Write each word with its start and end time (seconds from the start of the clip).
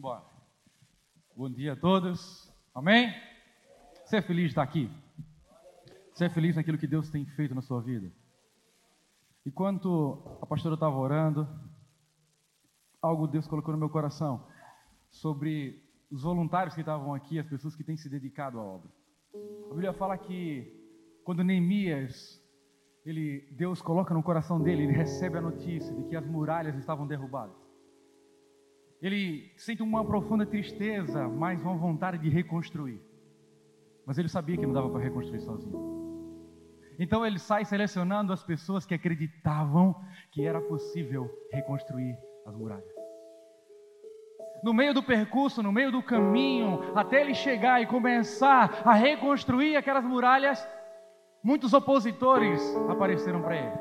embora. 0.00 0.24
Bom 1.36 1.50
dia 1.50 1.74
a 1.74 1.76
todos. 1.76 2.50
Amém? 2.74 3.12
Você 4.02 4.16
é 4.16 4.22
feliz 4.22 4.44
de 4.44 4.52
estar 4.52 4.62
aqui? 4.62 4.90
Você 6.14 6.24
é 6.24 6.30
feliz 6.30 6.56
naquilo 6.56 6.78
que 6.78 6.86
Deus 6.86 7.10
tem 7.10 7.26
feito 7.26 7.54
na 7.54 7.60
sua 7.60 7.82
vida? 7.82 8.10
Enquanto 9.44 10.38
a 10.40 10.46
pastora 10.46 10.72
estava 10.72 10.96
orando, 10.96 11.46
algo 13.02 13.26
Deus 13.26 13.46
colocou 13.46 13.72
no 13.72 13.78
meu 13.78 13.90
coração 13.90 14.42
sobre 15.10 15.84
os 16.10 16.22
voluntários 16.22 16.74
que 16.74 16.80
estavam 16.80 17.12
aqui, 17.12 17.38
as 17.38 17.46
pessoas 17.46 17.76
que 17.76 17.84
têm 17.84 17.98
se 17.98 18.08
dedicado 18.08 18.58
à 18.58 18.62
obra. 18.62 18.88
A 19.66 19.74
Bíblia 19.74 19.92
fala 19.92 20.16
que 20.16 21.20
quando 21.24 21.44
Neemias, 21.44 22.42
ele, 23.04 23.46
Deus 23.52 23.82
coloca 23.82 24.14
no 24.14 24.22
coração 24.22 24.62
dele, 24.62 24.84
ele 24.84 24.94
recebe 24.94 25.36
a 25.36 25.42
notícia 25.42 25.94
de 25.94 26.04
que 26.04 26.16
as 26.16 26.24
muralhas 26.24 26.74
estavam 26.76 27.06
derrubadas. 27.06 27.59
Ele 29.00 29.50
sente 29.56 29.82
uma 29.82 30.04
profunda 30.04 30.44
tristeza, 30.44 31.26
mas 31.26 31.60
uma 31.62 31.76
vontade 31.76 32.18
de 32.18 32.28
reconstruir. 32.28 33.00
Mas 34.06 34.18
ele 34.18 34.28
sabia 34.28 34.56
que 34.56 34.66
não 34.66 34.74
dava 34.74 34.90
para 34.90 35.00
reconstruir 35.00 35.40
sozinho. 35.40 36.00
Então 36.98 37.24
ele 37.24 37.38
sai 37.38 37.64
selecionando 37.64 38.30
as 38.30 38.44
pessoas 38.44 38.84
que 38.84 38.92
acreditavam 38.92 39.94
que 40.30 40.44
era 40.44 40.60
possível 40.60 41.30
reconstruir 41.50 42.14
as 42.46 42.54
muralhas. 42.54 42.84
No 44.62 44.74
meio 44.74 44.92
do 44.92 45.02
percurso, 45.02 45.62
no 45.62 45.72
meio 45.72 45.90
do 45.90 46.02
caminho, 46.02 46.78
até 46.94 47.22
ele 47.22 47.34
chegar 47.34 47.80
e 47.80 47.86
começar 47.86 48.82
a 48.84 48.92
reconstruir 48.92 49.76
aquelas 49.76 50.04
muralhas, 50.04 50.68
muitos 51.42 51.72
opositores 51.72 52.60
apareceram 52.90 53.40
para 53.40 53.56
ele, 53.56 53.78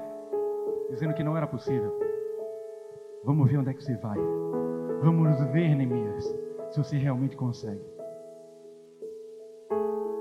dizendo 0.90 1.13
que 1.13 1.24
não 1.24 1.36
era 1.36 1.46
possível. 1.46 1.91
Vamos 3.26 3.52
ver 3.52 3.58
onde 3.58 3.72
é 3.72 3.74
que 3.74 3.84
você 3.84 3.98
vai. 3.98 4.18
Vamos 5.02 5.39
ver, 5.52 5.76
Neemias, 5.76 6.26
se 6.71 6.77
você 6.77 6.98
realmente 6.98 7.35
consegue. 7.38 7.81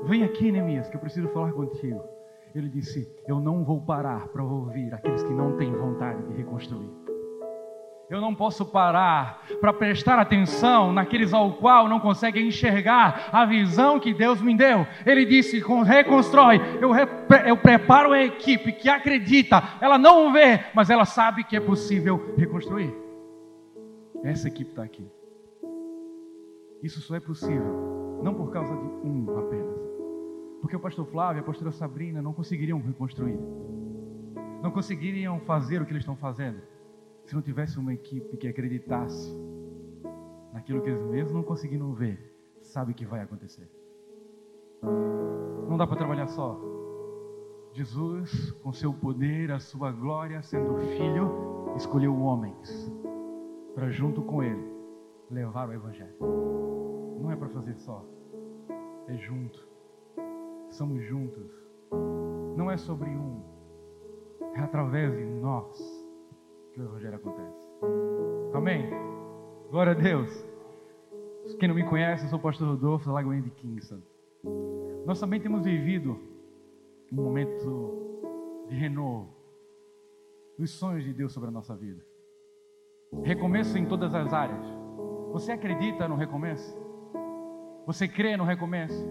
Vem 0.05 0.23
aqui, 0.23 0.53
Neemias, 0.53 0.89
que 0.89 0.95
eu 0.97 1.01
preciso 1.01 1.29
falar 1.31 1.53
contigo. 1.53 2.01
Ele 2.55 2.69
disse: 2.69 3.09
Eu 3.27 3.41
não 3.41 3.65
vou 3.65 3.81
parar 3.81 4.29
para 4.29 4.43
ouvir 4.43 4.95
aqueles 4.95 5.23
que 5.23 5.33
não 5.33 5.57
têm 5.57 5.73
vontade 5.73 6.23
de 6.29 6.33
reconstruir. 6.35 6.89
Eu 8.09 8.21
não 8.21 8.35
posso 8.35 8.65
parar 8.65 9.43
para 9.61 9.73
prestar 9.73 10.19
atenção 10.19 10.93
naqueles 10.93 11.35
ao 11.35 11.55
qual 11.55 11.89
não 11.89 12.01
conseguem 12.01 12.47
enxergar 12.47 13.29
a 13.33 13.45
visão 13.45 14.01
que 14.01 14.15
Deus 14.15 14.41
me 14.41 14.57
deu. 14.57 14.87
Ele 15.05 15.27
disse: 15.27 15.61
reconstrói. 15.85 16.61
Eu, 16.81 16.93
eu 17.45 17.57
preparo 17.57 18.13
a 18.13 18.23
equipe 18.23 18.71
que 18.71 18.89
acredita. 18.89 19.61
Ela 19.81 19.99
não 19.99 20.33
vê, 20.33 20.61
mas 20.73 20.89
ela 20.89 21.05
sabe 21.05 21.43
que 21.43 21.57
é 21.57 21.61
possível 21.61 22.33
reconstruir. 22.39 23.08
Essa 24.23 24.49
equipe 24.49 24.71
está 24.71 24.83
aqui. 24.83 25.09
Isso 26.83 27.01
só 27.01 27.15
é 27.15 27.21
possível, 27.21 28.21
não 28.23 28.35
por 28.35 28.51
causa 28.51 28.75
de 28.75 28.85
um 29.07 29.39
apenas. 29.39 29.79
Porque 30.61 30.75
o 30.75 30.81
pastor 30.81 31.07
Flávio 31.07 31.41
e 31.41 31.43
a 31.43 31.47
pastora 31.47 31.71
Sabrina 31.71 32.21
não 32.21 32.33
conseguiriam 32.33 32.81
reconstruir. 32.81 33.39
Não 34.63 34.73
conseguiriam 34.73 35.39
fazer 35.41 35.81
o 35.81 35.87
que 35.87 35.93
eles 35.93 36.03
estão 36.03 36.17
fazendo. 36.17 36.61
Se 37.25 37.35
não 37.35 37.43
tivesse 37.43 37.79
uma 37.79 37.95
equipe 37.95 38.37
que 38.37 38.49
acreditasse 38.49 39.33
naquilo 40.53 40.83
que 40.83 40.89
eles 40.89 41.03
mesmos 41.03 41.33
não 41.33 41.43
conseguiram 41.43 41.93
ver, 41.93 42.19
sabe 42.61 42.95
que 42.95 43.07
vai 43.07 43.21
acontecer. 43.21 43.71
Não 45.69 45.77
dá 45.77 45.87
para 45.87 45.97
trabalhar 45.97 46.27
só. 46.27 46.61
Jesus, 47.73 48.51
com 48.63 48.73
seu 48.73 48.93
poder, 48.93 49.53
a 49.53 49.61
sua 49.61 49.93
glória, 49.93 50.43
sendo 50.43 50.77
filho, 50.79 51.73
escolheu 51.77 52.19
homens 52.19 52.91
para 53.79 53.91
junto 53.91 54.23
com 54.23 54.43
Ele 54.43 54.69
levar 55.31 55.69
o 55.69 55.73
Evangelho. 55.73 56.17
Não 57.21 57.31
é 57.31 57.37
para 57.37 57.49
fazer 57.49 57.77
só, 57.77 58.05
é 59.07 59.17
junto. 59.17 59.69
Somos 60.69 61.01
juntos. 61.05 61.49
Não 62.57 62.69
é 62.69 62.77
sobre 62.77 63.09
um, 63.09 63.41
é 64.57 64.61
através 64.61 65.17
de 65.17 65.25
nós 65.25 65.79
que 66.73 66.81
o 66.81 66.85
Evangelho 66.87 67.15
acontece. 67.15 67.57
Amém? 68.53 68.91
Glória 69.71 69.93
a 69.93 69.95
Deus. 69.95 70.29
Quem 71.61 71.69
não 71.69 71.77
me 71.77 71.89
conhece, 71.89 72.25
eu 72.25 72.31
sou 72.31 72.41
o 72.41 72.43
pastor 72.43 72.67
Rodolfo 72.67 73.07
da 73.07 73.13
Lagoinha 73.13 73.43
de 73.43 73.51
Kingston. 73.53 74.03
Nós 75.07 75.21
também 75.21 75.41
temos 75.41 75.63
vivido 75.63 76.19
um 77.13 77.17
momento 77.23 78.67
de 78.69 78.75
renovo 78.75 79.33
dos 80.59 80.73
sonhos 80.73 81.05
de 81.05 81.15
Deus 81.15 81.33
sobre 81.33 81.49
a 81.49 81.53
nossa 81.53 81.77
vida. 81.77 82.08
Recomeço 83.23 83.79
em 83.79 83.87
todas 83.87 84.15
as 84.15 84.33
áreas. 84.33 84.65
Você 85.33 85.53
acredita 85.53 86.07
no 86.07 86.15
recomeço? 86.15 86.77
Você 87.87 88.07
crê 88.07 88.37
no 88.37 88.45
recomeço? 88.45 89.07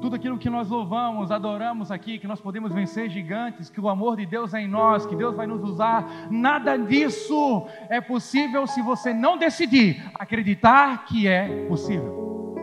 Tudo 0.00 0.14
aquilo 0.14 0.38
que 0.38 0.48
nós 0.48 0.70
louvamos, 0.70 1.30
adoramos 1.30 1.90
aqui, 1.90 2.18
que 2.18 2.26
nós 2.26 2.40
podemos 2.40 2.72
vencer 2.72 3.10
gigantes, 3.10 3.68
que 3.68 3.80
o 3.80 3.88
amor 3.88 4.16
de 4.16 4.24
Deus 4.24 4.54
é 4.54 4.60
em 4.60 4.68
nós, 4.68 5.04
que 5.04 5.16
Deus 5.16 5.34
vai 5.34 5.46
nos 5.46 5.62
usar, 5.62 6.30
nada 6.30 6.76
disso 6.76 7.66
é 7.88 8.00
possível 8.00 8.66
se 8.66 8.80
você 8.80 9.12
não 9.12 9.36
decidir 9.36 10.00
acreditar 10.14 11.04
que 11.04 11.26
é 11.26 11.66
possível. 11.66 12.54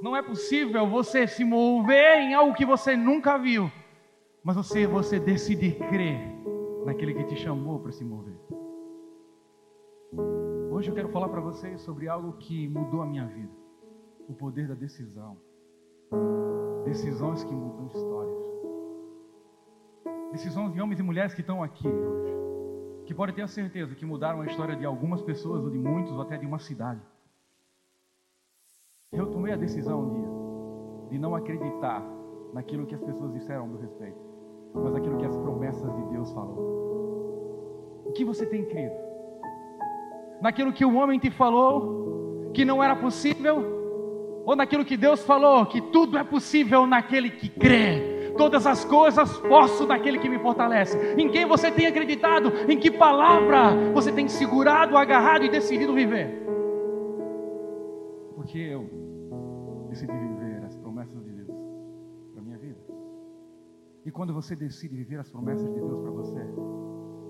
Não 0.00 0.16
é 0.16 0.22
possível 0.22 0.86
você 0.86 1.26
se 1.26 1.44
mover 1.44 2.18
em 2.18 2.34
algo 2.34 2.54
que 2.54 2.64
você 2.64 2.96
nunca 2.96 3.36
viu, 3.36 3.70
mas 4.44 4.54
você, 4.54 4.86
você 4.86 5.18
decidir 5.18 5.74
crer 5.88 6.20
naquele 6.86 7.14
que 7.14 7.24
te 7.24 7.36
chamou 7.36 7.80
para 7.80 7.90
se 7.90 8.04
mover. 8.04 8.43
Hoje 10.70 10.90
eu 10.90 10.94
quero 10.94 11.08
falar 11.08 11.28
para 11.28 11.40
vocês 11.40 11.80
sobre 11.80 12.08
algo 12.08 12.32
que 12.34 12.68
mudou 12.68 13.02
a 13.02 13.06
minha 13.06 13.26
vida: 13.26 13.52
o 14.28 14.34
poder 14.34 14.68
da 14.68 14.74
decisão. 14.74 15.36
Decisões 16.84 17.42
que 17.44 17.54
mudam 17.54 17.86
histórias. 17.86 18.44
Decisões 20.32 20.72
de 20.72 20.80
homens 20.80 20.98
e 20.98 21.02
mulheres 21.02 21.32
que 21.32 21.40
estão 21.40 21.62
aqui 21.62 21.86
hoje, 21.86 22.34
que 23.06 23.14
podem 23.14 23.34
ter 23.34 23.42
a 23.42 23.48
certeza 23.48 23.94
que 23.94 24.04
mudaram 24.04 24.40
a 24.40 24.46
história 24.46 24.76
de 24.76 24.84
algumas 24.84 25.22
pessoas, 25.22 25.62
ou 25.62 25.70
de 25.70 25.78
muitos, 25.78 26.12
ou 26.12 26.20
até 26.20 26.36
de 26.36 26.44
uma 26.44 26.58
cidade. 26.58 27.00
Eu 29.12 29.30
tomei 29.30 29.52
a 29.52 29.56
decisão 29.56 30.02
um 30.02 30.10
dia 30.10 31.08
de 31.10 31.18
não 31.18 31.34
acreditar 31.34 32.02
naquilo 32.52 32.86
que 32.86 32.94
as 32.94 33.02
pessoas 33.02 33.32
disseram 33.32 33.64
a 33.64 33.66
meu 33.68 33.78
respeito, 33.78 34.18
mas 34.74 34.92
naquilo 34.92 35.18
que 35.18 35.24
as 35.24 35.36
promessas 35.36 35.94
de 35.94 36.04
Deus 36.10 36.32
falou. 36.32 38.04
O 38.06 38.12
que 38.12 38.24
você 38.24 38.44
tem 38.44 38.64
crido? 38.64 39.03
Naquilo 40.44 40.74
que 40.74 40.84
o 40.84 40.94
homem 40.96 41.18
te 41.18 41.30
falou 41.30 42.50
que 42.52 42.66
não 42.66 42.84
era 42.84 42.94
possível, 42.94 44.42
ou 44.44 44.54
naquilo 44.54 44.84
que 44.84 44.94
Deus 44.94 45.24
falou 45.24 45.64
que 45.64 45.80
tudo 45.80 46.18
é 46.18 46.22
possível 46.22 46.86
naquele 46.86 47.30
que 47.30 47.48
crê. 47.48 48.32
Todas 48.36 48.66
as 48.66 48.84
coisas 48.84 49.38
posso 49.38 49.86
naquele 49.86 50.18
que 50.18 50.28
me 50.28 50.38
fortalece. 50.38 50.98
Em 51.16 51.30
quem 51.30 51.46
você 51.46 51.70
tem 51.70 51.86
acreditado? 51.86 52.52
Em 52.68 52.78
que 52.78 52.90
palavra 52.90 53.92
você 53.94 54.12
tem 54.12 54.28
segurado, 54.28 54.98
agarrado 54.98 55.44
e 55.44 55.48
decidido 55.48 55.94
viver? 55.94 56.44
Porque 58.34 58.58
eu 58.58 59.86
decidi 59.88 60.12
viver 60.12 60.62
as 60.66 60.76
promessas 60.76 61.24
de 61.24 61.30
Deus 61.30 61.58
para 62.34 62.42
minha 62.42 62.58
vida. 62.58 62.80
E 64.04 64.10
quando 64.10 64.34
você 64.34 64.54
decide 64.54 64.94
viver 64.94 65.20
as 65.20 65.30
promessas 65.30 65.72
de 65.72 65.80
Deus 65.80 66.00
para 66.00 66.10
você, 66.10 66.44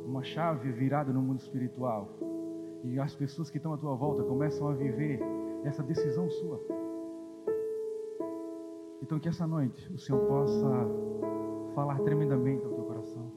uma 0.05 0.25
chave 0.25 0.73
virada 0.73 1.13
no 1.13 1.23
mundo 1.23 1.39
espiritual 1.39 2.34
e 2.85 3.01
as 3.01 3.15
pessoas 3.15 3.49
que 3.49 3.57
estão 3.57 3.73
à 3.73 3.79
tua 3.79 3.95
volta 3.95 4.23
começam 4.23 4.69
a 4.69 4.75
viver 4.75 5.19
essa 5.65 5.83
decisão 5.83 6.29
sua. 6.29 6.61
Então 9.03 9.19
que 9.19 9.29
essa 9.29 9.47
noite 9.47 9.91
o 9.93 9.99
Senhor 9.99 10.21
possa 10.27 10.71
falar 11.75 11.99
tremendamente 12.01 12.65
ao 12.65 12.73
teu 12.73 12.85
coração. 12.85 13.33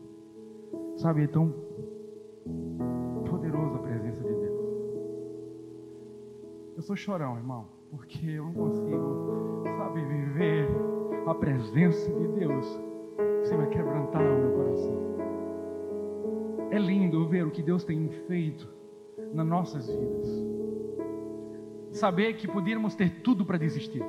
Sabe, 0.97 1.23
é 1.23 1.27
tão 1.27 1.53
poderosa 3.29 3.77
a 3.77 3.79
presença 3.79 4.21
de 4.21 4.35
Deus. 4.35 4.57
Eu 6.75 6.81
sou 6.81 6.95
chorão, 6.95 7.37
irmão, 7.37 7.67
porque 7.89 8.27
eu 8.27 8.45
não 8.45 8.53
consigo, 8.53 9.63
sabe, 9.77 10.01
viver 10.03 10.67
a 11.25 11.33
presença 11.33 12.11
de 12.11 12.27
Deus. 12.39 12.65
Você 13.41 13.55
vai 13.55 13.69
quebrantar 13.69 14.21
o 14.21 14.39
meu 14.39 14.51
coração. 14.51 15.07
É 16.69 16.77
lindo 16.77 17.27
ver 17.29 17.45
o 17.45 17.51
que 17.51 17.63
Deus 17.63 17.85
tem 17.85 18.09
feito 18.27 18.76
nas 19.33 19.45
nossas 19.45 19.87
vidas. 19.87 20.27
Saber 21.91 22.33
que 22.33 22.47
podíamos 22.47 22.95
ter 22.95 23.21
tudo 23.21 23.45
para 23.45 23.57
desistir. 23.57 24.03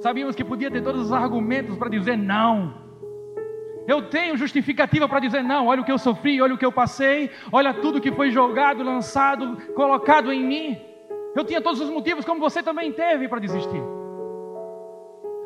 Sabíamos 0.00 0.34
que 0.34 0.44
podia 0.44 0.70
ter 0.70 0.82
todos 0.82 1.06
os 1.06 1.12
argumentos 1.12 1.76
para 1.76 1.88
dizer 1.88 2.16
não. 2.16 2.74
Eu 3.86 4.08
tenho 4.08 4.36
justificativa 4.36 5.08
para 5.08 5.20
dizer 5.20 5.42
não. 5.42 5.66
Olha 5.66 5.82
o 5.82 5.84
que 5.84 5.92
eu 5.92 5.98
sofri, 5.98 6.40
olha 6.40 6.54
o 6.54 6.58
que 6.58 6.64
eu 6.64 6.72
passei, 6.72 7.30
olha 7.52 7.74
tudo 7.74 8.00
que 8.00 8.12
foi 8.12 8.30
jogado, 8.30 8.82
lançado, 8.82 9.56
colocado 9.74 10.32
em 10.32 10.44
mim. 10.44 10.78
Eu 11.34 11.44
tinha 11.44 11.60
todos 11.60 11.80
os 11.80 11.90
motivos, 11.90 12.24
como 12.24 12.40
você 12.40 12.62
também 12.62 12.92
teve, 12.92 13.28
para 13.28 13.38
desistir. 13.38 13.99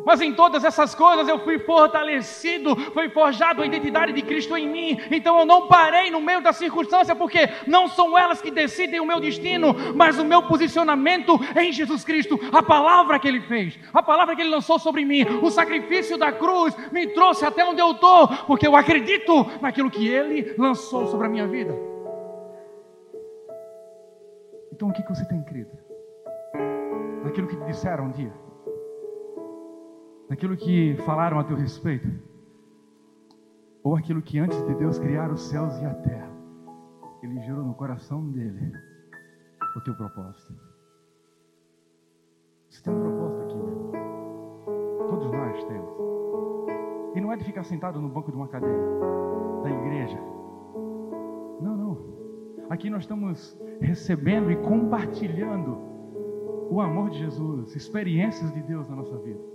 Mas 0.04 0.20
em 0.20 0.32
todas 0.34 0.64
essas 0.64 0.94
coisas 0.94 1.26
eu 1.28 1.38
fui 1.40 1.58
fortalecido, 1.58 2.76
foi 2.92 3.08
forjado 3.08 3.62
a 3.62 3.66
identidade 3.66 4.12
de 4.12 4.22
Cristo 4.22 4.56
em 4.56 4.68
mim. 4.68 5.00
Então 5.10 5.38
eu 5.38 5.46
não 5.46 5.66
parei 5.66 6.10
no 6.10 6.20
meio 6.20 6.40
da 6.40 6.52
circunstância, 6.52 7.14
porque 7.14 7.48
não 7.66 7.88
são 7.88 8.16
elas 8.16 8.40
que 8.40 8.50
decidem 8.50 9.00
o 9.00 9.06
meu 9.06 9.20
destino, 9.20 9.74
mas 9.94 10.18
o 10.18 10.24
meu 10.24 10.42
posicionamento 10.42 11.38
em 11.56 11.72
Jesus 11.72 12.04
Cristo. 12.04 12.38
A 12.52 12.62
palavra 12.62 13.18
que 13.18 13.28
Ele 13.28 13.40
fez, 13.40 13.78
a 13.92 14.02
palavra 14.02 14.36
que 14.36 14.42
Ele 14.42 14.50
lançou 14.50 14.78
sobre 14.78 15.04
mim, 15.04 15.24
o 15.42 15.50
sacrifício 15.50 16.18
da 16.18 16.32
cruz 16.32 16.76
me 16.92 17.06
trouxe 17.08 17.44
até 17.44 17.64
onde 17.64 17.80
eu 17.80 17.92
estou, 17.92 18.28
porque 18.46 18.66
eu 18.66 18.76
acredito 18.76 19.46
naquilo 19.60 19.90
que 19.90 20.06
Ele 20.06 20.54
lançou 20.58 21.06
sobre 21.06 21.26
a 21.26 21.30
minha 21.30 21.46
vida. 21.46 21.74
Então 24.72 24.88
o 24.88 24.92
que 24.92 25.02
você 25.08 25.24
tem 25.26 25.42
crido? 25.44 25.70
Naquilo 27.22 27.46
que 27.46 27.56
te 27.56 27.64
disseram 27.64 28.06
um 28.06 28.10
dia? 28.10 28.43
Naquilo 30.28 30.56
que 30.56 30.96
falaram 31.04 31.38
a 31.38 31.44
teu 31.44 31.56
respeito, 31.56 32.08
ou 33.82 33.96
aquilo 33.96 34.22
que 34.22 34.38
antes 34.38 34.60
de 34.66 34.74
Deus 34.74 34.98
criar 34.98 35.30
os 35.30 35.42
céus 35.42 35.78
e 35.80 35.84
a 35.84 35.94
terra, 35.94 36.30
Ele 37.22 37.40
gerou 37.40 37.64
no 37.64 37.74
coração 37.74 38.30
dele 38.30 38.72
o 39.76 39.80
teu 39.80 39.94
propósito. 39.94 40.54
Você 42.70 42.82
tem 42.82 42.94
um 42.94 43.00
propósito 43.00 43.42
aqui, 43.42 43.56
meu. 43.56 43.92
Todos 45.08 45.30
nós 45.30 45.64
temos. 45.64 45.94
E 47.14 47.20
não 47.20 47.32
é 47.32 47.36
de 47.36 47.44
ficar 47.44 47.62
sentado 47.62 48.00
no 48.00 48.08
banco 48.08 48.30
de 48.30 48.36
uma 48.36 48.48
cadeira 48.48 48.82
da 49.62 49.70
igreja. 49.70 50.18
Não, 51.60 51.76
não. 51.76 51.98
Aqui 52.70 52.90
nós 52.90 53.02
estamos 53.02 53.56
recebendo 53.80 54.50
e 54.50 54.56
compartilhando 54.56 55.78
o 56.70 56.80
amor 56.80 57.10
de 57.10 57.18
Jesus, 57.18 57.76
experiências 57.76 58.52
de 58.52 58.62
Deus 58.62 58.88
na 58.88 58.96
nossa 58.96 59.16
vida. 59.18 59.53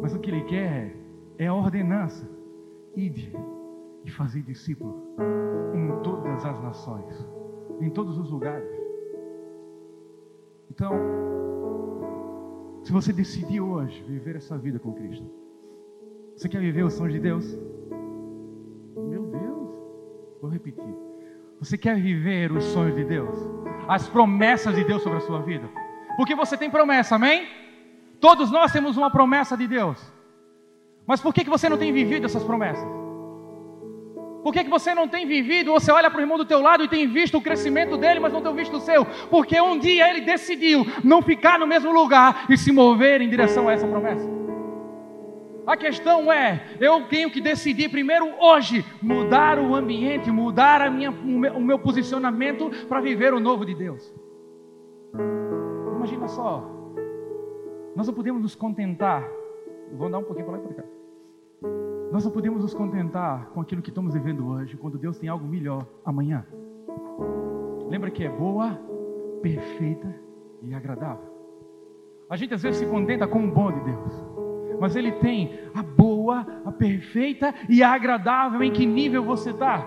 Mas 0.00 0.14
o 0.14 0.18
que 0.18 0.30
ele 0.30 0.44
quer 0.44 0.96
é 1.38 1.46
a 1.46 1.54
ordenança. 1.54 2.28
Ide 2.96 3.32
e 4.04 4.10
fazer 4.10 4.42
discípulo 4.42 5.14
em 5.74 6.02
todas 6.02 6.44
as 6.44 6.60
nações, 6.62 7.26
em 7.80 7.90
todos 7.90 8.18
os 8.18 8.30
lugares. 8.30 8.68
Então, 10.70 10.92
se 12.82 12.92
você 12.92 13.12
decidir 13.12 13.60
hoje 13.60 14.02
viver 14.04 14.36
essa 14.36 14.56
vida 14.56 14.78
com 14.78 14.92
Cristo, 14.94 15.30
você 16.36 16.48
quer 16.48 16.60
viver 16.60 16.82
os 16.82 16.94
sonhos 16.94 17.12
de 17.12 17.20
Deus? 17.20 17.58
Meu 18.96 19.26
Deus, 19.26 19.68
vou 20.40 20.50
repetir. 20.50 20.96
Você 21.58 21.76
quer 21.76 22.00
viver 22.00 22.50
os 22.50 22.64
sonhos 22.64 22.96
de 22.96 23.04
Deus? 23.04 23.36
As 23.86 24.08
promessas 24.08 24.74
de 24.74 24.82
Deus 24.84 25.02
sobre 25.02 25.18
a 25.18 25.20
sua 25.20 25.42
vida? 25.42 25.68
Porque 26.16 26.34
você 26.34 26.56
tem 26.56 26.70
promessa, 26.70 27.16
amém? 27.16 27.46
Todos 28.20 28.50
nós 28.50 28.72
temos 28.72 28.96
uma 28.96 29.10
promessa 29.10 29.56
de 29.56 29.66
Deus. 29.66 29.98
Mas 31.06 31.20
por 31.20 31.32
que, 31.32 31.44
que 31.44 31.50
você 31.50 31.68
não 31.68 31.78
tem 31.78 31.92
vivido 31.92 32.26
essas 32.26 32.44
promessas? 32.44 32.86
Por 34.42 34.52
que, 34.52 34.64
que 34.64 34.70
você 34.70 34.94
não 34.94 35.06
tem 35.06 35.26
vivido? 35.26 35.72
Você 35.72 35.92
olha 35.92 36.10
para 36.10 36.18
o 36.18 36.22
irmão 36.22 36.38
do 36.38 36.44
teu 36.44 36.60
lado 36.60 36.84
e 36.84 36.88
tem 36.88 37.06
visto 37.06 37.36
o 37.36 37.42
crescimento 37.42 37.96
dele, 37.96 38.20
mas 38.20 38.32
não 38.32 38.40
tem 38.40 38.54
visto 38.54 38.76
o 38.76 38.80
seu. 38.80 39.04
Porque 39.28 39.60
um 39.60 39.78
dia 39.78 40.08
ele 40.08 40.22
decidiu 40.22 40.86
não 41.04 41.20
ficar 41.20 41.58
no 41.58 41.66
mesmo 41.66 41.92
lugar 41.92 42.46
e 42.48 42.56
se 42.56 42.72
mover 42.72 43.20
em 43.20 43.28
direção 43.28 43.68
a 43.68 43.72
essa 43.72 43.86
promessa. 43.86 44.28
A 45.66 45.76
questão 45.76 46.32
é, 46.32 46.64
eu 46.80 47.02
tenho 47.06 47.30
que 47.30 47.40
decidir 47.40 47.90
primeiro 47.90 48.32
hoje 48.40 48.84
mudar 49.00 49.58
o 49.58 49.74
ambiente, 49.74 50.30
mudar 50.30 50.80
a 50.80 50.90
minha, 50.90 51.10
o, 51.10 51.60
meu, 51.60 51.78
posicionamento 51.78 52.70
para 52.88 53.00
viver 53.00 53.34
o 53.34 53.40
novo 53.40 53.64
de 53.64 53.74
Deus. 53.74 54.12
Imagina 55.96 56.26
só, 56.28 56.79
nós 57.94 58.06
não 58.06 58.14
podemos 58.14 58.40
nos 58.40 58.54
contentar. 58.54 59.28
Vou 59.92 60.06
andar 60.06 60.18
um 60.18 60.24
pouquinho 60.24 60.46
para 60.46 60.56
lá 60.56 60.62
e 60.62 60.66
para 60.66 60.82
cá. 60.82 60.88
Nós 62.12 62.24
não 62.24 62.30
podemos 62.30 62.62
nos 62.62 62.74
contentar 62.74 63.50
com 63.50 63.60
aquilo 63.60 63.82
que 63.82 63.90
estamos 63.90 64.14
vivendo 64.14 64.48
hoje, 64.48 64.76
quando 64.76 64.98
Deus 64.98 65.18
tem 65.18 65.28
algo 65.28 65.46
melhor 65.46 65.86
amanhã. 66.04 66.44
Lembra 67.88 68.10
que 68.10 68.24
é 68.24 68.28
boa, 68.28 68.78
perfeita 69.42 70.14
e 70.62 70.74
agradável. 70.74 71.30
A 72.28 72.36
gente 72.36 72.54
às 72.54 72.62
vezes 72.62 72.78
se 72.78 72.86
contenta 72.86 73.26
com 73.26 73.44
o 73.44 73.50
bom 73.50 73.72
de 73.72 73.80
Deus, 73.80 74.26
mas 74.80 74.94
Ele 74.94 75.12
tem 75.12 75.58
a 75.74 75.82
boa, 75.82 76.46
a 76.64 76.72
perfeita 76.72 77.54
e 77.68 77.82
a 77.82 77.92
agradável. 77.92 78.62
Em 78.62 78.72
que 78.72 78.86
nível 78.86 79.24
você 79.24 79.50
está? 79.50 79.84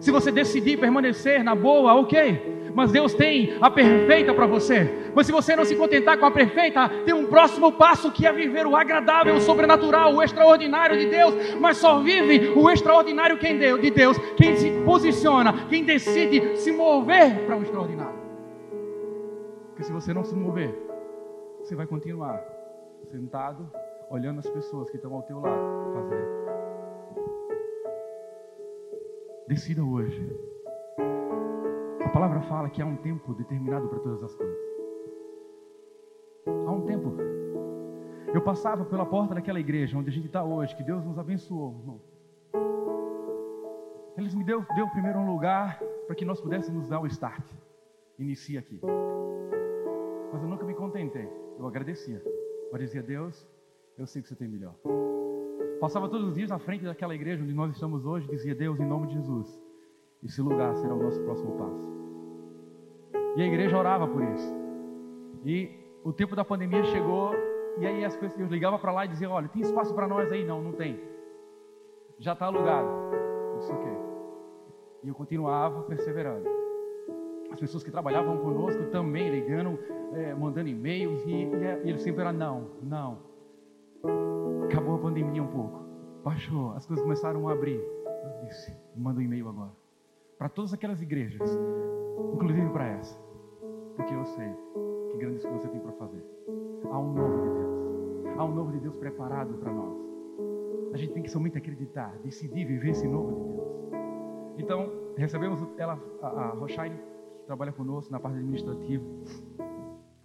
Se 0.00 0.10
você 0.10 0.30
decidir 0.30 0.78
permanecer 0.78 1.42
na 1.42 1.54
boa, 1.54 1.94
ok 1.94 2.53
mas 2.74 2.90
Deus 2.90 3.14
tem 3.14 3.56
a 3.60 3.70
perfeita 3.70 4.34
para 4.34 4.46
você. 4.46 5.12
Mas 5.14 5.26
se 5.26 5.32
você 5.32 5.54
não 5.54 5.64
se 5.64 5.76
contentar 5.76 6.18
com 6.18 6.26
a 6.26 6.30
perfeita, 6.30 6.88
tem 7.04 7.14
um 7.14 7.26
próximo 7.26 7.72
passo 7.72 8.10
que 8.10 8.26
é 8.26 8.32
viver 8.32 8.66
o 8.66 8.76
agradável, 8.76 9.36
o 9.36 9.40
sobrenatural, 9.40 10.14
o 10.14 10.22
extraordinário 10.22 10.98
de 10.98 11.06
Deus. 11.06 11.54
Mas 11.60 11.76
só 11.76 12.00
vive 12.00 12.48
o 12.48 12.68
extraordinário 12.68 13.38
quem 13.38 13.56
deu, 13.56 13.78
de 13.78 13.90
Deus, 13.90 14.18
quem 14.36 14.56
se 14.56 14.70
posiciona, 14.84 15.66
quem 15.68 15.84
decide 15.84 16.56
se 16.56 16.72
mover 16.72 17.46
para 17.46 17.56
o 17.56 17.62
extraordinário. 17.62 18.18
Porque 19.68 19.84
se 19.84 19.92
você 19.92 20.12
não 20.12 20.24
se 20.24 20.34
mover, 20.34 20.74
você 21.60 21.76
vai 21.76 21.86
continuar 21.86 22.42
sentado, 23.10 23.70
olhando 24.10 24.40
as 24.40 24.50
pessoas 24.50 24.90
que 24.90 24.96
estão 24.96 25.14
ao 25.14 25.22
teu 25.22 25.38
lado 25.38 25.92
fazer. 25.94 26.24
Decida 29.46 29.84
hoje 29.84 30.53
palavra 32.14 32.40
fala 32.42 32.70
que 32.70 32.80
há 32.80 32.86
um 32.86 32.94
tempo 32.94 33.34
determinado 33.34 33.88
para 33.88 33.98
todas 33.98 34.22
as 34.22 34.32
coisas. 34.36 34.56
Há 36.46 36.70
um 36.70 36.82
tempo. 36.82 37.12
Eu 38.32 38.40
passava 38.40 38.84
pela 38.84 39.04
porta 39.04 39.34
daquela 39.34 39.58
igreja 39.58 39.98
onde 39.98 40.10
a 40.10 40.12
gente 40.12 40.26
está 40.26 40.44
hoje, 40.44 40.76
que 40.76 40.84
Deus 40.84 41.04
nos 41.04 41.18
abençoou, 41.18 41.76
irmão. 41.80 42.00
Eles 44.16 44.32
me 44.32 44.44
deu, 44.44 44.64
deu 44.76 44.88
primeiro 44.90 45.18
um 45.18 45.26
lugar 45.26 45.80
para 46.06 46.14
que 46.14 46.24
nós 46.24 46.40
pudéssemos 46.40 46.88
dar 46.88 47.00
o 47.00 47.06
start. 47.08 47.44
Inicia 48.16 48.60
aqui. 48.60 48.80
Mas 50.32 50.40
eu 50.40 50.48
nunca 50.48 50.64
me 50.64 50.74
contentei. 50.74 51.28
Eu 51.58 51.66
agradecia. 51.66 52.22
Eu 52.70 52.78
dizia, 52.78 53.02
Deus, 53.02 53.44
eu 53.98 54.06
sei 54.06 54.22
que 54.22 54.28
você 54.28 54.36
tem 54.36 54.46
melhor. 54.46 54.76
Passava 55.80 56.08
todos 56.08 56.28
os 56.28 56.34
dias 56.36 56.52
à 56.52 56.60
frente 56.60 56.84
daquela 56.84 57.14
igreja 57.14 57.42
onde 57.42 57.52
nós 57.52 57.72
estamos 57.72 58.06
hoje, 58.06 58.28
dizia, 58.28 58.54
Deus, 58.54 58.78
em 58.78 58.86
nome 58.86 59.08
de 59.08 59.14
Jesus, 59.14 59.60
esse 60.22 60.40
lugar 60.40 60.76
será 60.76 60.94
o 60.94 61.02
nosso 61.02 61.20
próximo 61.22 61.58
passo. 61.58 62.03
E 63.36 63.42
a 63.42 63.46
igreja 63.46 63.76
orava 63.76 64.06
por 64.06 64.22
isso. 64.22 64.54
E 65.44 65.70
o 66.04 66.12
tempo 66.12 66.36
da 66.36 66.44
pandemia 66.44 66.84
chegou, 66.84 67.32
e 67.78 67.86
aí 67.86 68.04
as 68.04 68.16
pessoas 68.16 68.48
ligavam 68.48 68.78
para 68.78 68.92
lá 68.92 69.04
e 69.04 69.08
diziam: 69.08 69.32
Olha, 69.32 69.48
tem 69.48 69.62
espaço 69.62 69.92
para 69.92 70.06
nós 70.06 70.30
aí? 70.30 70.44
Não, 70.44 70.62
não 70.62 70.72
tem. 70.72 71.00
Já 72.18 72.34
está 72.34 72.46
alugado. 72.46 72.88
Disse: 73.58 73.72
Ok. 73.72 73.92
E 75.02 75.08
eu 75.08 75.14
continuava 75.14 75.82
perseverando. 75.82 76.48
As 77.50 77.58
pessoas 77.58 77.82
que 77.82 77.90
trabalhavam 77.90 78.38
conosco 78.38 78.84
também 78.90 79.30
ligando, 79.30 79.78
é, 80.12 80.34
mandando 80.34 80.68
e-mails, 80.68 81.20
e, 81.26 81.30
e, 81.30 81.86
e 81.86 81.90
eles 81.90 82.02
sempre 82.02 82.22
eram: 82.22 82.32
Não, 82.32 82.70
não. 82.82 83.18
Acabou 84.64 84.94
a 84.94 84.98
pandemia 84.98 85.42
um 85.42 85.48
pouco. 85.48 85.82
Baixou, 86.22 86.72
as 86.72 86.86
coisas 86.86 87.02
começaram 87.02 87.48
a 87.48 87.52
abrir. 87.52 87.80
Eu 87.80 88.46
disse: 88.46 88.72
Manda 88.96 89.18
um 89.18 89.22
e-mail 89.22 89.48
agora. 89.48 89.72
Para 90.38 90.48
todas 90.48 90.72
aquelas 90.72 91.02
igrejas, 91.02 91.58
inclusive 92.32 92.68
para 92.70 92.86
essa 92.86 93.24
porque 93.96 94.14
eu 94.14 94.24
sei 94.24 94.54
que 95.10 95.18
grandes 95.18 95.42
coisas 95.42 95.62
você 95.62 95.68
tem 95.68 95.80
para 95.80 95.92
fazer. 95.92 96.24
Há 96.90 96.98
um 96.98 97.12
novo 97.12 97.42
de 97.42 97.50
Deus. 97.50 98.38
Há 98.38 98.44
um 98.44 98.54
novo 98.54 98.72
de 98.72 98.80
Deus 98.80 98.94
preparado 98.96 99.54
para 99.54 99.72
nós. 99.72 99.96
A 100.92 100.96
gente 100.96 101.12
tem 101.12 101.22
que 101.22 101.30
somente 101.30 101.58
acreditar, 101.58 102.16
decidir 102.22 102.64
viver 102.64 102.90
esse 102.90 103.06
novo 103.06 103.32
de 103.32 103.42
Deus. 103.42 103.54
Então, 104.58 104.90
recebemos 105.16 105.60
ela, 105.76 105.98
a, 106.22 106.26
a 106.26 106.48
Rochaine, 106.50 106.96
que 107.40 107.46
trabalha 107.46 107.72
conosco 107.72 108.12
na 108.12 108.20
parte 108.20 108.38
administrativa, 108.38 109.04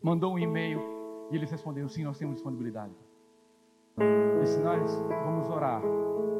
mandou 0.01 0.33
um 0.33 0.39
e-mail 0.39 0.79
e 1.31 1.35
eles 1.35 1.49
responderam: 1.49 1.87
sim, 1.87 2.03
nós 2.03 2.17
temos 2.17 2.35
disponibilidade. 2.35 2.93
Disse, 4.41 4.59
nós 4.61 4.95
vamos 5.25 5.49
orar 5.49 5.81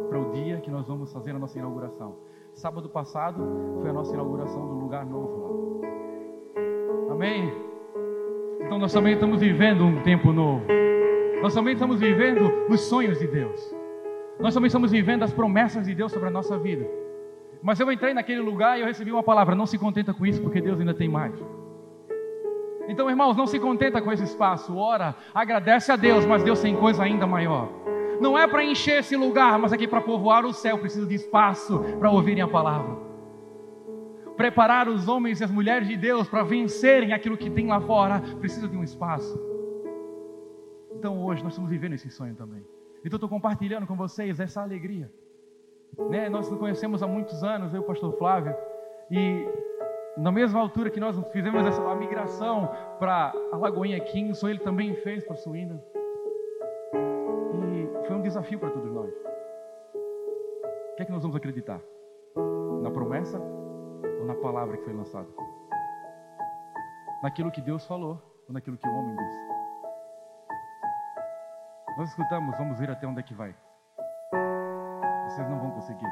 para 0.09 0.19
o 0.19 0.31
dia 0.31 0.62
que 0.62 0.71
nós 0.71 0.88
vamos 0.88 1.12
fazer 1.12 1.31
a 1.31 1.39
nossa 1.39 1.57
inauguração. 1.57 2.15
Sábado 2.53 2.89
passado 2.89 3.43
foi 3.81 3.89
a 3.89 3.93
nossa 3.93 4.13
inauguração 4.13 4.67
do 4.67 4.75
lugar 4.75 5.05
novo 5.05 5.38
lá. 5.38 5.50
Amém? 7.10 7.51
Então 8.62 8.77
nós 8.77 8.94
também 8.94 9.13
estamos 9.13 9.41
vivendo 9.41 9.84
um 9.84 10.01
tempo 10.03 10.32
novo. 10.32 10.65
Nós 11.41 11.53
também 11.53 11.74
estamos 11.74 12.00
vivendo 12.00 12.51
os 12.70 12.82
sonhos 12.82 13.20
de 13.20 13.27
Deus. 13.27 13.75
Nós 14.39 14.53
também 14.53 14.68
estamos 14.68 14.91
vivendo 14.91 15.24
as 15.24 15.34
promessas 15.34 15.86
de 15.86 15.96
Deus 15.96 16.12
sobre 16.12 16.27
a 16.27 16.32
nossa 16.32 16.58
vida. 16.58 16.88
Mas 17.62 17.79
eu 17.79 17.91
entrei 17.91 18.13
naquele 18.13 18.41
lugar 18.41 18.77
e 18.77 18.82
eu 18.82 18.88
recebi 18.88 19.12
uma 19.12 19.24
palavra: 19.24 19.56
não 19.56 19.65
se 19.65 19.77
contenta 19.77 20.13
com 20.13 20.25
isso, 20.25 20.41
porque 20.41 20.62
Deus 20.62 20.79
ainda 20.79 20.94
tem 20.94 21.10
mais. 21.10 21.34
Então, 22.88 23.10
irmãos, 23.10 23.36
não 23.36 23.48
se 23.48 23.60
contenta 23.60 24.01
com 24.01 24.12
esse 24.12 24.24
espaço. 24.24 24.77
Ora, 24.77 25.15
agradece 25.34 25.91
a 25.91 25.96
Deus, 25.96 26.25
mas 26.25 26.44
Deus 26.44 26.62
tem 26.62 26.75
coisa 26.75 27.03
ainda 27.03 27.27
maior. 27.27 27.70
Não 28.22 28.38
é 28.38 28.48
para 28.48 28.63
encher 28.63 29.00
esse 29.00 29.15
lugar, 29.15 29.58
mas 29.60 29.74
aqui 29.74 29.88
para 29.88 30.01
povoar 30.01 30.46
o 30.46 30.53
céu, 30.53 30.77
precisa 30.77 31.06
de 31.06 31.15
espaço 31.15 31.79
para 32.00 32.10
ouvirem 32.10 32.44
a 32.44 32.48
palavra 32.48 33.09
preparar 34.39 34.88
os 34.88 35.10
homens 35.10 35.41
e 35.41 35.43
as 35.43 35.51
mulheres 35.51 35.86
de 35.86 35.98
Deus 35.98 36.29
para 36.29 36.43
vencerem 36.43 37.12
aquilo 37.12 37.36
que 37.36 37.50
tem 37.50 37.67
lá 37.67 37.81
fora, 37.81 38.22
precisa 38.39 38.69
de 38.69 38.77
um 38.77 38.81
espaço. 38.81 39.38
Então 40.96 41.22
hoje 41.25 41.43
nós 41.43 41.51
estamos 41.51 41.69
vivendo 41.69 41.91
esse 41.91 42.10
sonho 42.10 42.34
também. 42.36 42.65
Então 43.03 43.17
estou 43.17 43.27
compartilhando 43.27 43.86
com 43.86 43.98
vocês 43.98 44.39
essa 44.39 44.62
alegria. 44.62 45.12
Né? 46.10 46.29
Nós 46.29 46.50
nos 46.50 46.58
conhecemos 46.58 47.03
há 47.03 47.08
muitos 47.08 47.43
anos, 47.43 47.74
eu 47.74 47.81
e 47.81 47.84
o 47.84 47.86
pastor 47.86 48.17
Flávio, 48.17 48.55
e 49.12 49.46
na 50.15 50.31
mesma 50.31 50.62
altura 50.62 50.89
que 50.89 51.01
nós 51.01 51.19
fizemos 51.34 51.65
essa 51.65 51.93
migração 51.96 52.69
para 52.98 53.34
a 53.51 53.58
Lagoinha 53.58 54.00
Kingston, 54.00 54.48
ele 54.48 54.60
também 54.60 54.96
fez 54.96 55.22
para 55.22 55.36
Suína. 55.36 55.84
E 56.93 58.08
foi 58.08 58.15
um 58.15 58.22
desafio 58.22 58.58
para 58.58 58.69
todos 58.69 58.89
nós. 58.89 59.12
O 59.12 60.96
que 60.96 61.03
é 61.03 61.05
que 61.05 61.12
nós 61.12 61.24
vamos 61.24 61.36
acreditar? 61.36 61.81
Na 62.81 62.89
promessa 62.89 63.59
ou 64.19 64.25
na 64.25 64.35
palavra 64.35 64.77
que 64.77 64.83
foi 64.83 64.93
lançada? 64.93 65.27
Naquilo 67.23 67.51
que 67.51 67.61
Deus 67.61 67.85
falou 67.85 68.21
ou 68.47 68.53
naquilo 68.53 68.77
que 68.77 68.88
o 68.88 68.93
homem 68.93 69.15
disse? 69.15 69.49
Nós 71.97 72.09
escutamos, 72.09 72.57
vamos 72.57 72.77
ver 72.77 72.89
até 72.89 73.07
onde 73.07 73.19
é 73.19 73.23
que 73.23 73.33
vai. 73.33 73.55
Vocês 75.27 75.49
não 75.49 75.59
vão 75.59 75.71
conseguir. 75.71 76.07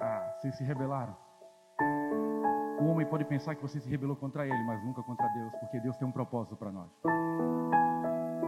Ah, 0.00 0.32
vocês 0.38 0.54
se 0.56 0.64
rebelaram. 0.64 1.16
O 2.80 2.86
homem 2.86 3.06
pode 3.06 3.24
pensar 3.24 3.54
que 3.54 3.62
você 3.62 3.78
se 3.78 3.88
rebelou 3.88 4.16
contra 4.16 4.46
ele, 4.46 4.62
mas 4.64 4.82
nunca 4.84 5.02
contra 5.02 5.28
Deus, 5.28 5.54
porque 5.56 5.80
Deus 5.80 5.96
tem 5.96 6.08
um 6.08 6.12
propósito 6.12 6.56
para 6.56 6.72
nós. 6.72 6.90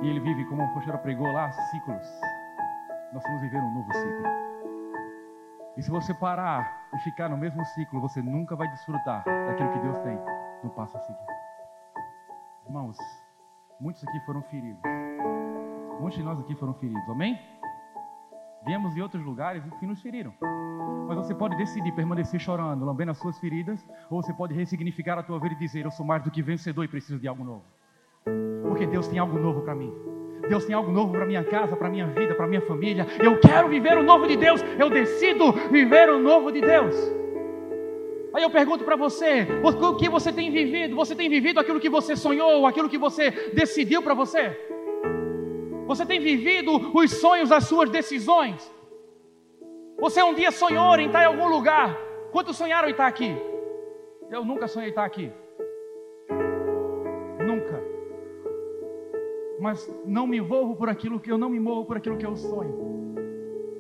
E 0.03 0.09
ele 0.09 0.21
vive, 0.21 0.45
como 0.47 0.63
a 0.63 0.69
pastora 0.69 0.99
pregou 0.99 1.31
lá, 1.33 1.51
ciclos. 1.53 2.07
Nós 3.13 3.23
vamos 3.23 3.41
viver 3.43 3.59
um 3.59 3.75
novo 3.75 3.93
ciclo. 3.93 4.52
E 5.77 5.83
se 5.83 5.91
você 5.91 6.13
parar 6.13 6.89
e 6.95 6.99
ficar 6.99 7.31
no 7.31 7.37
mesmo 7.37 7.65
ciclo, 7.65 8.01
você 8.01 8.21
nunca 8.21 8.55
vai 8.55 8.69
desfrutar 8.69 9.25
daquilo 9.25 9.73
que 9.73 9.79
Deus 9.79 9.99
tem 10.01 10.19
no 10.63 10.71
passo 10.71 10.97
a 10.97 11.01
seguir. 11.01 11.27
Irmãos, 12.67 12.97
muitos 13.81 14.07
aqui 14.07 14.21
foram 14.21 14.43
feridos. 14.43 14.83
Muitos 15.99 16.19
de 16.19 16.25
nós 16.25 16.39
aqui 16.41 16.55
foram 16.57 16.75
feridos, 16.75 17.09
amém? 17.09 17.41
Viemos 18.67 18.95
de 18.95 19.01
outros 19.01 19.25
lugares 19.25 19.65
que 19.81 19.87
nos 19.87 20.03
feriram. 20.03 20.35
Mas 21.09 21.17
você 21.17 21.35
pode 21.35 21.57
decidir 21.57 21.93
permanecer 21.93 22.39
chorando, 22.39 22.85
lambendo 22.85 23.11
as 23.11 23.19
suas 23.19 23.39
feridas, 23.39 23.85
ou 24.11 24.23
você 24.23 24.33
pode 24.33 24.55
ressignificar 24.55 25.19
a 25.19 25.23
tua 25.23 25.41
vida 25.41 25.55
e 25.55 25.59
dizer: 25.59 25.85
Eu 25.85 25.91
sou 25.91 26.05
mais 26.05 26.23
do 26.23 26.31
que 26.31 26.43
vencedor 26.43 26.85
e 26.85 26.89
preciso 26.89 27.19
de 27.19 27.27
algo 27.27 27.43
novo. 27.43 27.65
Porque 28.63 28.87
Deus 28.87 29.09
tem 29.09 29.19
algo 29.19 29.39
novo 29.39 29.63
para 29.63 29.75
mim. 29.75 29.93
Deus 30.49 30.65
tem 30.65 30.75
algo 30.75 30.91
novo 30.91 31.13
para 31.13 31.25
minha 31.25 31.45
casa, 31.45 31.77
para 31.77 31.89
minha 31.89 32.07
vida, 32.07 32.35
para 32.35 32.47
minha 32.47 32.61
família. 32.61 33.07
Eu 33.23 33.39
quero 33.39 33.69
viver 33.69 33.97
o 33.97 34.03
novo 34.03 34.27
de 34.27 34.37
Deus. 34.37 34.63
Eu 34.79 34.91
decido 34.91 35.53
viver 35.71 36.11
o 36.11 36.19
novo 36.19 36.51
de 36.51 36.61
Deus. 36.61 36.95
Aí 38.35 38.43
eu 38.43 38.51
pergunto 38.51 38.85
para 38.85 38.97
você: 38.97 39.47
o 39.63 39.95
que 39.97 40.09
você 40.09 40.33
tem 40.33 40.51
vivido? 40.51 40.97
Você 40.97 41.15
tem 41.15 41.29
vivido 41.29 41.61
aquilo 41.61 41.81
que 41.81 41.89
você 41.89 42.17
sonhou, 42.17 42.67
aquilo 42.67 42.89
que 42.89 42.99
você 42.99 43.31
decidiu 43.53 44.03
para 44.03 44.15
você? 44.15 44.57
Você 45.87 46.07
tem 46.07 46.21
vivido 46.21 46.91
os 46.95 47.11
sonhos 47.11 47.49
das 47.49 47.65
suas 47.65 47.91
decisões? 47.91 48.73
Você 49.99 50.23
um 50.23 50.35
dia 50.35 50.51
sonhou 50.51 50.97
em 50.97 51.07
estar 51.07 51.23
em 51.23 51.27
algum 51.27 51.49
lugar? 51.49 51.97
Quantos 52.33 52.57
sonharam 52.57 52.89
em 52.89 52.93
estar 52.93 53.07
aqui? 53.07 53.37
Eu 54.31 54.45
nunca 54.45 54.67
sonhei 54.67 54.89
estar 54.89 55.05
aqui. 55.05 55.31
Mas 59.63 59.89
não 60.05 60.27
me 60.27 60.39
envolvo 60.39 60.75
por 60.75 60.89
aquilo 60.89 61.21
que 61.21 61.31
eu 61.31 61.39
não 61.39 61.49
me 61.49 61.61
movo 61.61 61.85
por 61.85 61.97
aquilo 61.97 62.17
que 62.17 62.27
eu 62.27 62.35
sonho. 62.35 63.15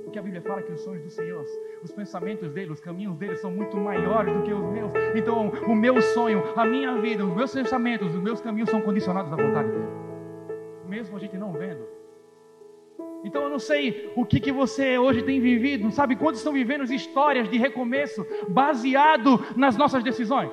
Porque 0.04 0.16
a 0.16 0.22
Bíblia 0.22 0.40
fala 0.40 0.62
que 0.62 0.70
os 0.70 0.80
sonhos 0.80 1.02
do 1.02 1.10
Senhor, 1.10 1.44
os 1.82 1.90
pensamentos 1.90 2.52
dele, 2.52 2.70
os 2.70 2.78
caminhos 2.78 3.16
dele 3.16 3.34
são 3.34 3.50
muito 3.50 3.76
maiores 3.76 4.32
do 4.32 4.42
que 4.42 4.52
os 4.52 4.64
meus. 4.70 4.92
Então, 5.16 5.48
o 5.66 5.74
meu 5.74 6.00
sonho, 6.00 6.40
a 6.54 6.64
minha 6.64 7.00
vida, 7.00 7.26
os 7.26 7.34
meus 7.34 7.52
pensamentos, 7.52 8.14
os 8.14 8.22
meus 8.22 8.40
caminhos 8.40 8.70
são 8.70 8.80
condicionados 8.80 9.32
à 9.32 9.34
vontade 9.34 9.72
dele. 9.72 9.88
Mesmo 10.88 11.16
a 11.16 11.18
gente 11.18 11.36
não 11.36 11.52
vendo. 11.52 11.84
Então 13.24 13.42
eu 13.42 13.50
não 13.50 13.58
sei 13.58 14.12
o 14.14 14.24
que, 14.24 14.38
que 14.38 14.52
você 14.52 14.98
hoje 14.98 15.22
tem 15.22 15.40
vivido, 15.40 15.90
sabe 15.90 16.14
quantos 16.14 16.40
estão 16.40 16.52
vivendo 16.52 16.84
histórias 16.92 17.48
de 17.48 17.56
recomeço 17.56 18.24
baseado 18.48 19.44
nas 19.56 19.76
nossas 19.76 20.04
decisões? 20.04 20.52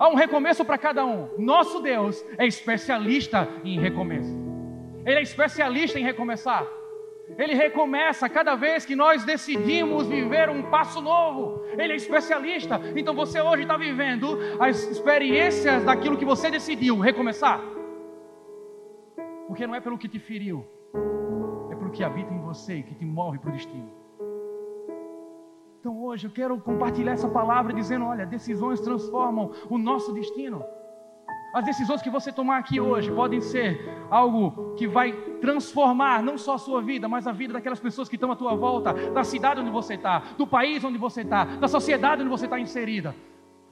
Há 0.00 0.08
um 0.08 0.14
recomeço 0.14 0.64
para 0.64 0.78
cada 0.78 1.04
um. 1.04 1.28
Nosso 1.36 1.78
Deus 1.82 2.24
é 2.38 2.46
especialista 2.46 3.46
em 3.62 3.78
recomeço. 3.78 4.34
Ele 5.04 5.18
é 5.18 5.22
especialista 5.22 6.00
em 6.00 6.02
recomeçar. 6.02 6.66
Ele 7.36 7.52
recomeça 7.52 8.26
cada 8.26 8.54
vez 8.54 8.86
que 8.86 8.96
nós 8.96 9.24
decidimos 9.24 10.06
viver 10.06 10.48
um 10.48 10.62
passo 10.70 11.02
novo. 11.02 11.66
Ele 11.76 11.92
é 11.92 11.96
especialista. 11.96 12.80
Então 12.96 13.14
você 13.14 13.42
hoje 13.42 13.64
está 13.64 13.76
vivendo 13.76 14.38
as 14.58 14.82
experiências 14.84 15.84
daquilo 15.84 16.16
que 16.16 16.24
você 16.24 16.50
decidiu 16.50 16.98
recomeçar. 16.98 17.60
Porque 19.46 19.66
não 19.66 19.74
é 19.74 19.80
pelo 19.80 19.98
que 19.98 20.08
te 20.08 20.18
feriu, 20.18 20.64
é 21.70 21.74
pelo 21.74 21.90
que 21.90 22.02
habita 22.02 22.32
em 22.32 22.40
você 22.40 22.76
e 22.76 22.82
que 22.82 22.94
te 22.94 23.04
move 23.04 23.38
para 23.38 23.50
o 23.50 23.52
destino. 23.52 23.99
Então 25.80 25.98
hoje 26.02 26.26
eu 26.26 26.30
quero 26.30 26.60
compartilhar 26.60 27.12
essa 27.12 27.28
palavra 27.28 27.72
dizendo: 27.72 28.04
olha, 28.04 28.26
decisões 28.26 28.80
transformam 28.80 29.50
o 29.70 29.78
nosso 29.78 30.12
destino. 30.12 30.62
As 31.54 31.64
decisões 31.64 32.02
que 32.02 32.10
você 32.10 32.30
tomar 32.30 32.58
aqui 32.58 32.78
hoje 32.78 33.10
podem 33.10 33.40
ser 33.40 33.80
algo 34.10 34.74
que 34.76 34.86
vai 34.86 35.10
transformar 35.40 36.22
não 36.22 36.36
só 36.36 36.54
a 36.54 36.58
sua 36.58 36.82
vida, 36.82 37.08
mas 37.08 37.26
a 37.26 37.32
vida 37.32 37.54
daquelas 37.54 37.80
pessoas 37.80 38.10
que 38.10 38.14
estão 38.14 38.30
à 38.30 38.36
tua 38.36 38.54
volta, 38.54 38.92
da 38.92 39.24
cidade 39.24 39.60
onde 39.60 39.70
você 39.70 39.94
está, 39.94 40.22
do 40.36 40.46
país 40.46 40.84
onde 40.84 40.98
você 40.98 41.22
está, 41.22 41.44
da 41.44 41.66
sociedade 41.66 42.20
onde 42.20 42.30
você 42.30 42.44
está 42.44 42.60
inserida. 42.60 43.16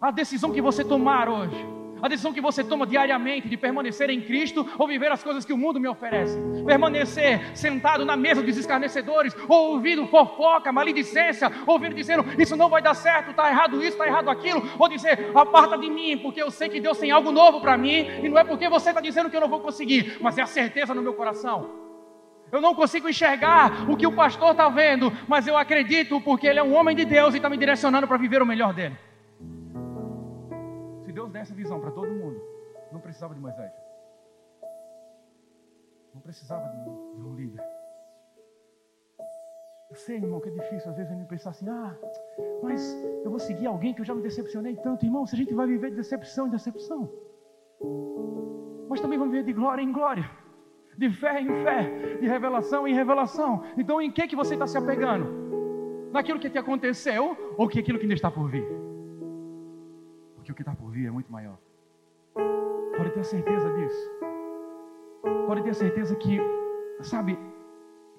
A 0.01 0.11
decisão 0.11 0.51
que 0.51 0.63
você 0.63 0.83
tomar 0.83 1.29
hoje 1.29 1.78
a 2.01 2.09
decisão 2.09 2.33
que 2.33 2.41
você 2.41 2.63
toma 2.65 2.87
diariamente 2.87 3.49
de 3.49 3.57
permanecer 3.57 4.11
em 4.11 4.21
Cristo 4.21 4.67
ou 4.79 4.87
viver 4.87 5.11
as 5.11 5.23
coisas 5.23 5.45
que 5.45 5.53
o 5.53 5.59
mundo 5.59 5.81
me 5.81 5.89
oferece. 5.89 6.39
Permanecer 6.65 7.57
sentado 7.57 8.05
na 8.05 8.17
mesa 8.17 8.43
dos 8.43 8.57
escarnecedores, 8.57 9.35
ou 9.49 9.73
ouvindo 9.73 10.07
fofoca, 10.07 10.73
maledicência, 10.73 11.51
ouvindo 11.67 11.95
dizendo 11.95 12.25
isso 12.39 12.57
não 12.57 12.69
vai 12.69 12.83
dar 12.83 12.95
certo, 12.95 13.31
está 13.31 13.49
errado 13.49 13.77
isso, 13.79 13.93
está 13.93 14.07
errado 14.07 14.31
aquilo, 14.31 14.63
ou 14.79 14.89
dizer 14.89 15.31
aparta 15.35 15.77
de 15.77 15.89
mim, 15.89 16.19
porque 16.19 16.43
eu 16.43 16.51
sei 16.51 16.69
que 16.69 16.81
Deus 16.81 16.99
tem 16.99 17.11
algo 17.11 17.31
novo 17.31 17.61
para 17.61 17.77
mim, 17.77 18.07
e 18.23 18.29
não 18.29 18.39
é 18.39 18.45
porque 18.45 18.69
você 18.69 18.91
está 18.91 19.01
dizendo 19.01 19.31
que 19.31 19.37
eu 19.37 19.41
não 19.41 19.49
vou 19.49 19.61
conseguir, 19.61 20.19
mas 20.21 20.39
é 20.39 20.43
a 20.43 20.47
certeza 20.47 20.95
no 20.95 21.03
meu 21.03 21.15
coração. 21.15 21.89
Eu 22.51 22.61
não 22.61 22.75
consigo 22.75 23.09
enxergar 23.09 23.91
o 23.91 23.97
que 23.97 24.07
o 24.07 24.13
pastor 24.13 24.53
está 24.53 24.69
vendo, 24.69 25.13
mas 25.27 25.47
eu 25.47 25.57
acredito 25.57 26.21
porque 26.21 26.47
ele 26.47 26.59
é 26.59 26.63
um 26.63 26.75
homem 26.75 26.97
de 26.97 27.05
Deus 27.05 27.35
e 27.35 27.37
está 27.37 27.51
me 27.51 27.59
direcionando 27.59 28.07
para 28.07 28.17
viver 28.17 28.41
o 28.41 28.47
melhor 28.47 28.73
dele. 28.73 28.97
Desse 31.39 31.55
visão 31.55 31.79
para 31.79 31.93
todo 31.93 32.09
mundo, 32.11 32.43
não 32.91 32.99
precisava 32.99 33.33
de 33.33 33.41
Moisés. 33.41 33.73
Não 36.13 36.21
precisava 36.21 36.67
de 36.69 37.23
um 37.23 37.33
líder. 37.37 37.63
Eu 39.89 39.95
sei, 39.95 40.17
irmão, 40.17 40.41
que 40.41 40.49
é 40.49 40.53
difícil 40.53 40.91
às 40.91 40.97
vezes 40.97 41.13
a 41.13 41.15
gente 41.15 41.29
pensar 41.29 41.51
assim: 41.51 41.69
ah, 41.69 41.97
mas 42.61 42.93
eu 43.25 43.31
vou 43.31 43.39
seguir 43.39 43.69
alguém 43.69 43.95
que 43.95 44.01
eu 44.01 44.05
já 44.05 44.17
me 44.17 44.21
decepcionei 44.21 44.75
tanto. 44.77 45.07
Irmão, 45.07 45.27
se 45.27 45.37
a 45.37 45.39
gente 45.39 45.55
vai 45.55 45.69
viver 45.69 45.91
de 45.91 45.97
decepção 45.97 46.49
em 46.49 46.51
decepção, 46.51 47.09
mas 48.89 49.01
também 49.01 49.17
vamos 49.17 49.31
viver 49.31 49.45
de 49.45 49.53
glória 49.53 49.81
em 49.81 49.93
glória, 49.93 50.29
de 50.97 51.09
fé 51.09 51.41
em 51.41 51.63
fé, 51.63 52.17
de 52.21 52.27
revelação 52.27 52.89
em 52.89 52.95
revelação. 52.95 53.63
Então, 53.77 54.03
em 54.03 54.11
que, 54.11 54.27
que 54.27 54.35
você 54.35 54.55
está 54.55 54.67
se 54.67 54.77
apegando? 54.77 56.11
Naquilo 56.11 56.41
que 56.41 56.51
te 56.51 56.59
aconteceu 56.59 57.55
ou 57.57 57.69
que 57.69 57.79
aquilo 57.79 57.97
que 57.97 58.07
ainda 58.07 58.15
está 58.15 58.29
por 58.29 58.51
vir? 58.51 58.88
Que 60.49 60.53
o 60.53 60.55
que 60.55 60.63
está 60.63 60.75
por 60.75 60.91
vir 60.91 61.07
é 61.07 61.11
muito 61.11 61.31
maior. 61.31 61.59
Pode 62.97 63.11
ter 63.11 63.25
certeza 63.25 63.71
disso. 63.75 64.11
Pode 65.47 65.63
ter 65.63 65.75
certeza 65.75 66.17
que, 66.17 66.41
sabe, 67.03 67.39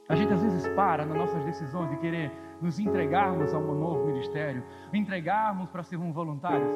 a 0.08 0.16
gente 0.16 0.32
às 0.32 0.44
vezes 0.44 0.68
para 0.70 1.06
nas 1.06 1.18
nossas 1.18 1.44
decisões 1.44 1.90
de 1.90 1.98
querer 1.98 2.32
nos 2.62 2.78
entregarmos 2.80 3.54
a 3.54 3.58
um 3.58 3.74
novo 3.74 4.06
ministério, 4.06 4.64
entregarmos 4.94 5.70
para 5.70 5.82
sermos 5.82 6.14
voluntários, 6.14 6.76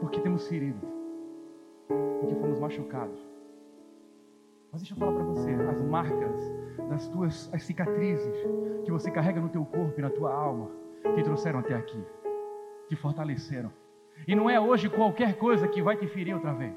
porque 0.00 0.20
temos 0.20 0.48
feridas, 0.48 0.88
porque 2.20 2.34
fomos 2.36 2.58
machucados. 2.58 3.18
Mas 4.72 4.80
deixa 4.80 4.94
eu 4.94 4.98
falar 4.98 5.12
para 5.12 5.24
você, 5.24 5.50
as 5.52 5.82
marcas 5.82 6.52
das 6.88 7.08
tuas 7.08 7.50
as 7.52 7.62
cicatrizes 7.64 8.34
que 8.84 8.90
você 8.90 9.10
carrega 9.10 9.40
no 9.40 9.48
teu 9.50 9.64
corpo 9.64 9.98
e 9.98 10.02
na 10.02 10.10
tua 10.10 10.32
alma, 10.32 10.70
te 11.14 11.22
trouxeram 11.22 11.58
até 11.58 11.74
aqui, 11.74 12.02
te 12.88 12.96
fortaleceram. 12.96 13.79
E 14.26 14.34
não 14.34 14.48
é 14.48 14.60
hoje 14.60 14.88
qualquer 14.88 15.34
coisa 15.34 15.66
que 15.66 15.82
vai 15.82 15.96
te 15.96 16.06
ferir 16.06 16.34
outra 16.34 16.52
vez. 16.52 16.72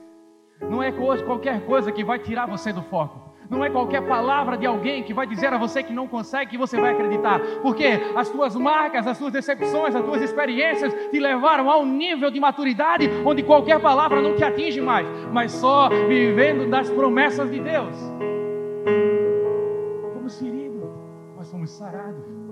Não 0.61 0.81
é 0.81 0.91
hoje 0.91 1.23
qualquer 1.23 1.65
coisa 1.65 1.91
que 1.91 2.03
vai 2.03 2.19
tirar 2.19 2.47
você 2.47 2.71
do 2.71 2.81
foco. 2.83 3.33
Não 3.49 3.63
é 3.63 3.69
qualquer 3.69 4.01
palavra 4.07 4.57
de 4.57 4.65
alguém 4.65 5.03
que 5.03 5.13
vai 5.13 5.27
dizer 5.27 5.53
a 5.53 5.57
você 5.57 5.83
que 5.83 5.93
não 5.93 6.07
consegue 6.07 6.51
que 6.51 6.57
você 6.57 6.79
vai 6.79 6.93
acreditar. 6.93 7.39
Porque 7.61 7.85
as 8.15 8.29
tuas 8.29 8.55
marcas, 8.55 9.05
as 9.05 9.17
tuas 9.17 9.33
decepções, 9.33 9.95
as 9.95 10.03
tuas 10.03 10.21
experiências 10.21 10.93
te 11.11 11.19
levaram 11.19 11.69
a 11.69 11.77
um 11.77 11.85
nível 11.85 12.31
de 12.31 12.39
maturidade 12.39 13.09
onde 13.25 13.43
qualquer 13.43 13.79
palavra 13.79 14.21
não 14.21 14.35
te 14.35 14.43
atinge 14.43 14.79
mais, 14.79 15.07
mas 15.31 15.51
só 15.51 15.89
vivendo 16.07 16.69
das 16.69 16.89
promessas 16.89 17.51
de 17.51 17.59
Deus. 17.59 17.95
Fomos 20.13 20.39
feridos, 20.39 20.89
mas 21.35 21.51
fomos 21.51 21.69
sarados. 21.71 22.42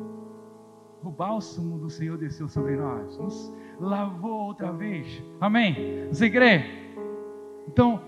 O 1.03 1.09
bálsamo 1.09 1.79
do 1.79 1.89
Senhor 1.89 2.17
desceu 2.17 2.47
sobre 2.47 2.75
nós. 2.75 3.17
Nos 3.17 3.53
lavou 3.79 4.47
outra 4.47 4.71
vez. 4.71 5.23
Amém? 5.39 6.07
Você 6.09 6.29
crê? 6.29 6.63
Então, 7.67 8.01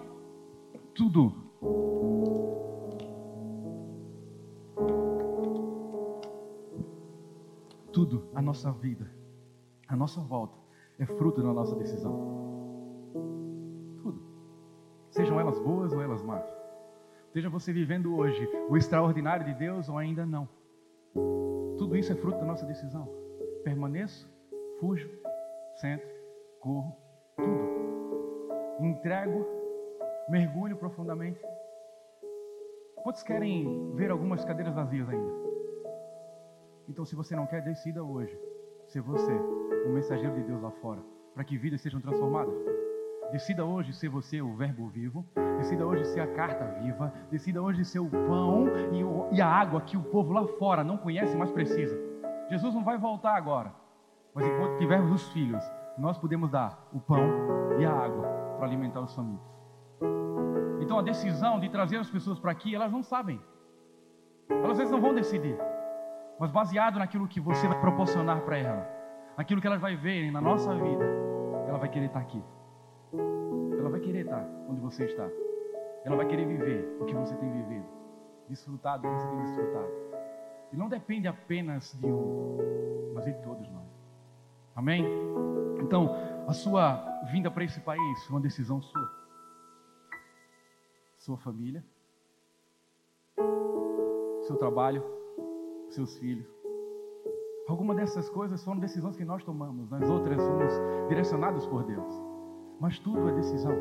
Tudo. 0.94 1.34
Tudo, 7.92 8.28
a 8.34 8.42
nossa 8.42 8.72
vida, 8.72 9.10
a 9.88 9.96
nossa 9.96 10.20
volta, 10.22 10.58
é 10.98 11.06
fruto 11.06 11.42
da 11.44 11.54
nossa 11.54 11.76
decisão. 11.76 12.12
Tudo. 14.02 14.20
Sejam 15.12 15.40
elas 15.40 15.60
boas 15.60 15.94
ou 15.94 16.02
elas 16.02 16.24
más. 16.24 16.44
Seja 17.32 17.50
você 17.50 17.72
vivendo 17.72 18.16
hoje 18.16 18.48
o 18.70 18.78
extraordinário 18.78 19.46
de 19.46 19.54
Deus 19.54 19.90
ou 19.90 19.98
ainda 19.98 20.26
não. 20.26 20.48
Tudo 21.14 21.96
isso 21.96 22.12
é 22.12 22.16
fruto 22.16 22.40
da 22.40 22.46
nossa 22.46 22.66
decisão. 22.66 23.08
Permaneço, 23.64 24.30
fujo, 24.80 25.10
sento, 25.76 26.06
corro, 26.60 26.96
tudo. 27.38 28.86
Entrego, 28.86 29.46
mergulho 30.30 30.78
profundamente. 30.78 31.40
Quantos 33.04 33.24
querem 33.24 33.94
ver 33.96 34.12
algumas 34.12 34.44
cadeiras 34.46 34.74
vazias 34.74 35.08
ainda? 35.10 35.34
Então, 36.88 37.06
se 37.06 37.16
você 37.16 37.36
não 37.36 37.46
quer, 37.46 37.62
decida 37.62 38.04
hoje 38.04 38.38
ser 38.88 39.02
você, 39.02 39.32
o 39.86 39.90
mensageiro 39.90 40.36
de 40.36 40.44
Deus 40.44 40.62
lá 40.62 40.72
fora, 40.72 41.02
para 41.34 41.44
que 41.44 41.58
vidas 41.58 41.82
sejam 41.82 42.02
transformadas. 42.02 42.54
Decida 43.34 43.66
hoje 43.66 43.92
ser 43.94 44.10
você 44.10 44.44
o 44.44 44.54
Verbo 44.54 44.88
vivo. 44.88 45.26
Decida 45.58 45.84
hoje 45.84 46.06
ser 46.06 46.20
a 46.20 46.28
carta 46.28 46.66
viva. 46.80 47.12
Decida 47.32 47.60
hoje 47.60 47.84
ser 47.84 47.98
o 47.98 48.08
pão 48.08 48.68
e, 48.92 49.04
o, 49.04 49.28
e 49.32 49.42
a 49.42 49.48
água 49.48 49.82
que 49.82 49.98
o 49.98 50.04
povo 50.04 50.32
lá 50.32 50.46
fora 50.60 50.84
não 50.84 50.98
conhece, 50.98 51.36
mas 51.36 51.50
precisa. 51.50 52.00
Jesus 52.48 52.76
não 52.76 52.84
vai 52.84 52.96
voltar 52.96 53.36
agora. 53.36 53.74
Mas 54.36 54.46
enquanto 54.46 54.78
tivermos 54.78 55.12
os 55.12 55.28
filhos, 55.30 55.64
nós 55.98 56.16
podemos 56.16 56.52
dar 56.52 56.88
o 56.94 57.00
pão 57.00 57.28
e 57.80 57.84
a 57.84 57.92
água 57.92 58.24
para 58.58 58.68
alimentar 58.68 59.02
os 59.02 59.16
famintos. 59.16 59.52
Então 60.80 61.00
a 61.00 61.02
decisão 61.02 61.60
de 61.60 61.70
trazer 61.70 61.98
as 61.98 62.12
pessoas 62.12 62.38
para 62.38 62.52
aqui, 62.52 62.76
elas 62.76 62.92
não 62.92 63.02
sabem. 63.02 63.42
Elas 64.48 64.74
às 64.74 64.78
vezes 64.78 64.92
não 64.92 65.02
vão 65.02 65.16
decidir. 65.16 65.58
Mas 66.40 66.52
baseado 66.52 67.00
naquilo 67.00 67.28
que 67.28 67.40
você 67.40 67.68
vai 67.68 67.82
proporcionar 67.82 68.42
para 68.42 68.60
ela, 68.60 68.88
naquilo 69.36 69.60
que 69.60 69.66
elas 69.66 69.82
vai 69.82 69.96
ver 69.96 70.32
na 70.32 70.40
nossa 70.40 70.72
vida, 70.76 71.04
ela 71.68 71.80
vai 71.80 71.90
querer 71.90 72.06
estar 72.06 72.20
aqui. 72.20 72.44
Ela 73.80 73.90
vai 73.90 74.00
querer 74.00 74.26
estar 74.26 74.46
onde 74.68 74.80
você 74.82 75.06
está. 75.06 75.30
Ela 76.06 76.16
vai 76.16 76.28
querer 76.28 76.46
viver 76.46 76.98
o 77.00 77.06
que 77.06 77.14
você 77.14 77.36
tem 77.36 77.52
vivido, 77.52 77.86
desfrutar 78.50 79.00
do 79.00 79.08
que 79.08 79.14
você 79.14 79.28
tem 79.28 79.42
desfrutado. 79.44 79.92
E 80.72 80.78
não 80.78 80.90
depende 80.90 81.28
apenas 81.28 81.94
de 81.94 82.08
um, 82.08 82.58
mas 83.14 83.26
de 83.26 83.34
todos 83.44 83.70
nós. 83.70 83.88
Amém? 84.76 85.06
Então, 85.82 86.10
a 86.48 86.54
sua 86.54 87.04
vinda 87.32 87.52
para 87.52 87.64
esse 87.64 87.80
país 87.80 88.24
foi 88.26 88.36
uma 88.36 88.42
decisão 88.42 88.82
sua. 88.82 89.24
Sua 91.18 91.38
família, 91.38 91.84
seu 94.42 94.58
trabalho, 94.58 95.04
seus 95.90 96.18
filhos. 96.18 96.48
Algumas 97.68 97.96
dessas 97.96 98.30
coisas 98.30 98.64
foram 98.64 98.80
decisões 98.80 99.16
que 99.16 99.24
nós 99.24 99.44
tomamos, 99.44 99.94
as 99.94 100.10
outras 100.10 100.42
fomos 100.42 100.74
direcionados 101.08 101.66
por 101.68 101.84
Deus. 101.84 102.33
Mas 102.80 103.00
tudo 103.00 103.30
é 103.30 103.34
decisão. 103.34 103.76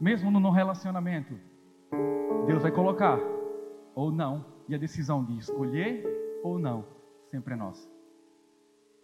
Mesmo 0.00 0.30
no 0.30 0.50
relacionamento, 0.50 1.34
Deus 2.46 2.62
vai 2.62 2.70
colocar 2.70 3.18
ou 3.94 4.12
não, 4.12 4.44
e 4.68 4.74
a 4.74 4.78
decisão 4.78 5.24
de 5.24 5.38
escolher 5.38 6.04
ou 6.42 6.58
não 6.58 6.84
sempre 7.30 7.54
é 7.54 7.56
nossa. 7.56 7.88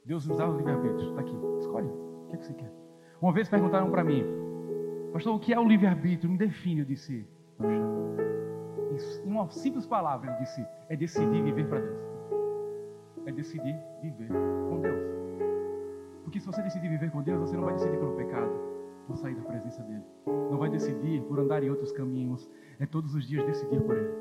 Deus 0.04 0.26
nos 0.26 0.38
dá 0.38 0.48
o 0.48 0.56
livre-arbítrio. 0.56 1.10
Está 1.10 1.20
aqui, 1.20 1.36
escolhe. 1.58 1.86
O 1.86 2.26
que, 2.28 2.34
é 2.34 2.38
que 2.38 2.44
você 2.44 2.54
quer? 2.54 2.72
Uma 3.20 3.32
vez 3.32 3.48
perguntaram 3.48 3.90
para 3.90 4.02
mim, 4.02 4.24
pastor, 5.12 5.34
o 5.36 5.38
que 5.38 5.52
é 5.54 5.58
o 5.58 5.66
livre-arbítrio? 5.66 6.30
Me 6.30 6.36
define. 6.36 6.80
Eu 6.80 6.86
disse, 6.86 7.26
em 9.24 9.30
uma 9.30 9.48
simples 9.50 9.86
palavra, 9.86 10.32
eu 10.32 10.38
disse, 10.38 10.66
é 10.88 10.96
decidir 10.96 11.42
viver 11.42 11.68
para 11.68 11.80
Deus. 11.80 12.00
É 13.26 13.32
decidir 13.32 13.76
viver 14.02 14.28
com 14.68 14.80
Deus. 14.80 15.21
Porque 16.32 16.40
se 16.40 16.46
você 16.46 16.62
decidir 16.62 16.88
viver 16.88 17.10
com 17.10 17.22
Deus, 17.22 17.40
você 17.40 17.54
não 17.54 17.64
vai 17.64 17.74
decidir 17.74 17.98
pelo 17.98 18.16
pecado, 18.16 18.50
por 19.06 19.18
sair 19.18 19.34
da 19.34 19.42
presença 19.42 19.82
dEle. 19.82 20.02
Não 20.50 20.56
vai 20.56 20.70
decidir 20.70 21.20
por 21.24 21.38
andar 21.38 21.62
em 21.62 21.68
outros 21.68 21.92
caminhos. 21.92 22.50
É 22.80 22.86
todos 22.86 23.14
os 23.14 23.28
dias 23.28 23.44
decidir 23.44 23.82
por 23.82 23.94
Ele. 23.94 24.14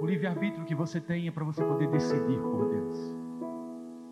O 0.00 0.06
livre-arbítrio 0.06 0.64
que 0.64 0.74
você 0.74 0.98
tem 0.98 1.28
é 1.28 1.30
para 1.30 1.44
você 1.44 1.62
poder 1.62 1.90
decidir 1.90 2.40
por 2.40 2.70
Deus. 2.70 2.96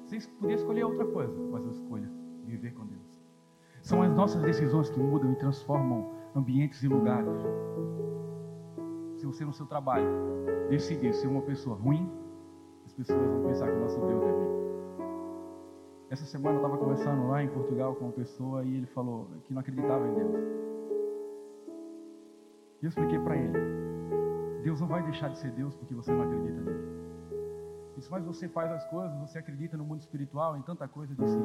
Você 0.05 0.29
podia 0.38 0.57
escolher 0.57 0.85
outra 0.85 1.07
coisa, 1.07 1.35
mas 1.50 1.64
eu 1.64 1.70
escolho 1.70 2.11
viver 2.44 2.74
com 2.74 2.85
Deus. 2.85 3.24
São 3.81 4.03
as 4.03 4.14
nossas 4.14 4.42
decisões 4.42 4.90
que 4.90 5.00
mudam 5.00 5.33
e 5.33 5.37
transformam 5.37 6.12
ambientes 6.37 6.83
e 6.83 6.88
lugares. 6.88 7.33
Se 9.16 9.24
você 9.24 9.46
no 9.46 9.53
seu 9.55 9.64
trabalho 9.64 10.11
decidir 10.68 11.14
ser 11.14 11.29
uma 11.29 11.40
pessoa 11.40 11.74
ruim, 11.74 12.07
as 12.85 12.92
pessoas 12.92 13.18
vão 13.18 13.44
pensar 13.44 13.70
que 13.70 13.79
o 13.79 13.81
nosso 13.81 13.98
Deus 13.98 14.22
é 14.24 14.31
ruim. 14.31 14.69
Essa 16.11 16.25
semana 16.25 16.57
eu 16.57 16.62
estava 16.62 16.77
conversando 16.77 17.29
lá 17.29 17.40
em 17.40 17.49
Portugal 17.49 17.94
com 17.94 18.07
uma 18.07 18.12
pessoa 18.12 18.64
e 18.64 18.79
ele 18.79 18.87
falou 18.87 19.29
que 19.46 19.55
não 19.55 19.61
acreditava 19.61 20.09
em 20.09 20.14
Deus. 20.14 20.35
E 22.83 22.85
eu 22.85 22.88
expliquei 22.88 23.20
para 23.20 23.37
ele: 23.37 23.57
Deus 24.64 24.81
não 24.81 24.88
vai 24.88 25.05
deixar 25.05 25.29
de 25.29 25.38
ser 25.38 25.53
Deus 25.53 25.77
porque 25.77 25.94
você 25.94 26.12
não 26.12 26.23
acredita 26.23 26.61
nele. 26.62 27.01
Disse, 27.96 28.11
mas 28.11 28.25
você 28.25 28.49
faz 28.49 28.73
as 28.73 28.85
coisas, 28.90 29.16
você 29.20 29.38
acredita 29.38 29.77
no 29.77 29.85
mundo 29.85 30.01
espiritual, 30.01 30.57
em 30.57 30.62
tanta 30.62 30.88
coisa. 30.88 31.14
de 31.14 31.29
si. 31.29 31.38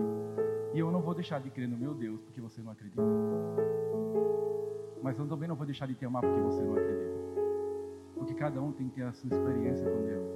e 0.74 0.80
eu 0.80 0.90
não 0.90 1.02
vou 1.04 1.14
deixar 1.14 1.40
de 1.40 1.52
crer 1.52 1.68
no 1.68 1.78
meu 1.78 1.94
Deus 1.94 2.20
porque 2.24 2.42
você 2.42 2.60
não 2.64 2.72
acredita. 2.72 3.04
Mas 5.04 5.20
eu 5.20 5.28
também 5.28 5.48
não 5.48 5.56
vou 5.56 5.68
deixar 5.68 5.86
de 5.86 5.94
te 5.94 6.06
amar 6.06 6.24
porque 6.24 6.42
você 6.42 6.64
não 6.64 6.74
acredita. 6.74 7.20
Porque 8.16 8.34
cada 8.34 8.60
um 8.60 8.72
tem 8.72 8.90
que 8.90 8.96
ter 8.96 9.04
a 9.04 9.14
sua 9.14 9.28
experiência 9.28 9.88
com 9.88 10.02
Deus. 10.02 10.28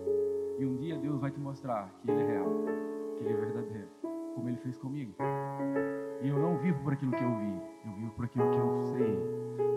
E 0.60 0.66
um 0.68 0.76
dia 0.78 1.00
Deus 1.00 1.20
vai 1.20 1.32
te 1.32 1.40
mostrar 1.40 1.92
que 2.04 2.12
Ele 2.12 2.22
é 2.22 2.28
real, 2.28 2.48
que 3.18 3.24
Ele 3.24 3.34
é 3.34 3.36
verdadeiro 3.36 4.19
como 4.40 4.50
Ele 4.50 4.58
fez 4.58 4.78
comigo. 4.78 5.14
E 6.22 6.28
eu 6.28 6.40
não 6.40 6.58
vivo 6.58 6.82
por 6.82 6.94
aquilo 6.94 7.12
que 7.12 7.24
eu 7.24 7.36
vi, 7.36 7.62
eu 7.86 7.92
vivo 7.94 8.12
por 8.12 8.26
aquilo 8.26 8.50
que 8.50 8.58
eu 8.58 8.82
sei, 8.94 9.20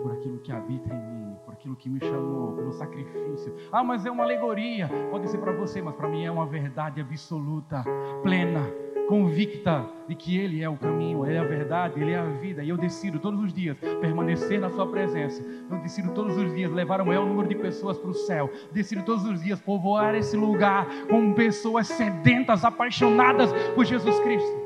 por 0.01 0.11
aquilo 0.13 0.39
que 0.39 0.51
habita 0.51 0.93
em 0.93 0.97
mim, 0.97 1.35
por 1.45 1.53
aquilo 1.53 1.75
que 1.75 1.89
me 1.89 1.99
chamou, 1.99 2.53
pelo 2.53 2.71
sacrifício. 2.71 3.53
Ah, 3.71 3.83
mas 3.83 4.05
é 4.05 4.11
uma 4.11 4.23
alegoria. 4.23 4.89
Pode 5.11 5.29
ser 5.29 5.37
para 5.37 5.51
você, 5.51 5.81
mas 5.81 5.95
para 5.95 6.07
mim 6.07 6.23
é 6.23 6.31
uma 6.31 6.45
verdade 6.45 7.01
absoluta, 7.01 7.83
plena 8.21 8.61
convicta 9.07 9.85
de 10.07 10.15
que 10.15 10.37
Ele 10.37 10.61
é 10.61 10.69
o 10.69 10.77
caminho, 10.77 11.25
Ele 11.25 11.35
é 11.35 11.39
a 11.39 11.43
verdade, 11.43 11.99
Ele 11.99 12.11
é 12.11 12.17
a 12.17 12.25
vida. 12.25 12.63
E 12.63 12.69
eu 12.69 12.77
decido 12.77 13.19
todos 13.19 13.39
os 13.39 13.53
dias 13.53 13.77
permanecer 14.01 14.59
na 14.59 14.69
Sua 14.69 14.87
presença. 14.87 15.41
Eu 15.69 15.77
decido 15.79 16.11
todos 16.13 16.37
os 16.37 16.53
dias 16.53 16.71
levar 16.71 17.01
o 17.01 17.05
maior 17.05 17.25
número 17.25 17.47
de 17.47 17.55
pessoas 17.55 17.97
para 17.97 18.09
o 18.09 18.13
céu. 18.13 18.49
Decido 18.71 19.03
todos 19.03 19.25
os 19.25 19.41
dias 19.41 19.59
povoar 19.61 20.15
esse 20.15 20.35
lugar 20.35 20.87
com 21.09 21.33
pessoas 21.33 21.87
sedentas, 21.87 22.63
apaixonadas 22.63 23.51
por 23.75 23.85
Jesus 23.85 24.19
Cristo. 24.19 24.63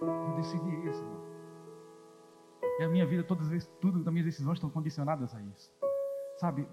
Eu 0.00 0.34
decidi 0.36 0.88
isso. 0.88 1.02
Irmão. 1.02 1.22
E 2.80 2.84
a 2.84 2.88
minha 2.88 3.06
vida, 3.06 3.22
todas 3.22 3.50
as 3.52 3.66
tudo 3.80 3.98
das 3.98 4.12
minhas 4.12 4.26
decisões 4.26 4.56
estão 4.56 4.70
condicionadas 4.70 5.34
a 5.34 5.40
isso. 5.40 5.72
Sabe? 6.36 6.66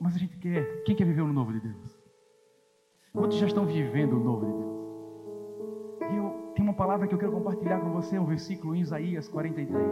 Mas 0.00 0.16
a 0.16 0.18
gente 0.18 0.36
quer, 0.38 0.82
quem 0.84 0.94
quer 0.94 1.04
viver 1.04 1.22
o 1.22 1.32
novo 1.32 1.52
de 1.52 1.60
Deus? 1.60 1.98
Quantos 3.12 3.38
já 3.38 3.46
estão 3.46 3.64
vivendo 3.64 4.16
o 4.16 4.20
novo 4.20 4.46
de 4.46 4.52
Deus? 4.52 4.73
Palavra 6.74 7.06
que 7.06 7.14
eu 7.14 7.18
quero 7.18 7.32
compartilhar 7.32 7.80
com 7.80 7.90
você, 7.90 8.18
um 8.18 8.26
versículo 8.26 8.74
em 8.74 8.80
Isaías 8.80 9.28
43, 9.28 9.82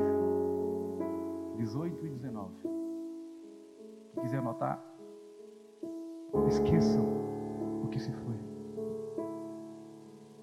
18 1.56 2.06
e 2.06 2.10
19. 2.10 2.50
Quem 4.14 4.22
quiser 4.22 4.38
anotar, 4.38 4.82
esqueçam 6.48 7.04
o 7.82 7.88
que 7.88 7.98
se 7.98 8.12
foi. 8.12 8.36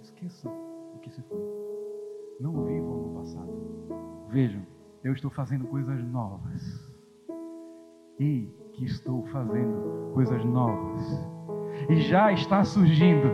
Esqueçam 0.02 0.52
o 0.95 0.99
que 0.99 1.10
se 1.10 1.21
foi. 1.23 1.39
Não 2.39 2.63
vivam 2.65 2.97
no 2.97 3.19
passado. 3.19 3.52
Vejam, 4.30 4.65
eu 5.04 5.13
estou 5.13 5.30
fazendo 5.30 5.67
coisas 5.67 6.04
novas. 6.04 6.89
E 8.19 8.49
que 8.73 8.86
estou 8.86 9.25
fazendo 9.28 10.12
coisas 10.13 10.43
novas. 10.43 11.02
E 11.89 11.95
já 12.02 12.32
está 12.32 12.63
surgindo. 12.63 13.28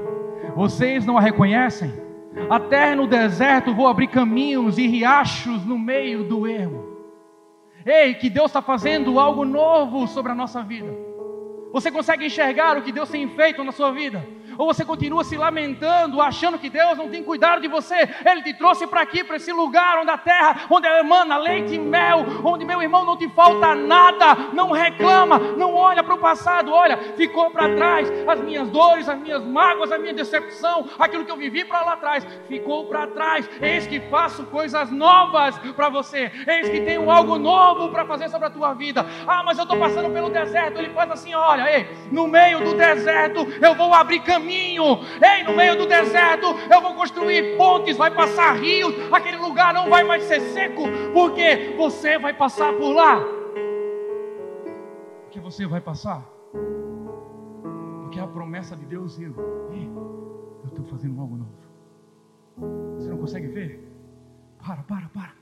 Vocês 0.56 1.06
não 1.06 1.18
a 1.18 1.22
reconhecem? 1.22 2.05
Até 2.50 2.94
no 2.96 3.08
deserto 3.08 3.74
vou 3.74 3.88
abrir 3.88 4.08
caminhos 4.08 4.78
e 4.78 4.88
riachos 4.88 5.66
no 5.66 5.78
meio 5.78 6.24
do 6.24 6.48
ermo. 6.48 6.96
Ei, 7.86 8.14
que 8.16 8.30
Deus 8.30 8.48
está 8.48 8.62
fazendo 8.62 9.20
algo 9.20 9.46
novo 9.46 10.08
sobre 10.08 10.32
a 10.32 10.36
nossa 10.36 10.64
vida. 10.64 10.92
Você 11.72 11.92
consegue 11.92 12.26
enxergar 12.26 12.78
o 12.78 12.82
que 12.82 12.92
Deus 12.92 13.10
tem 13.10 13.28
feito 13.30 13.64
na 13.64 13.72
sua 13.72 13.92
vida? 13.92 14.26
Ou 14.58 14.66
você 14.68 14.86
continua 14.86 15.24
se 15.24 15.38
lamentando, 15.38 16.22
achando 16.22 16.58
que 16.58 16.70
Deus 16.70 16.98
não 16.98 17.10
tem 17.10 17.24
cuidado 17.24 17.62
de 17.62 17.68
você? 17.68 17.96
Ele 18.26 18.42
te 18.42 18.54
trouxe 18.54 18.88
para 18.88 19.02
aqui, 19.02 19.24
para 19.24 19.38
esse 19.38 19.52
lugar 19.52 20.00
onde 20.00 20.12
a 20.12 20.18
terra, 20.18 20.62
onde 20.70 20.88
emana 20.88 21.38
leite 21.38 21.76
e 21.76 21.80
mel, 21.80 22.26
onde 22.44 22.66
meu 22.66 22.82
irmão 22.82 23.06
não 23.06 23.18
te 23.18 23.28
falta 23.30 23.76
nada. 23.76 24.36
Não 24.54 24.72
reclama, 24.72 25.40
não 25.40 25.74
olha 25.74 26.04
para 26.04 26.16
o 26.16 26.20
passado, 26.20 26.72
olha, 26.72 26.98
ficou 27.16 27.52
para 27.52 27.76
trás 27.76 28.12
as 28.28 28.40
minhas 28.42 28.70
dores, 28.70 29.08
as 29.08 29.20
minhas 29.20 29.44
mágoas, 29.44 29.92
a 29.92 29.98
minha 29.98 30.14
decepção, 30.14 30.88
aquilo 31.00 31.26
que 31.26 31.32
eu 31.32 31.38
vivi 31.38 31.66
para 31.66 31.82
lá 31.82 31.94
atrás, 31.94 32.26
ficou 32.48 32.86
para 32.88 33.08
trás. 33.08 33.50
Eis 33.62 33.88
que 33.88 34.00
faço 34.02 34.46
coisas 34.46 34.90
novas 34.92 35.58
para 35.76 35.90
você, 35.90 36.32
eis 36.48 36.70
que 36.70 36.82
tenho 36.82 37.10
algo 37.10 37.38
novo 37.38 37.90
para 37.90 38.06
fazer 38.06 38.30
sobre 38.30 38.48
a 38.48 38.52
tua 38.52 38.74
vida. 38.74 39.06
Ah, 39.28 39.44
mas 39.44 39.58
eu 39.58 39.64
estou 39.64 39.78
passando 39.78 40.12
pelo 40.12 40.30
deserto. 40.30 40.80
Ele 40.80 40.90
faz 40.90 41.12
assim: 41.12 41.34
olha, 41.34 41.70
ei, 41.70 41.88
no 42.12 42.28
meio 42.28 42.60
do 42.60 42.76
deserto 42.76 43.48
eu 43.62 43.76
vou 43.76 43.94
abrir 43.94 44.20
caminho, 44.22 44.45
ei, 44.52 45.44
no 45.44 45.56
meio 45.56 45.78
do 45.78 45.86
deserto 45.86 46.48
eu 46.72 46.82
vou 46.82 46.94
construir 46.96 47.58
pontes, 47.58 47.98
vai 47.98 48.12
passar 48.12 48.56
rios, 48.56 48.94
aquele 49.12 49.38
lugar 49.38 49.74
não 49.74 49.90
vai 49.90 50.04
mais 50.04 50.24
ser 50.24 50.40
seco, 50.40 50.84
porque 51.14 51.74
você 51.78 52.18
vai 52.18 52.34
passar 52.34 52.74
por 52.74 52.94
lá. 52.94 53.20
Porque 55.24 55.40
você 55.40 55.66
vai 55.66 55.82
passar. 55.82 56.24
Porque 58.04 58.20
a 58.20 58.28
promessa 58.28 58.76
de 58.76 58.86
Deus, 58.86 59.20
eu, 59.20 59.36
eu 60.64 60.68
estou 60.68 60.86
fazendo 60.86 61.20
algo 61.20 61.38
novo. 61.38 62.96
Você 62.98 63.10
não 63.10 63.18
consegue 63.18 63.48
ver? 63.48 63.86
Para, 64.66 64.84
para, 64.84 65.10
para. 65.10 65.34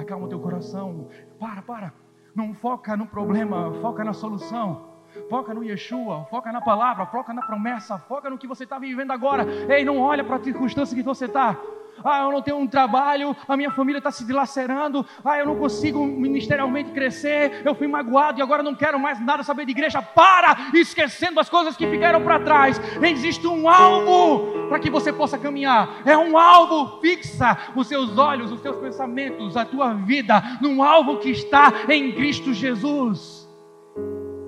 Acalma 0.00 0.26
o 0.26 0.28
teu 0.28 0.38
coração. 0.38 1.08
Para, 1.38 1.62
para. 1.62 1.92
Não 2.34 2.54
foca 2.54 2.96
no 2.96 3.06
problema, 3.06 3.72
foca 3.80 4.04
na 4.04 4.12
solução. 4.12 4.89
Foca 5.28 5.54
no 5.54 5.62
Yeshua, 5.62 6.26
foca 6.30 6.52
na 6.52 6.60
palavra, 6.60 7.06
foca 7.06 7.32
na 7.32 7.42
promessa, 7.42 7.98
foca 7.98 8.30
no 8.30 8.38
que 8.38 8.46
você 8.46 8.64
está 8.64 8.78
vivendo 8.78 9.12
agora. 9.12 9.46
Ei, 9.68 9.84
não 9.84 9.98
olha 9.98 10.24
para 10.24 10.36
a 10.36 10.42
circunstância 10.42 10.96
que 10.96 11.02
você 11.02 11.26
está. 11.26 11.56
Ah, 12.04 12.22
eu 12.22 12.32
não 12.32 12.42
tenho 12.42 12.56
um 12.56 12.66
trabalho, 12.66 13.36
a 13.46 13.56
minha 13.56 13.70
família 13.70 13.98
está 13.98 14.10
se 14.10 14.24
dilacerando. 14.24 15.04
Ah, 15.24 15.38
eu 15.38 15.46
não 15.46 15.56
consigo 15.56 16.04
ministerialmente 16.06 16.90
crescer. 16.92 17.62
Eu 17.64 17.74
fui 17.74 17.86
magoado 17.86 18.38
e 18.38 18.42
agora 18.42 18.62
não 18.62 18.74
quero 18.74 18.98
mais 18.98 19.20
nada 19.20 19.42
saber 19.42 19.64
de 19.64 19.72
igreja. 19.72 20.00
Para, 20.00 20.70
esquecendo 20.74 21.40
as 21.40 21.48
coisas 21.48 21.76
que 21.76 21.86
ficaram 21.86 22.22
para 22.22 22.40
trás. 22.40 22.80
Existe 23.02 23.46
um 23.46 23.68
alvo 23.68 24.68
para 24.68 24.78
que 24.78 24.90
você 24.90 25.12
possa 25.12 25.38
caminhar. 25.38 26.00
É 26.04 26.16
um 26.16 26.38
alvo. 26.38 27.00
Fixa 27.00 27.56
os 27.74 27.86
seus 27.86 28.16
olhos, 28.16 28.50
os 28.50 28.60
seus 28.60 28.76
pensamentos, 28.76 29.56
a 29.56 29.64
tua 29.64 29.92
vida 29.92 30.42
num 30.60 30.82
alvo 30.82 31.18
que 31.18 31.30
está 31.30 31.72
em 31.88 32.12
Cristo 32.12 32.52
Jesus. 32.52 33.39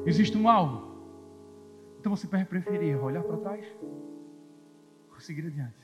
Existe 0.04 0.36
um 0.36 0.48
alvo. 0.48 0.92
Então 2.00 2.14
você 2.14 2.26
preferia 2.26 3.00
olhar 3.00 3.22
para 3.22 3.36
trás 3.36 3.64
ou 5.10 5.20
seguir 5.20 5.46
adiante? 5.46 5.76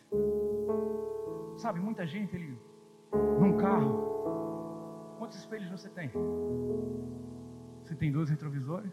Sabe, 1.56 1.78
muita 1.78 2.06
gente 2.06 2.34
ele 2.34 2.58
num 3.38 3.56
carro. 3.56 5.16
Quantos 5.18 5.38
espelhos 5.38 5.70
você 5.70 5.88
tem? 5.88 6.10
Você 7.84 7.94
tem 7.94 8.10
dois 8.10 8.28
retrovisores 8.28 8.92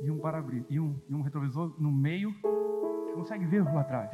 e 0.00 0.10
um 0.10 0.18
para 0.18 0.44
e 0.70 0.78
um, 0.78 0.96
e 1.08 1.14
um 1.14 1.22
retrovisor 1.22 1.74
no 1.78 1.90
meio 1.90 2.32
que 2.32 3.12
consegue 3.14 3.44
ver 3.44 3.64
lá 3.64 3.80
atrás. 3.80 4.10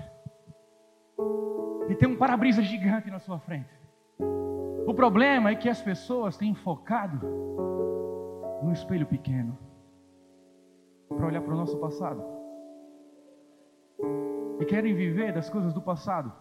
E 1.88 1.94
tem 1.94 2.09
um 2.09 2.16
para-brisa 2.16 2.62
gigante 2.62 3.11
na 3.11 3.18
sua 3.18 3.38
frente. 3.38 3.70
O 4.87 4.94
problema 4.94 5.50
é 5.50 5.54
que 5.54 5.68
as 5.68 5.83
pessoas 5.83 6.37
têm 6.37 6.54
focado 6.54 7.20
no 8.62 8.73
espelho 8.73 9.07
pequeno 9.07 9.59
para 11.09 11.27
olhar 11.27 11.42
para 11.42 11.55
o 11.55 11.57
nosso 11.57 11.79
passado 11.79 12.23
e 14.61 14.64
querem 14.64 14.94
viver 14.94 15.33
das 15.33 15.49
coisas 15.49 15.73
do 15.73 15.81
passado 15.81 16.33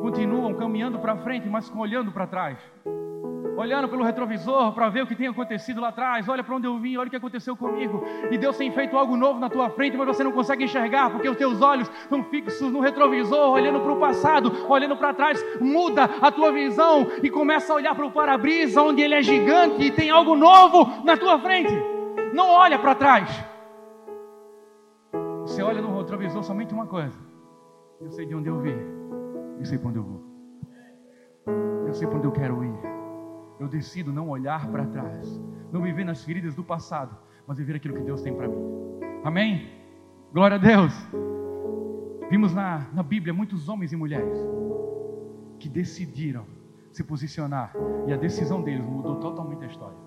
continuam 0.00 0.54
caminhando 0.54 0.98
para 0.98 1.16
frente, 1.18 1.48
mas 1.48 1.70
olhando 1.70 2.10
para 2.12 2.26
trás. 2.26 2.58
Olhando 3.60 3.90
pelo 3.90 4.02
retrovisor 4.02 4.72
para 4.72 4.88
ver 4.88 5.02
o 5.02 5.06
que 5.06 5.14
tem 5.14 5.26
acontecido 5.26 5.82
lá 5.82 5.88
atrás, 5.88 6.26
olha 6.30 6.42
para 6.42 6.56
onde 6.56 6.66
eu 6.66 6.78
vim, 6.78 6.96
olha 6.96 7.08
o 7.08 7.10
que 7.10 7.16
aconteceu 7.16 7.54
comigo. 7.54 8.02
E 8.30 8.38
Deus 8.38 8.56
tem 8.56 8.72
feito 8.72 8.96
algo 8.96 9.18
novo 9.18 9.38
na 9.38 9.50
tua 9.50 9.68
frente, 9.68 9.98
mas 9.98 10.06
você 10.06 10.24
não 10.24 10.32
consegue 10.32 10.64
enxergar, 10.64 11.10
porque 11.10 11.28
os 11.28 11.36
teus 11.36 11.60
olhos 11.60 11.86
estão 11.90 12.24
fixos 12.24 12.72
no 12.72 12.80
retrovisor, 12.80 13.50
olhando 13.50 13.80
para 13.80 13.92
o 13.92 14.00
passado, 14.00 14.50
olhando 14.66 14.96
para 14.96 15.12
trás. 15.12 15.44
Muda 15.60 16.04
a 16.22 16.32
tua 16.32 16.50
visão 16.50 17.06
e 17.22 17.28
começa 17.28 17.74
a 17.74 17.76
olhar 17.76 17.94
para 17.94 18.06
o 18.06 18.10
para-brisa, 18.10 18.80
onde 18.80 19.02
ele 19.02 19.14
é 19.14 19.22
gigante 19.22 19.82
e 19.82 19.90
tem 19.90 20.08
algo 20.08 20.34
novo 20.34 21.04
na 21.04 21.18
tua 21.18 21.38
frente. 21.38 21.74
Não 22.32 22.48
olha 22.48 22.78
para 22.78 22.94
trás. 22.94 23.44
Você 25.42 25.62
olha 25.62 25.82
no 25.82 25.98
retrovisor 25.98 26.42
somente 26.42 26.72
uma 26.72 26.86
coisa. 26.86 27.20
Eu 28.00 28.10
sei 28.10 28.24
de 28.24 28.34
onde 28.34 28.48
eu 28.48 28.58
vim. 28.58 28.78
Eu 29.58 29.66
sei 29.66 29.76
para 29.76 29.88
onde 29.90 29.98
eu 29.98 30.04
vou. 30.04 30.22
Eu 31.86 31.92
sei 31.92 32.08
para 32.08 32.16
onde 32.16 32.26
eu 32.26 32.32
quero 32.32 32.64
ir. 32.64 32.89
Eu 33.60 33.68
decido 33.68 34.10
não 34.10 34.30
olhar 34.30 34.70
para 34.70 34.86
trás, 34.86 35.38
não 35.70 35.82
viver 35.82 36.02
nas 36.02 36.24
feridas 36.24 36.54
do 36.54 36.64
passado, 36.64 37.14
mas 37.46 37.58
viver 37.58 37.76
aquilo 37.76 37.94
que 37.94 38.02
Deus 38.02 38.22
tem 38.22 38.34
para 38.34 38.48
mim. 38.48 38.56
Amém? 39.22 39.68
Glória 40.32 40.56
a 40.56 40.58
Deus. 40.58 40.94
Vimos 42.30 42.54
na, 42.54 42.86
na 42.94 43.02
Bíblia 43.02 43.34
muitos 43.34 43.68
homens 43.68 43.92
e 43.92 43.96
mulheres 43.96 44.38
que 45.58 45.68
decidiram 45.68 46.46
se 46.90 47.04
posicionar 47.04 47.74
e 48.06 48.12
a 48.14 48.16
decisão 48.16 48.62
deles 48.62 48.84
mudou 48.84 49.16
totalmente 49.16 49.62
a 49.62 49.66
história. 49.66 49.98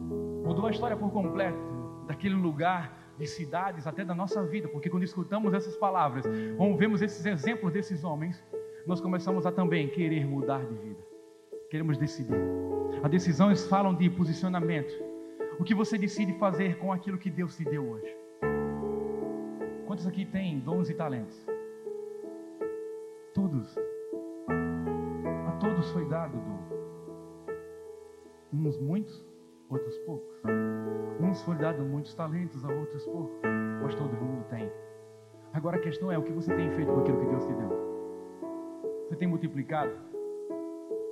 Mudou 0.00 0.66
a 0.66 0.70
história 0.70 0.96
por 0.96 1.10
completo 1.12 1.58
daquele 2.06 2.34
lugar 2.34 2.96
de 3.18 3.26
cidades, 3.26 3.86
até 3.86 4.04
da 4.04 4.14
nossa 4.14 4.42
vida, 4.42 4.68
porque 4.68 4.88
quando 4.88 5.04
escutamos 5.04 5.52
essas 5.52 5.76
palavras, 5.76 6.24
ou 6.58 6.76
vemos 6.76 7.02
esses 7.02 7.24
exemplos 7.26 7.72
desses 7.72 8.02
homens, 8.04 8.42
nós 8.86 9.00
começamos 9.00 9.44
a 9.46 9.52
também 9.52 9.88
querer 9.88 10.26
mudar 10.26 10.64
de 10.64 10.74
vida. 10.74 11.13
Queremos 11.74 11.98
decidir. 11.98 12.36
As 13.02 13.10
decisões 13.10 13.66
falam 13.66 13.92
de 13.92 14.08
posicionamento. 14.08 14.94
O 15.58 15.64
que 15.64 15.74
você 15.74 15.98
decide 15.98 16.32
fazer 16.34 16.78
com 16.78 16.92
aquilo 16.92 17.18
que 17.18 17.28
Deus 17.28 17.56
te 17.56 17.64
deu 17.64 17.84
hoje? 17.84 18.16
Quantos 19.84 20.06
aqui 20.06 20.24
têm 20.24 20.60
dons 20.60 20.88
e 20.88 20.94
talentos? 20.94 21.36
Todos. 23.34 23.76
A 25.48 25.50
todos 25.58 25.90
foi 25.90 26.04
dado 26.04 26.38
dom. 26.38 26.62
Uns 28.52 28.80
muitos, 28.80 29.26
outros 29.68 29.98
poucos. 30.06 30.42
Uns 31.20 31.42
foi 31.42 31.56
dado 31.56 31.82
muitos 31.82 32.14
talentos, 32.14 32.64
a 32.64 32.68
outros 32.72 33.04
poucos. 33.04 33.36
Mas 33.82 33.96
todo 33.96 34.12
mundo 34.12 34.44
tem. 34.48 34.70
Agora 35.52 35.78
a 35.78 35.80
questão 35.80 36.12
é 36.12 36.16
o 36.16 36.22
que 36.22 36.30
você 36.30 36.54
tem 36.54 36.70
feito 36.70 36.92
com 36.92 37.00
aquilo 37.00 37.18
que 37.18 37.26
Deus 37.26 37.44
te 37.44 37.52
deu. 37.52 39.08
Você 39.08 39.16
tem 39.16 39.26
multiplicado? 39.26 40.13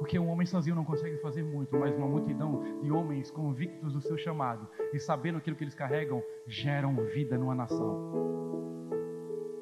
Porque 0.02 0.18
um 0.18 0.28
homem 0.30 0.44
sozinho 0.44 0.74
não 0.74 0.84
consegue 0.84 1.16
fazer 1.18 1.44
muito, 1.44 1.78
mas 1.78 1.96
uma 1.96 2.08
multidão 2.08 2.60
de 2.80 2.90
homens 2.90 3.30
convictos 3.30 3.92
do 3.92 4.00
seu 4.00 4.18
chamado 4.18 4.68
e 4.92 4.98
sabendo 4.98 5.38
aquilo 5.38 5.54
que 5.54 5.62
eles 5.62 5.76
carregam, 5.76 6.20
geram 6.44 6.96
vida 7.14 7.38
numa 7.38 7.54
nação. 7.54 8.90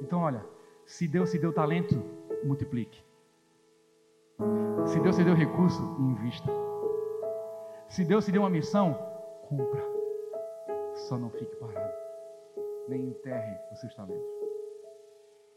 Então, 0.00 0.20
olha, 0.20 0.42
se 0.86 1.06
Deus 1.06 1.30
te 1.30 1.38
deu 1.38 1.52
talento, 1.52 2.02
multiplique. 2.42 3.04
Se 4.86 4.98
Deus 5.00 5.16
te 5.16 5.24
deu 5.24 5.34
recurso, 5.34 5.82
invista. 6.00 6.50
Se 7.86 8.02
Deus 8.02 8.24
te 8.24 8.32
deu 8.32 8.40
uma 8.40 8.48
missão, 8.48 8.94
cumpra. 9.46 9.84
Só 10.94 11.18
não 11.18 11.28
fique 11.28 11.54
parado. 11.56 11.92
Nem 12.88 13.08
enterre 13.08 13.58
os 13.72 13.78
seus 13.78 13.94
talentos. 13.94 14.24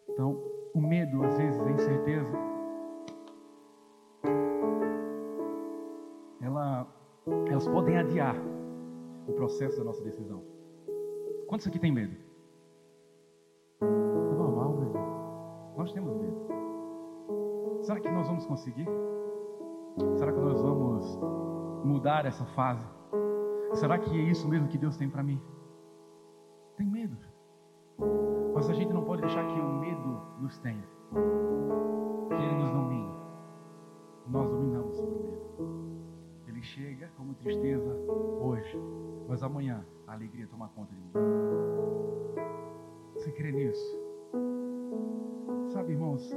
Então, 0.09 0.43
o 0.73 0.81
medo, 0.81 1.23
às 1.23 1.37
vezes, 1.37 1.61
a 1.61 1.71
incerteza, 1.71 2.52
elas 7.53 7.67
podem 7.67 7.95
adiar 7.97 8.35
o 9.27 9.33
processo 9.33 9.77
da 9.77 9.83
nossa 9.83 10.03
decisão. 10.03 10.43
Quantos 11.47 11.67
aqui 11.67 11.77
tem 11.77 11.91
medo? 11.91 12.15
É 13.79 13.85
normal, 13.85 14.73
meu 14.73 14.89
irmão. 14.89 15.73
Nós 15.77 15.93
temos 15.93 16.15
medo. 16.17 16.47
Será 17.81 17.99
que 17.99 18.09
nós 18.09 18.27
vamos 18.27 18.45
conseguir? 18.47 18.87
Será 20.15 20.33
que 20.33 20.39
nós 20.39 20.59
vamos 20.59 21.19
mudar 21.85 22.25
essa 22.25 22.43
fase? 22.43 22.87
Será 23.73 23.99
que 23.99 24.09
é 24.09 24.23
isso 24.23 24.47
mesmo 24.49 24.67
que 24.67 24.77
Deus 24.77 24.97
tem 24.97 25.07
para 25.07 25.21
mim? 25.21 25.39
Tem 26.75 26.87
medo. 26.87 27.15
Mas 28.55 28.67
a 28.67 28.73
gente 28.73 28.91
não 28.91 29.03
pode 29.03 29.21
deixar 29.21 29.45
que 29.45 29.59
o 29.59 29.73
medo 29.79 30.21
nos 30.39 30.57
tenha. 30.57 30.87
Que 32.29 32.43
ele 32.43 32.55
nos 32.55 32.71
domine. 32.71 33.11
Nós 34.27 34.49
dominamos 34.49 34.95
sobre 34.97 35.13
o 35.13 35.21
medo 35.21 35.92
chega 36.63 37.07
como 37.17 37.33
tristeza 37.35 37.93
hoje, 38.39 38.77
mas 39.27 39.43
amanhã 39.43 39.85
a 40.07 40.13
alegria 40.13 40.47
toma 40.47 40.69
conta 40.69 40.95
de 40.95 41.01
mim. 41.01 41.11
Você 43.15 43.31
crê 43.31 43.51
nisso? 43.51 44.01
Sabe, 45.69 45.91
irmãos, 45.91 46.31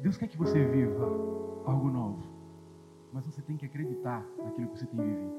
Deus 0.00 0.16
quer 0.16 0.28
que 0.28 0.38
você 0.38 0.64
viva 0.64 1.04
algo 1.66 1.90
novo, 1.90 2.22
mas 3.12 3.26
você 3.26 3.42
tem 3.42 3.56
que 3.56 3.66
acreditar 3.66 4.26
naquilo 4.42 4.68
que 4.68 4.78
você 4.78 4.86
tem 4.86 5.00
vivido. 5.00 5.34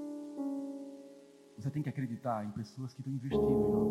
Você 1.57 1.71
tem 1.71 1.81
que 1.81 1.89
acreditar 1.89 2.45
em 2.45 2.51
pessoas 2.51 2.93
que 2.93 3.01
estão 3.01 3.13
investindo 3.13 3.49
em 3.49 3.71
nós. 3.71 3.89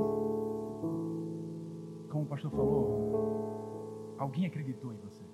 como 2.10 2.24
o 2.24 2.28
pastor 2.28 2.50
falou, 2.52 4.14
alguém 4.18 4.46
acreditou 4.46 4.92
em 4.92 4.96
você. 4.98 5.24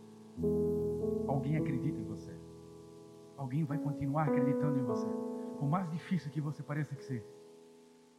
Alguém 1.29 1.57
acredita. 1.57 2.02
Alguém 3.43 3.65
vai 3.65 3.77
continuar 3.77 4.29
acreditando 4.29 4.79
em 4.79 4.85
você. 4.85 5.09
Por 5.59 5.69
mais 5.69 5.91
difícil 5.91 6.31
que 6.31 6.41
você 6.41 6.63
pareça 6.63 6.95
que 6.95 7.03
seja. 7.03 7.27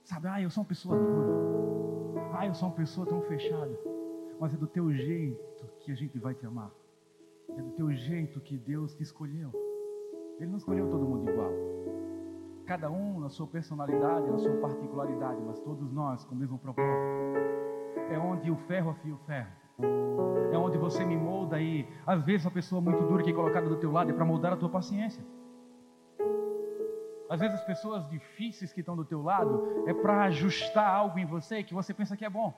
Sabe, 0.04 0.28
ah, 0.28 0.42
eu 0.42 0.50
sou 0.50 0.64
uma 0.64 0.68
pessoa 0.68 1.00
dura. 1.00 2.22
Ah, 2.34 2.46
eu 2.46 2.54
sou 2.54 2.68
uma 2.68 2.76
pessoa 2.76 3.08
tão 3.08 3.22
fechada. 3.22 3.72
Mas 4.38 4.54
é 4.54 4.58
do 4.58 4.68
teu 4.68 4.92
jeito 4.92 5.66
que 5.80 5.94
a 5.94 5.96
gente 5.96 6.20
vai 6.20 6.34
te 6.36 6.46
amar. 6.46 6.70
É 7.58 7.62
do 7.62 7.72
teu 7.72 7.90
jeito 7.94 8.42
que 8.42 8.58
Deus 8.58 8.94
te 8.96 9.04
escolheu. 9.04 9.50
Ele 10.42 10.52
não 10.52 10.58
escolheu 10.58 10.90
todo 10.90 11.06
mundo 11.06 11.32
igual. 11.32 11.52
Cada 12.66 12.92
um 12.92 13.22
na 13.22 13.30
sua 13.30 13.48
personalidade, 13.48 14.30
na 14.30 14.38
sua 14.38 14.58
particularidade, 14.58 15.42
mas 15.42 15.58
todos 15.62 15.90
nós 15.94 16.26
com 16.26 16.36
o 16.36 16.38
mesmo 16.38 16.60
propósito. 16.60 16.92
É 18.12 18.20
onde 18.20 18.52
o 18.52 18.58
ferro 18.68 18.90
afia 18.90 19.14
o 19.14 19.20
ferro. 19.20 19.63
É 20.52 20.58
onde 20.58 20.78
você 20.78 21.04
me 21.04 21.16
molda 21.16 21.60
e 21.60 21.88
às 22.06 22.24
vezes 22.24 22.46
a 22.46 22.52
pessoa 22.52 22.82
muito 22.82 23.04
dura 23.04 23.24
que 23.24 23.32
é 23.32 23.34
colocada 23.34 23.68
do 23.68 23.78
teu 23.78 23.92
lado 23.92 24.12
é 24.12 24.14
para 24.14 24.26
moldar 24.26 24.54
a 24.54 24.58
tua 24.58 24.70
paciência. 24.70 25.24
Às 27.30 27.40
vezes 27.40 27.56
as 27.56 27.66
pessoas 27.66 28.08
difíceis 28.10 28.72
que 28.72 28.82
estão 28.82 28.96
do 28.96 29.06
teu 29.06 29.22
lado 29.22 29.84
é 29.88 29.94
para 29.94 30.26
ajustar 30.26 30.88
algo 30.88 31.18
em 31.18 31.26
você 31.26 31.64
que 31.64 31.74
você 31.74 31.94
pensa 31.94 32.16
que 32.16 32.24
é 32.24 32.30
bom. 32.30 32.54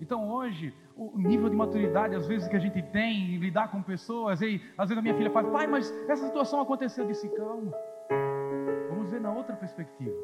Então 0.00 0.28
hoje, 0.28 0.74
o 0.96 1.18
nível 1.18 1.48
de 1.48 1.56
maturidade, 1.56 2.14
às 2.14 2.26
vezes, 2.26 2.46
que 2.48 2.56
a 2.56 2.58
gente 2.58 2.82
tem 2.82 3.36
em 3.36 3.38
lidar 3.38 3.70
com 3.70 3.82
pessoas, 3.82 4.42
e 4.42 4.60
às 4.76 4.88
vezes 4.88 4.98
a 4.98 5.02
minha 5.02 5.14
filha 5.14 5.30
fala, 5.30 5.50
pai, 5.50 5.66
mas 5.66 5.90
essa 6.08 6.26
situação 6.26 6.60
aconteceu, 6.60 7.04
eu 7.04 7.08
disse, 7.08 7.28
calma. 7.30 7.72
Vamos 8.90 9.10
ver 9.10 9.20
na 9.20 9.32
outra 9.32 9.56
perspectiva. 9.56 10.14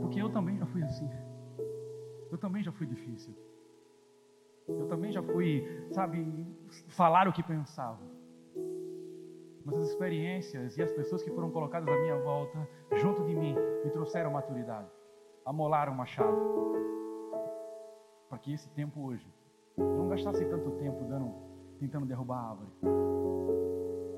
Porque 0.00 0.20
eu 0.20 0.28
também 0.30 0.58
já 0.58 0.66
fui 0.66 0.82
assim. 0.82 1.08
Eu 2.32 2.38
também 2.38 2.62
já 2.62 2.72
fui 2.72 2.86
difícil. 2.86 3.34
Eu 4.66 4.86
também 4.88 5.12
já 5.12 5.22
fui, 5.22 5.64
sabe, 5.90 6.46
falar 6.88 7.28
o 7.28 7.32
que 7.32 7.42
pensava. 7.42 8.00
Mas 9.64 9.76
as 9.76 9.90
experiências 9.90 10.78
e 10.78 10.82
as 10.82 10.90
pessoas 10.90 11.22
que 11.22 11.30
foram 11.30 11.50
colocadas 11.50 11.88
à 11.88 12.00
minha 12.00 12.16
volta, 12.16 12.66
junto 12.96 13.22
de 13.24 13.36
mim, 13.36 13.54
me 13.84 13.90
trouxeram 13.90 14.30
maturidade, 14.30 14.88
amolaram 15.44 15.92
o 15.92 15.96
machado 15.96 16.62
para 18.30 18.38
que 18.38 18.54
esse 18.54 18.70
tempo 18.70 18.98
hoje 19.02 19.30
não 19.76 20.08
gastasse 20.08 20.42
tanto 20.46 20.70
tempo 20.72 21.04
dando, 21.04 21.34
tentando 21.78 22.06
derrubar 22.06 22.38
a 22.38 22.50
árvore. 22.50 22.70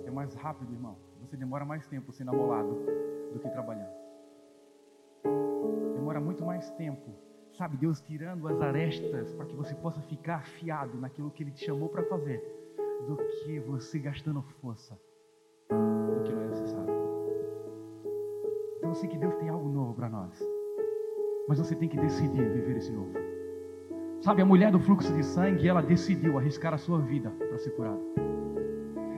É 0.04 0.10
mais 0.12 0.32
rápido, 0.36 0.72
irmão. 0.72 0.96
Você 1.20 1.36
demora 1.36 1.64
mais 1.64 1.84
tempo 1.88 2.12
sendo 2.12 2.30
amolado 2.30 2.78
do 3.32 3.40
que 3.40 3.50
trabalhando. 3.50 3.92
Demora 5.94 6.20
muito 6.20 6.44
mais 6.44 6.70
tempo, 6.72 7.10
sabe? 7.56 7.76
Deus 7.76 8.00
tirando 8.00 8.48
as 8.48 8.60
arestas 8.60 9.32
para 9.34 9.46
que 9.46 9.54
você 9.54 9.74
possa 9.74 10.00
ficar 10.02 10.36
afiado 10.36 10.98
naquilo 10.98 11.30
que 11.30 11.42
Ele 11.42 11.50
te 11.52 11.64
chamou 11.64 11.88
para 11.88 12.04
fazer, 12.04 12.42
do 13.06 13.16
que 13.16 13.58
você 13.60 13.98
gastando 13.98 14.42
força 14.60 14.98
do 15.68 16.22
que 16.24 16.32
não 16.32 16.42
é 16.42 16.46
necessário. 16.48 16.94
Então 18.78 18.90
eu 18.90 18.94
sei 18.94 19.08
que 19.08 19.18
Deus 19.18 19.34
tem 19.36 19.48
algo 19.48 19.68
novo 19.68 19.94
para 19.94 20.08
nós, 20.08 20.38
mas 21.48 21.58
você 21.58 21.74
tem 21.74 21.88
que 21.88 21.96
decidir 21.96 22.48
viver 22.50 22.76
esse 22.76 22.92
novo. 22.92 23.12
Sabe, 24.20 24.40
a 24.40 24.46
mulher 24.46 24.70
do 24.70 24.80
fluxo 24.80 25.12
de 25.12 25.22
sangue, 25.22 25.68
ela 25.68 25.82
decidiu 25.82 26.38
arriscar 26.38 26.72
a 26.72 26.78
sua 26.78 26.98
vida 26.98 27.30
para 27.30 27.58
ser 27.58 27.70
curada. 27.70 28.00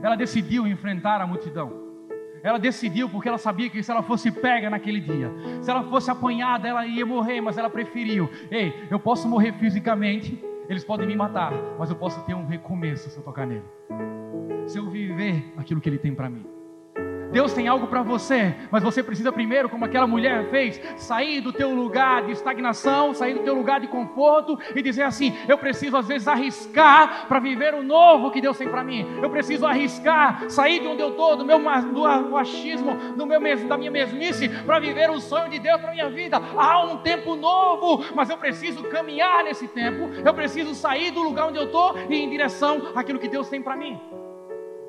Ela 0.03 0.16
decidiu 0.16 0.66
enfrentar 0.66 1.20
a 1.20 1.27
multidão. 1.27 1.86
Ela 2.46 2.61
decidiu 2.61 3.09
porque 3.09 3.28
ela 3.28 3.38
sabia 3.38 3.68
que 3.68 3.82
se 3.82 3.90
ela 3.90 4.04
fosse 4.04 4.30
pega 4.30 4.70
naquele 4.70 5.00
dia, 5.00 5.32
se 5.61 5.68
ela 5.68 5.82
fosse 5.82 6.12
apanhada, 6.12 6.68
ela 6.68 6.87
ia 6.87 7.04
morrer, 7.04 7.40
mas 7.40 7.59
ela 7.59 7.68
preferiu: 7.68 8.30
ei, 8.52 8.72
eu 8.88 9.00
posso 9.00 9.28
morrer 9.28 9.52
fisicamente, 9.54 10.40
eles 10.68 10.85
podem 10.85 11.09
me 11.09 11.16
matar, 11.16 11.52
mas 11.76 11.90
eu 11.90 11.96
posso 11.96 12.24
ter 12.24 12.35
um 12.35 12.46
recomeço 12.46 13.11
se 13.11 13.16
eu 13.16 13.24
tocar 13.24 13.48
nele. 13.48 13.64
Se 14.64 14.78
eu 14.78 14.88
viver 14.88 15.52
aquilo 15.56 15.80
que 15.80 15.88
ele 15.88 15.98
tem 15.98 16.14
para 16.14 16.30
mim. 16.30 16.56
Deus 17.37 17.53
tem 17.53 17.68
algo 17.68 17.87
para 17.88 18.01
você, 18.01 18.55
mas 18.70 18.83
você 18.83 19.03
precisa 19.03 19.31
primeiro, 19.31 19.68
como 19.68 19.85
aquela 19.85 20.07
mulher 20.07 20.49
fez, 20.49 20.81
sair 20.96 21.42
do 21.42 21.53
teu 21.53 21.75
lugar 21.75 22.25
de 22.25 22.33
estagnação, 22.33 23.12
sair 23.12 23.35
do 23.35 23.40
teu 23.40 23.55
lugar 23.55 23.79
de 23.79 23.88
conforto 23.88 24.59
e 24.75 24.81
dizer 24.81 25.03
assim: 25.03 25.37
eu 25.46 25.59
preciso 25.59 25.99
às 25.99 26.09
vezes 26.09 26.27
arriscar 26.27 27.27
para 27.29 27.38
viver 27.38 27.75
o 27.75 27.83
novo 27.83 28.31
que 28.31 28.40
Deus 28.40 28.57
tem 28.57 28.70
para 28.70 28.83
mim. 28.83 29.07
Eu 29.20 29.29
preciso 29.29 29.66
arriscar, 29.66 30.49
sair 30.49 30.81
de 30.81 30.87
onde 30.87 31.03
eu 31.03 31.11
estou, 31.11 31.37
do 31.37 31.44
meu 31.44 31.61
do 31.92 32.37
achismo, 32.38 32.96
do 33.14 33.27
meu 33.27 33.38
da 33.68 33.77
minha 33.77 33.90
mesmice, 33.90 34.49
para 34.49 34.79
viver 34.79 35.11
o 35.11 35.20
sonho 35.20 35.51
de 35.51 35.59
Deus 35.59 35.79
para 35.79 35.92
minha 35.92 36.09
vida. 36.09 36.40
Há 36.57 36.87
um 36.87 36.96
tempo 37.03 37.37
novo, 37.37 38.03
mas 38.14 38.31
eu 38.31 38.38
preciso 38.38 38.83
caminhar 38.85 39.44
nesse 39.44 39.68
tempo. 39.68 40.09
Eu 40.25 40.33
preciso 40.33 40.75
sair 40.75 41.11
do 41.11 41.22
lugar 41.22 41.49
onde 41.49 41.59
eu 41.59 41.64
estou 41.64 41.99
e 42.09 42.14
ir 42.14 42.22
em 42.22 42.31
direção 42.31 42.92
àquilo 42.94 43.18
que 43.18 43.29
Deus 43.29 43.46
tem 43.51 43.61
para 43.61 43.77
mim. 43.77 44.01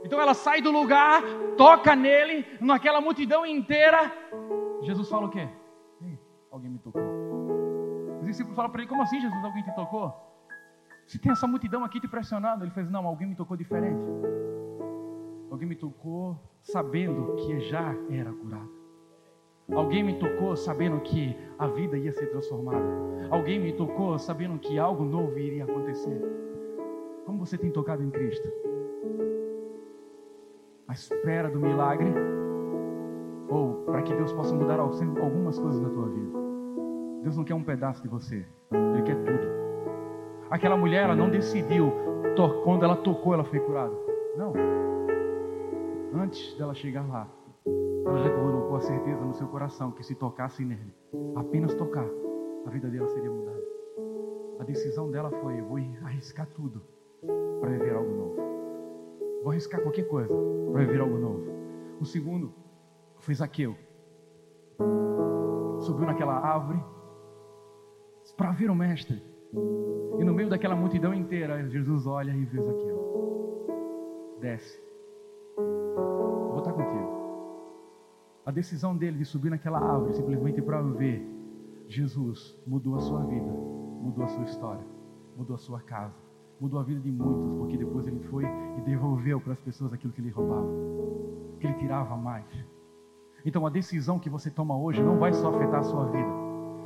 Então 0.08 0.22
ela 0.22 0.34
sai 0.34 0.62
do 0.62 0.72
lugar, 0.72 1.22
toca 1.58 1.94
nele, 1.94 2.46
naquela 2.62 3.02
multidão 3.02 3.46
inteira. 3.46 4.10
Jesus 4.82 5.10
fala 5.10 5.28
o 5.28 5.30
quê? 5.30 5.50
alguém 6.50 6.72
me 6.72 6.80
tocou. 6.80 7.02
Os 8.22 8.26
discípulos 8.26 8.56
falam 8.56 8.72
para 8.72 8.82
ele: 8.82 8.90
Como 8.90 9.02
assim, 9.02 9.20
Jesus? 9.20 9.44
Alguém 9.44 9.64
te 9.64 9.76
tocou? 9.76 10.16
Se 11.06 11.20
tem 11.20 11.34
essa 11.34 11.46
multidão 11.46 11.84
aqui 11.84 12.00
te 12.00 12.08
pressionando. 12.08 12.64
Ele 12.64 12.72
fez: 12.72 12.90
Não, 12.90 13.06
alguém 13.06 13.28
me 13.28 13.36
tocou 13.36 13.58
diferente. 13.58 14.02
Alguém 15.52 15.68
me 15.68 15.76
tocou 15.76 16.40
sabendo 16.62 17.36
que 17.36 17.60
já 17.60 17.94
era 18.10 18.32
curado. 18.32 18.72
Alguém 19.76 20.04
me 20.04 20.18
tocou 20.18 20.56
sabendo 20.56 21.02
que 21.02 21.38
a 21.60 21.68
vida 21.68 21.98
ia 21.98 22.14
ser 22.14 22.28
transformada. 22.28 23.28
Alguém 23.30 23.60
me 23.60 23.74
tocou 23.74 24.18
sabendo 24.18 24.58
que 24.58 24.80
algo 24.80 25.04
novo 25.04 25.38
iria 25.38 25.66
acontecer. 25.66 26.22
Como 27.26 27.46
você 27.46 27.58
tem 27.58 27.70
tocado 27.70 28.02
em 28.02 28.10
Cristo? 28.10 28.67
À 30.88 30.94
espera 30.94 31.50
do 31.50 31.60
milagre, 31.60 32.14
ou 33.50 33.84
para 33.86 34.02
que 34.02 34.14
Deus 34.16 34.32
possa 34.34 34.54
mudar 34.54 34.80
algumas 34.80 35.60
coisas 35.60 35.82
na 35.82 35.90
tua 35.90 36.08
vida. 36.08 36.38
Deus 37.24 37.36
não 37.36 37.44
quer 37.44 37.56
um 37.56 37.64
pedaço 37.64 38.02
de 38.02 38.08
você, 38.08 38.46
Ele 38.72 39.02
quer 39.04 39.16
tudo. 39.16 39.48
Aquela 40.50 40.78
mulher, 40.78 41.04
ela 41.04 41.16
não 41.16 41.30
decidiu, 41.30 41.92
quando 42.64 42.84
ela 42.84 42.96
tocou, 42.96 43.34
ela 43.34 43.44
foi 43.44 43.60
curada. 43.60 43.94
Não. 44.38 44.54
Antes 46.14 46.58
dela 46.58 46.74
chegar 46.74 47.08
lá, 47.08 47.28
ela 48.06 48.30
colocou 48.30 48.78
a 48.78 48.82
certeza 48.82 49.26
no 49.26 49.34
seu 49.34 49.48
coração 49.48 49.92
que 49.92 50.04
se 50.04 50.16
tocasse 50.16 50.64
nele, 50.64 50.94
apenas 51.36 51.74
tocar, 51.74 52.08
a 52.66 52.70
vida 52.70 52.88
dela 52.88 53.08
seria 53.08 53.30
mudada. 53.30 53.64
A 54.60 54.64
decisão 54.64 55.12
dela 55.12 55.30
foi: 55.30 55.60
eu 55.60 55.66
vou 55.66 55.78
arriscar 56.04 56.48
tudo 56.56 56.82
para 57.60 57.70
viver 57.70 57.96
algo 57.96 58.10
novo. 58.10 58.47
Vou 59.48 59.54
arriscar 59.54 59.82
qualquer 59.82 60.06
coisa 60.10 60.36
para 60.74 60.82
viver 60.82 61.00
algo 61.00 61.18
novo. 61.18 61.46
O 62.02 62.06
segundo 62.06 62.54
foi 63.16 63.34
Zaqueu. 63.34 63.78
Subiu 65.80 66.06
naquela 66.06 66.34
árvore 66.34 66.84
para 68.36 68.52
ver 68.52 68.70
o 68.70 68.76
mestre. 68.76 69.24
E 70.20 70.24
no 70.26 70.34
meio 70.34 70.50
daquela 70.50 70.76
multidão 70.76 71.14
inteira, 71.14 71.66
Jesus 71.70 72.06
olha 72.06 72.32
e 72.32 72.44
vê 72.44 72.62
Zaqueu. 72.62 74.38
Desce. 74.42 74.84
Vou 75.56 76.58
estar 76.58 76.74
contigo. 76.74 77.10
A 78.46 78.52
decisão 78.52 78.98
dele 78.98 79.18
de 79.18 79.24
subir 79.24 79.50
naquela 79.50 79.80
árvore 79.80 80.12
simplesmente 80.12 80.62
para 80.62 80.82
ver 80.82 81.26
Jesus 81.88 82.62
mudou 82.68 82.96
a 82.96 83.00
sua 83.00 83.24
vida, 83.24 83.50
mudou 84.02 84.26
a 84.26 84.28
sua 84.28 84.44
história, 84.44 84.86
mudou 85.38 85.56
a 85.56 85.58
sua 85.58 85.80
casa 85.80 86.27
mudou 86.60 86.80
a 86.80 86.84
vida 86.84 87.00
de 87.00 87.12
muitos, 87.12 87.58
porque 87.58 87.78
depois 87.78 88.08
ele 88.08 88.20
foi 88.30 88.44
e 88.46 88.82
devolveu 88.82 89.40
para 89.40 89.54
as 89.54 89.60
pessoas 89.60 89.94
aquilo 89.94 90.12
que 90.14 90.22
ele 90.22 90.30
roubava, 90.30 90.68
que 91.60 91.68
ele 91.68 91.76
tirava 91.76 92.16
mais. 92.16 92.46
Então 93.46 93.66
a 93.66 93.70
decisão 93.70 94.20
que 94.20 94.30
você 94.30 94.50
toma 94.50 94.78
hoje 94.78 95.02
não 95.02 95.18
vai 95.18 95.34
só 95.34 95.50
afetar 95.56 95.80
a 95.80 95.84
sua 95.84 96.06
vida, 96.06 96.30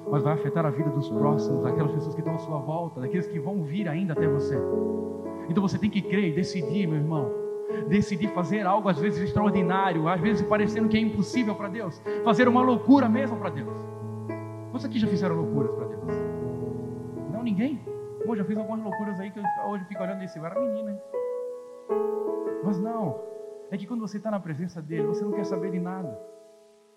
mas 0.10 0.24
vai 0.24 0.34
afetar 0.34 0.66
a 0.66 0.70
vida 0.70 0.90
dos 0.90 1.10
próximos, 1.10 1.66
aquelas 1.66 1.92
pessoas 1.92 2.14
que 2.14 2.22
estão 2.22 2.36
à 2.36 2.40
sua 2.40 2.60
volta, 2.60 3.02
daqueles 3.02 3.28
que 3.28 3.40
vão 3.40 3.64
vir 3.64 3.88
ainda 3.88 4.14
até 4.14 4.28
você. 4.28 4.58
Então 5.50 5.62
você 5.62 5.78
tem 5.78 5.90
que 5.90 6.02
crer 6.02 6.30
e 6.30 6.36
decidir, 6.36 6.88
meu 6.88 6.98
irmão. 6.98 7.32
Decidir 7.88 8.28
fazer 8.34 8.66
algo 8.66 8.90
às 8.90 9.00
vezes 9.00 9.24
extraordinário, 9.24 10.08
às 10.08 10.20
vezes 10.20 10.46
parecendo 10.46 10.90
que 10.90 10.98
é 10.98 11.00
impossível 11.00 11.56
para 11.56 11.70
Deus, 11.70 12.02
fazer 12.24 12.48
uma 12.48 12.62
loucura 12.62 13.08
mesmo 13.08 13.38
para 13.38 13.50
Deus. 13.50 13.74
Você 14.74 14.88
aqui 14.88 15.00
já 15.00 15.08
fizeram 15.08 15.36
loucuras 15.36 15.74
para 15.74 15.86
Deus? 15.86 16.04
Não, 17.32 17.42
ninguém. 17.42 17.91
Pô, 18.26 18.36
já 18.36 18.44
fiz 18.44 18.58
algumas 18.58 18.84
loucuras 18.84 19.20
aí 19.20 19.32
que 19.32 19.40
eu, 19.40 19.44
hoje 19.68 19.86
fico 19.86 20.02
olhando 20.02 20.20
desse, 20.20 20.38
eu 20.38 20.46
era 20.46 20.60
menina. 20.60 21.00
Mas 22.64 22.80
não, 22.80 23.20
é 23.72 23.78
que 23.78 23.88
quando 23.88 24.02
você 24.02 24.18
está 24.18 24.30
na 24.30 24.40
presença 24.40 24.82
dele, 24.82 25.08
você 25.08 25.24
não 25.24 25.32
quer 25.32 25.46
saber 25.46 25.72
de 25.72 25.80
nada. 25.80 26.18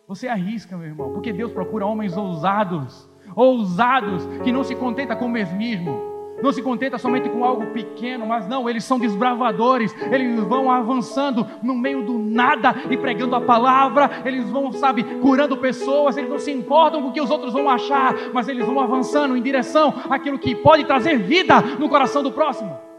Você 0.06 0.28
arrisca, 0.28 0.76
meu 0.76 0.86
irmão, 0.86 1.12
porque 1.12 1.32
Deus 1.32 1.52
procura 1.52 1.86
homens 1.86 2.16
ousados, 2.16 3.08
ousados, 3.34 4.26
que 4.42 4.52
não 4.52 4.62
se 4.62 4.76
contenta 4.76 5.16
com 5.16 5.24
o 5.24 5.30
mesmismo. 5.30 6.13
Não 6.42 6.52
se 6.52 6.62
contenta 6.62 6.98
somente 6.98 7.28
com 7.28 7.44
algo 7.44 7.66
pequeno, 7.66 8.26
mas 8.26 8.46
não, 8.46 8.68
eles 8.68 8.84
são 8.84 8.98
desbravadores, 8.98 9.94
eles 10.10 10.38
vão 10.40 10.70
avançando 10.70 11.46
no 11.62 11.74
meio 11.74 12.04
do 12.04 12.18
nada 12.18 12.74
e 12.90 12.96
pregando 12.96 13.34
a 13.34 13.40
palavra, 13.40 14.22
eles 14.24 14.48
vão, 14.50 14.72
sabe, 14.72 15.02
curando 15.20 15.56
pessoas, 15.56 16.16
eles 16.16 16.30
não 16.30 16.38
se 16.38 16.50
importam 16.50 17.02
com 17.02 17.08
o 17.08 17.12
que 17.12 17.20
os 17.20 17.30
outros 17.30 17.52
vão 17.52 17.68
achar, 17.68 18.14
mas 18.32 18.48
eles 18.48 18.66
vão 18.66 18.80
avançando 18.80 19.36
em 19.36 19.42
direção 19.42 19.94
àquilo 20.10 20.38
que 20.38 20.54
pode 20.54 20.84
trazer 20.84 21.18
vida 21.18 21.60
no 21.78 21.88
coração 21.88 22.22
do 22.22 22.32
próximo. 22.32 22.93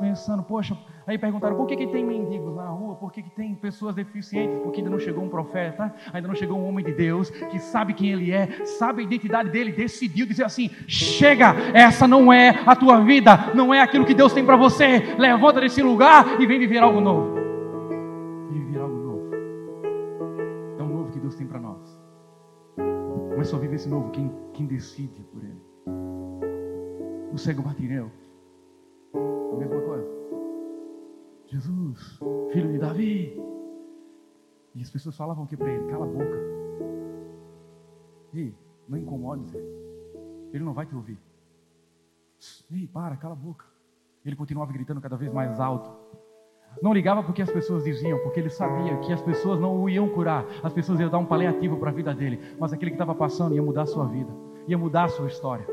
Pensando, 0.00 0.42
poxa, 0.42 0.76
Aí 1.08 1.16
perguntaram 1.16 1.56
por 1.56 1.66
que, 1.66 1.74
que 1.74 1.86
tem 1.86 2.04
mendigos 2.04 2.54
na 2.54 2.66
rua, 2.66 2.94
por 2.94 3.10
que, 3.10 3.22
que 3.22 3.30
tem 3.30 3.54
pessoas 3.54 3.94
deficientes, 3.94 4.60
porque 4.62 4.80
ainda 4.80 4.90
não 4.90 4.98
chegou 4.98 5.24
um 5.24 5.28
profeta, 5.30 5.90
ainda 6.12 6.28
não 6.28 6.34
chegou 6.34 6.58
um 6.58 6.68
homem 6.68 6.84
de 6.84 6.92
Deus 6.92 7.30
que 7.30 7.58
sabe 7.58 7.94
quem 7.94 8.10
ele 8.10 8.30
é, 8.30 8.62
sabe 8.66 9.00
a 9.00 9.04
identidade 9.06 9.48
dele, 9.48 9.72
decidiu 9.72 10.26
dizer 10.26 10.44
assim: 10.44 10.68
chega, 10.86 11.54
essa 11.72 12.06
não 12.06 12.30
é 12.30 12.50
a 12.66 12.76
tua 12.76 13.00
vida, 13.00 13.54
não 13.54 13.72
é 13.72 13.80
aquilo 13.80 14.04
que 14.04 14.12
Deus 14.12 14.34
tem 14.34 14.44
para 14.44 14.54
você, 14.54 14.98
levanta 15.16 15.62
desse 15.62 15.82
lugar 15.82 16.38
e 16.38 16.46
vem 16.46 16.58
viver 16.58 16.82
algo 16.82 17.00
novo. 17.00 17.36
Vem 18.50 18.66
viver 18.66 18.80
algo 18.80 18.96
novo. 18.98 19.30
É 20.78 20.82
o 20.82 20.88
novo 20.88 21.10
que 21.10 21.20
Deus 21.20 21.34
tem 21.36 21.46
para 21.46 21.58
nós. 21.58 21.98
Mas 23.34 23.48
só 23.48 23.56
vive 23.56 23.76
esse 23.76 23.88
novo 23.88 24.10
quem, 24.10 24.30
quem 24.52 24.66
decide 24.66 25.22
por 25.32 25.42
ele. 25.42 25.62
O 27.32 27.38
cego 27.38 27.62
Martineu, 27.62 28.10
a 29.52 29.56
mesma 29.56 29.80
coisa. 29.80 30.08
Jesus, 31.46 32.20
filho 32.52 32.72
de 32.72 32.78
Davi. 32.78 33.40
E 34.74 34.82
as 34.82 34.90
pessoas 34.90 35.16
falavam 35.16 35.44
o 35.44 35.46
que 35.46 35.56
para 35.56 35.72
ele? 35.72 35.90
Cala 35.90 36.04
a 36.04 36.08
boca. 36.08 36.38
Ei, 38.34 38.54
não 38.86 38.98
incomode 38.98 39.50
Ele 40.52 40.62
não 40.62 40.74
vai 40.74 40.86
te 40.86 40.94
ouvir. 40.94 41.18
Ei, 42.70 42.86
para, 42.86 43.16
cala 43.16 43.34
a 43.34 43.36
boca. 43.36 43.64
Ele 44.24 44.36
continuava 44.36 44.72
gritando 44.72 45.00
cada 45.00 45.16
vez 45.16 45.32
mais 45.32 45.58
alto. 45.58 45.90
Não 46.82 46.92
ligava 46.92 47.22
porque 47.22 47.42
as 47.42 47.50
pessoas 47.50 47.82
diziam, 47.84 48.18
porque 48.18 48.40
ele 48.40 48.50
sabia 48.50 48.98
que 48.98 49.12
as 49.12 49.22
pessoas 49.22 49.58
não 49.58 49.82
o 49.82 49.88
iam 49.88 50.08
curar, 50.10 50.44
as 50.62 50.72
pessoas 50.72 51.00
iam 51.00 51.10
dar 51.10 51.18
um 51.18 51.24
paliativo 51.24 51.78
para 51.78 51.90
a 51.90 51.92
vida 51.92 52.14
dele, 52.14 52.38
mas 52.58 52.72
aquele 52.72 52.90
que 52.90 52.94
estava 52.94 53.14
passando 53.14 53.54
ia 53.54 53.62
mudar 53.62 53.82
a 53.82 53.86
sua 53.86 54.06
vida, 54.06 54.30
ia 54.68 54.78
mudar 54.78 55.04
a 55.04 55.08
sua 55.08 55.26
história. 55.26 55.66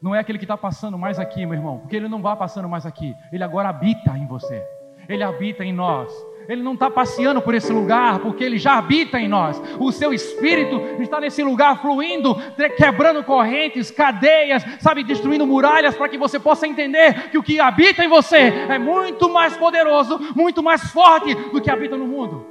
Não 0.00 0.14
é 0.14 0.20
aquele 0.20 0.38
que 0.38 0.44
está 0.44 0.56
passando 0.56 0.96
mais 0.96 1.18
aqui, 1.18 1.44
meu 1.44 1.54
irmão, 1.54 1.78
porque 1.78 1.96
ele 1.96 2.08
não 2.08 2.22
vai 2.22 2.36
passando 2.36 2.68
mais 2.68 2.86
aqui. 2.86 3.14
Ele 3.32 3.42
agora 3.42 3.68
habita 3.68 4.16
em 4.16 4.26
você. 4.26 4.64
Ele 5.08 5.22
habita 5.22 5.64
em 5.64 5.72
nós. 5.72 6.12
Ele 6.48 6.62
não 6.62 6.74
está 6.74 6.90
passeando 6.90 7.42
por 7.42 7.54
esse 7.54 7.70
lugar, 7.70 8.20
porque 8.20 8.42
ele 8.42 8.58
já 8.58 8.78
habita 8.78 9.20
em 9.20 9.28
nós. 9.28 9.60
O 9.78 9.92
seu 9.92 10.14
espírito 10.14 10.80
está 11.02 11.20
nesse 11.20 11.42
lugar 11.42 11.82
fluindo, 11.82 12.34
quebrando 12.76 13.22
correntes, 13.22 13.90
cadeias, 13.90 14.64
sabe, 14.80 15.04
destruindo 15.04 15.46
muralhas, 15.46 15.94
para 15.94 16.08
que 16.08 16.16
você 16.16 16.40
possa 16.40 16.66
entender 16.66 17.30
que 17.30 17.36
o 17.36 17.42
que 17.42 17.60
habita 17.60 18.02
em 18.02 18.08
você 18.08 18.36
é 18.36 18.78
muito 18.78 19.28
mais 19.28 19.56
poderoso, 19.58 20.18
muito 20.34 20.62
mais 20.62 20.90
forte 20.90 21.34
do 21.34 21.60
que 21.60 21.70
habita 21.70 21.98
no 21.98 22.06
mundo. 22.06 22.46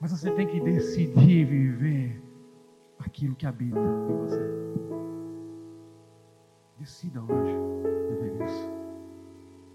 Mas 0.00 0.12
você 0.12 0.30
tem 0.30 0.46
que 0.46 0.58
decidir 0.60 1.44
viver 1.44 2.22
aquilo 2.98 3.34
que 3.34 3.46
habita 3.46 3.78
em 3.78 4.16
você. 4.16 4.63
Decida 6.84 7.18
hoje 7.18 7.56
viver 8.10 8.44
isso. 8.44 8.70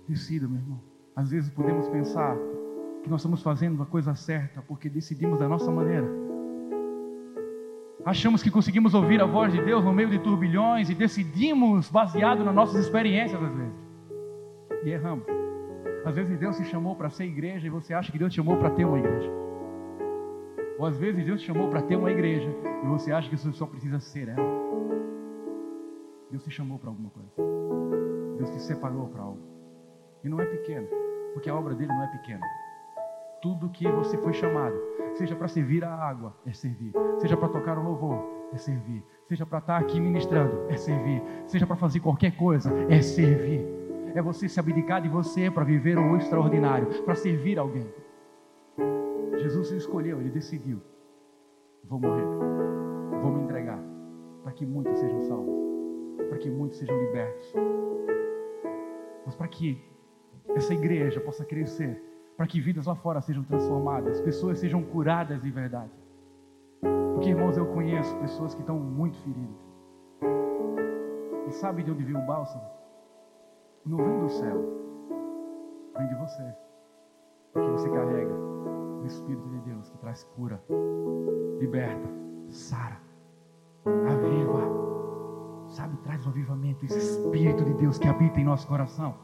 Decida, 0.07 0.47
meu 0.47 0.59
irmão. 0.59 0.79
Às 1.15 1.31
vezes 1.31 1.49
podemos 1.49 1.89
pensar 1.89 2.37
que 3.01 3.09
nós 3.09 3.21
estamos 3.21 3.41
fazendo 3.41 3.81
a 3.81 3.85
coisa 3.87 4.13
certa 4.13 4.61
porque 4.61 4.87
decidimos 4.87 5.39
da 5.39 5.49
nossa 5.49 5.71
maneira. 5.71 6.07
Achamos 8.05 8.43
que 8.43 8.51
conseguimos 8.51 8.93
ouvir 8.93 9.19
a 9.23 9.25
voz 9.25 9.51
de 9.51 9.59
Deus 9.59 9.83
no 9.83 9.91
meio 9.91 10.11
de 10.11 10.19
turbilhões 10.19 10.87
e 10.91 10.93
decidimos 10.93 11.89
baseado 11.89 12.43
nas 12.43 12.53
nossas 12.53 12.85
experiências 12.85 13.41
às 13.41 13.55
vezes. 13.55 13.73
E 14.83 14.89
erramos. 14.91 15.25
Às 16.05 16.15
vezes 16.15 16.37
Deus 16.37 16.57
te 16.57 16.65
chamou 16.65 16.95
para 16.95 17.09
ser 17.09 17.23
igreja 17.23 17.65
e 17.65 17.71
você 17.71 17.91
acha 17.91 18.11
que 18.11 18.19
Deus 18.19 18.31
te 18.31 18.35
chamou 18.35 18.55
para 18.55 18.69
ter 18.69 18.85
uma 18.85 18.99
igreja. 18.99 19.31
Ou 20.77 20.85
às 20.85 20.95
vezes 20.95 21.25
Deus 21.25 21.41
te 21.41 21.47
chamou 21.47 21.69
para 21.69 21.81
ter 21.81 21.95
uma 21.95 22.11
igreja 22.11 22.55
e 22.83 22.87
você 22.87 23.11
acha 23.11 23.27
que 23.27 23.35
você 23.35 23.51
só 23.51 23.65
precisa 23.65 23.99
ser 23.99 24.27
ela. 24.27 24.68
Deus 26.29 26.43
te 26.43 26.51
chamou 26.51 26.77
para 26.77 26.89
alguma 26.89 27.09
coisa. 27.09 27.31
Deus 28.37 28.49
te 28.51 28.61
separou 28.61 29.07
para 29.07 29.23
algo. 29.23 29.39
E 30.23 30.29
não 30.29 30.39
é 30.39 30.45
pequeno, 30.45 30.87
porque 31.33 31.49
a 31.49 31.55
obra 31.55 31.73
dele 31.73 31.91
não 31.91 32.03
é 32.03 32.07
pequena. 32.07 32.45
Tudo 33.41 33.69
que 33.69 33.87
você 33.87 34.17
foi 34.17 34.33
chamado, 34.33 34.75
seja 35.13 35.35
para 35.35 35.47
servir 35.47 35.83
a 35.83 35.91
água, 35.91 36.35
é 36.45 36.53
servir. 36.53 36.93
Seja 37.17 37.35
para 37.35 37.47
tocar 37.47 37.77
o 37.77 37.83
louvor, 37.83 38.23
é 38.53 38.57
servir. 38.57 39.03
Seja 39.27 39.45
para 39.45 39.59
estar 39.59 39.77
aqui 39.77 39.99
ministrando, 39.99 40.69
é 40.69 40.77
servir. 40.77 41.23
Seja 41.47 41.65
para 41.65 41.75
fazer 41.75 41.99
qualquer 41.99 42.35
coisa, 42.35 42.71
é 42.89 43.01
servir. 43.01 43.65
É 44.13 44.21
você 44.21 44.47
se 44.47 44.59
abdicar 44.59 45.01
de 45.01 45.09
você 45.09 45.49
para 45.49 45.63
viver 45.63 45.97
o 45.97 46.17
extraordinário, 46.17 47.03
para 47.03 47.15
servir 47.15 47.57
alguém. 47.57 47.87
Jesus 49.37 49.71
escolheu, 49.71 50.19
ele 50.19 50.29
decidiu: 50.29 50.81
vou 51.85 51.99
morrer, 51.99 52.25
vou 53.21 53.31
me 53.31 53.43
entregar, 53.43 53.79
para 54.43 54.51
que 54.51 54.65
muitos 54.65 54.99
sejam 54.99 55.21
salvos 55.23 55.68
para 56.27 56.37
que 56.37 56.49
muitos 56.49 56.77
sejam 56.77 56.97
libertos, 56.97 57.53
mas 59.25 59.35
para 59.35 59.47
que 59.47 59.81
essa 60.55 60.73
igreja 60.73 61.19
possa 61.19 61.45
crescer, 61.45 62.01
para 62.35 62.47
que 62.47 62.59
vidas 62.59 62.85
lá 62.85 62.95
fora 62.95 63.21
sejam 63.21 63.43
transformadas, 63.43 64.21
pessoas 64.21 64.59
sejam 64.59 64.83
curadas 64.83 65.41
de 65.41 65.51
verdade. 65.51 65.91
Porque, 67.13 67.29
irmãos, 67.29 67.57
eu 67.57 67.65
conheço 67.67 68.15
pessoas 68.17 68.55
que 68.55 68.61
estão 68.61 68.79
muito 68.79 69.17
feridas. 69.19 69.69
E 71.47 71.51
sabe 71.51 71.83
de 71.83 71.91
onde 71.91 72.03
vem 72.03 72.15
o 72.15 72.25
bálsamo? 72.25 72.63
Não 73.85 73.97
vem 73.97 74.19
do 74.19 74.29
céu, 74.29 74.57
vem 75.97 76.07
de 76.07 76.15
você. 76.15 76.55
Porque 77.51 77.69
você 77.71 77.89
carrega 77.89 78.33
o 78.33 79.05
Espírito 79.05 79.49
de 79.49 79.59
Deus 79.61 79.89
que 79.89 79.97
traz 79.97 80.23
cura, 80.35 80.63
liberta, 81.59 82.07
sara, 82.47 82.99
aviva 83.85 85.08
sabe, 85.69 85.97
traz 86.03 86.25
o 86.25 86.29
avivamento, 86.29 86.85
esse 86.85 86.97
Espírito 86.97 87.63
de 87.63 87.73
Deus 87.73 87.97
que 87.97 88.07
habita 88.07 88.39
em 88.39 88.43
nosso 88.43 88.67
coração, 88.67 89.15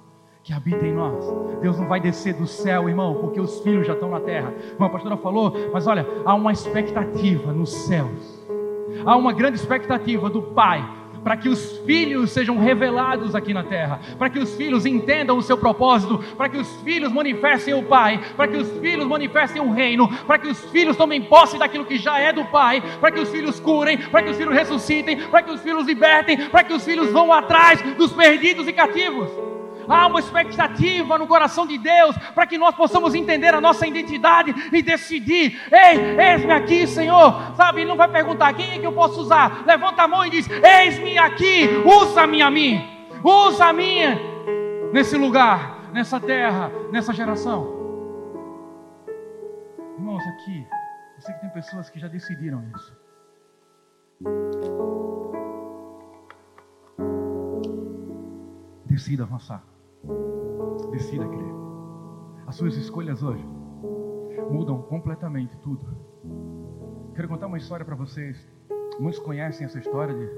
que 0.43 0.53
habita 0.53 0.85
em 0.85 0.93
nós. 0.93 1.25
Deus 1.61 1.77
não 1.77 1.87
vai 1.87 1.99
descer 1.99 2.35
do 2.35 2.47
céu, 2.47 2.87
irmão, 2.87 3.15
porque 3.15 3.39
os 3.39 3.59
filhos 3.61 3.87
já 3.87 3.93
estão 3.93 4.11
na 4.11 4.19
terra. 4.19 4.53
Como 4.77 4.85
a 4.87 4.89
pastora 4.91 5.17
falou, 5.17 5.53
mas 5.73 5.87
olha, 5.87 6.05
há 6.23 6.33
uma 6.35 6.51
expectativa 6.51 7.51
nos 7.51 7.71
céus, 7.71 8.47
há 9.05 9.15
uma 9.15 9.33
grande 9.33 9.57
expectativa 9.57 10.29
do 10.29 10.41
Pai 10.41 11.04
para 11.25 11.35
que 11.35 11.49
os 11.49 11.79
filhos 11.79 12.29
sejam 12.29 12.59
revelados 12.59 13.33
aqui 13.33 13.51
na 13.51 13.63
terra, 13.63 13.99
para 14.15 14.29
que 14.29 14.37
os 14.37 14.53
filhos 14.53 14.85
entendam 14.85 15.35
o 15.35 15.41
seu 15.41 15.57
propósito, 15.57 16.19
para 16.37 16.47
que 16.47 16.57
os 16.57 16.71
filhos 16.83 17.11
manifestem 17.11 17.73
o 17.73 17.81
Pai, 17.81 18.21
para 18.37 18.47
que 18.47 18.57
os 18.57 18.69
filhos 18.77 19.07
manifestem 19.07 19.59
o 19.59 19.71
reino, 19.71 20.07
para 20.27 20.37
que 20.37 20.47
os 20.47 20.59
filhos 20.65 20.95
tomem 20.95 21.23
posse 21.23 21.57
daquilo 21.57 21.83
que 21.83 21.97
já 21.97 22.19
é 22.19 22.31
do 22.31 22.45
Pai, 22.45 22.79
para 23.01 23.09
que 23.09 23.19
os 23.19 23.29
filhos 23.29 23.59
curem, 23.59 23.97
para 23.97 24.21
que 24.21 24.29
os 24.29 24.37
filhos 24.37 24.53
ressuscitem, 24.53 25.17
para 25.17 25.41
que 25.41 25.49
os 25.51 25.61
filhos 25.61 25.87
libertem, 25.87 26.47
para 26.49 26.63
que 26.63 26.73
os 26.73 26.85
filhos 26.85 27.11
vão 27.11 27.33
atrás 27.33 27.81
dos 27.97 28.13
perdidos 28.13 28.67
e 28.67 28.73
cativos. 28.73 29.31
Há 29.87 30.07
uma 30.07 30.19
expectativa 30.19 31.17
no 31.17 31.27
coração 31.27 31.65
de 31.65 31.77
Deus 31.77 32.17
para 32.33 32.45
que 32.45 32.57
nós 32.57 32.75
possamos 32.75 33.13
entender 33.13 33.53
a 33.53 33.61
nossa 33.61 33.85
identidade 33.85 34.53
e 34.71 34.81
decidir: 34.81 35.59
ei, 35.71 36.19
eis-me 36.19 36.51
aqui, 36.51 36.87
Senhor. 36.87 37.55
Sabe, 37.55 37.81
ele 37.81 37.89
não 37.89 37.97
vai 37.97 38.07
perguntar 38.07 38.53
quem 38.53 38.73
é 38.73 38.79
que 38.79 38.85
eu 38.85 38.93
posso 38.93 39.21
usar. 39.21 39.63
Levanta 39.65 40.03
a 40.03 40.07
mão 40.07 40.25
e 40.25 40.29
diz: 40.29 40.49
eis-me 40.49 41.17
aqui, 41.17 41.67
usa-me 41.85 42.41
a 42.41 42.49
mim, 42.49 42.83
usa-me 43.23 44.01
nesse 44.91 45.17
lugar, 45.17 45.89
nessa 45.91 46.19
terra, 46.19 46.71
nessa 46.91 47.13
geração. 47.13 47.73
Irmãos, 49.97 50.23
aqui, 50.27 50.67
eu 51.15 51.21
sei 51.21 51.33
que 51.35 51.41
tem 51.41 51.49
pessoas 51.49 51.89
que 51.89 51.99
já 51.99 52.07
decidiram 52.07 52.63
isso. 52.75 52.95
Decida 58.85 59.23
avançar. 59.23 59.63
Decida 60.91 61.27
crer. 61.27 61.55
As 62.47 62.55
suas 62.55 62.75
escolhas 62.77 63.23
hoje 63.23 63.45
mudam 64.51 64.81
completamente 64.83 65.57
tudo. 65.57 65.85
Quero 67.15 67.27
contar 67.27 67.47
uma 67.47 67.57
história 67.57 67.85
para 67.85 67.95
vocês. 67.95 68.47
Muitos 68.99 69.19
conhecem 69.19 69.65
essa 69.65 69.79
história 69.79 70.13
de 70.13 70.29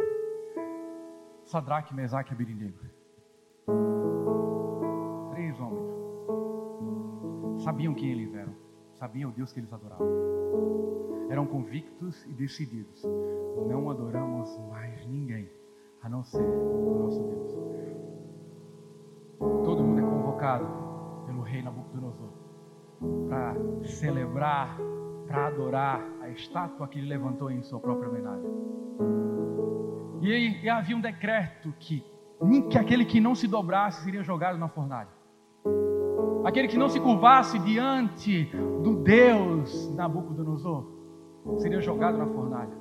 Sadraque, 1.45 1.93
Mesaque 1.93 2.31
e 2.31 2.33
Abednego. 2.33 2.77
Três 5.31 5.59
homens. 5.59 5.87
Sabiam 7.63 7.93
quem 7.93 8.11
eles 8.11 8.33
eram. 8.33 8.53
Sabiam 8.93 9.29
o 9.29 9.33
Deus 9.33 9.53
que 9.53 9.59
eles 9.59 9.71
adoravam. 9.71 10.07
Eram 11.29 11.45
convictos 11.45 12.25
e 12.25 12.33
decididos. 12.33 13.03
Não 13.67 13.89
adoramos 13.89 14.57
mais 14.69 15.05
ninguém 15.07 15.49
a 16.01 16.09
não 16.09 16.23
ser 16.23 16.41
o 16.41 17.03
nosso 17.03 17.21
Deus. 17.23 17.57
Todo 19.39 19.83
mundo 19.83 19.99
é 19.99 20.03
convocado 20.03 20.65
pelo 21.25 21.41
rei 21.41 21.61
Nabucodonosor 21.61 22.29
para 23.29 23.55
celebrar, 23.83 24.77
para 25.27 25.47
adorar 25.47 26.03
a 26.21 26.29
estátua 26.29 26.87
que 26.87 26.97
ele 26.97 27.07
levantou 27.07 27.51
em 27.51 27.61
sua 27.61 27.79
própria 27.79 28.09
homenagem. 28.09 28.49
E, 30.21 30.63
e 30.63 30.69
havia 30.69 30.95
um 30.95 31.01
decreto 31.01 31.73
que, 31.79 32.03
que 32.69 32.77
aquele 32.77 33.05
que 33.05 33.19
não 33.19 33.35
se 33.35 33.47
dobrasse 33.47 34.03
seria 34.03 34.23
jogado 34.23 34.57
na 34.57 34.67
fornalha. 34.67 35.09
Aquele 36.43 36.67
que 36.67 36.77
não 36.77 36.89
se 36.89 36.99
curvasse 36.99 37.59
diante 37.59 38.45
do 38.81 38.95
Deus 39.03 39.93
Nabucodonosor 39.93 40.85
seria 41.57 41.81
jogado 41.81 42.17
na 42.17 42.25
fornalha. 42.25 42.75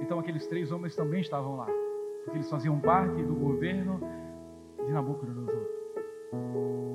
Então 0.00 0.18
aqueles 0.18 0.46
três 0.46 0.70
homens 0.70 0.94
também 0.94 1.20
estavam 1.20 1.56
lá, 1.56 1.66
porque 2.24 2.38
eles 2.38 2.48
faziam 2.48 2.78
parte 2.80 3.22
do 3.22 3.34
governo 3.34 4.00
de 4.86 4.92
Nabucodonosor. 4.92 5.66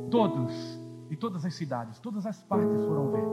Todos, 0.09 0.79
e 1.09 1.15
todas 1.15 1.45
as 1.45 1.53
cidades, 1.53 1.99
todas 1.99 2.25
as 2.25 2.41
partes 2.43 2.83
foram 2.85 3.11
ver. 3.11 3.23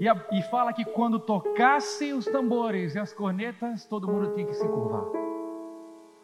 E, 0.00 0.08
a, 0.08 0.28
e 0.32 0.42
fala 0.42 0.72
que 0.72 0.84
quando 0.84 1.18
tocassem 1.18 2.12
os 2.12 2.24
tambores 2.24 2.94
e 2.94 2.98
as 2.98 3.12
cornetas, 3.12 3.84
todo 3.86 4.08
mundo 4.08 4.32
tinha 4.34 4.46
que 4.46 4.54
se 4.54 4.66
curvar. 4.66 5.04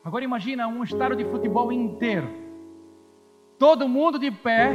Agora 0.03 0.25
imagina 0.25 0.67
um 0.67 0.83
estádio 0.83 1.17
de 1.17 1.25
futebol 1.25 1.71
inteiro. 1.71 2.29
Todo 3.59 3.89
mundo 3.89 4.19
de 4.19 4.31
pé, 4.31 4.73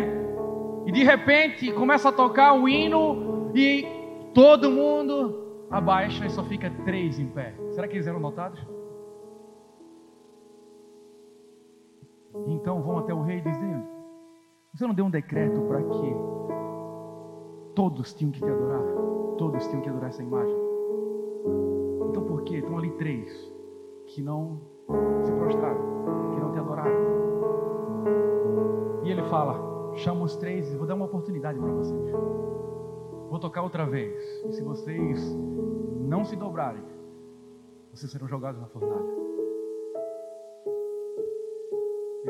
e 0.85 0.91
de 0.91 1.03
repente 1.03 1.71
começa 1.71 2.09
a 2.09 2.11
tocar 2.11 2.53
o 2.53 2.67
hino 2.67 3.51
e 3.55 3.85
todo 4.33 4.69
mundo 4.69 5.65
abaixa 5.71 6.25
e 6.25 6.29
só 6.29 6.43
fica 6.43 6.69
três 6.85 7.19
em 7.19 7.27
pé. 7.27 7.55
Será 7.71 7.87
que 7.87 7.95
eles 7.95 8.07
eram 8.07 8.19
notados? 8.19 8.59
Então 12.47 12.81
vão 12.81 12.99
até 12.99 13.13
o 13.13 13.21
rei 13.21 13.41
dizendo: 13.41 13.85
Você 14.73 14.87
não 14.87 14.93
deu 14.93 15.05
um 15.05 15.09
decreto 15.09 15.61
para 15.61 15.81
que 15.83 16.15
todos 17.75 18.13
tinham 18.13 18.31
que 18.31 18.41
te 18.41 18.49
adorar? 18.49 18.83
Todos 19.37 19.65
tinham 19.67 19.81
que 19.81 19.89
adorar 19.89 20.09
essa 20.09 20.23
imagem. 20.23 20.55
Então 22.09 22.23
por 22.23 22.43
que 22.43 22.57
estão 22.57 22.77
ali 22.77 22.91
três 22.91 23.29
que 24.07 24.21
não 24.21 24.61
se 25.23 25.31
prostraram, 25.31 26.31
que 26.33 26.39
não 26.39 26.51
te 26.51 26.59
adoraram? 26.59 27.13
E 29.03 29.11
ele 29.11 29.23
fala: 29.23 29.73
Chama 29.95 30.23
os 30.23 30.35
três 30.35 30.71
e 30.71 30.75
vou 30.75 30.87
dar 30.87 30.95
uma 30.95 31.05
oportunidade 31.05 31.59
para 31.59 31.71
vocês. 31.71 32.11
Vou 33.29 33.39
tocar 33.39 33.61
outra 33.63 33.85
vez. 33.85 34.23
E 34.45 34.53
se 34.53 34.61
vocês 34.61 35.35
não 35.99 36.23
se 36.23 36.35
dobrarem, 36.35 36.83
vocês 37.93 38.11
serão 38.11 38.27
jogados 38.27 38.59
na 38.59 38.67
fornalha. 38.67 39.22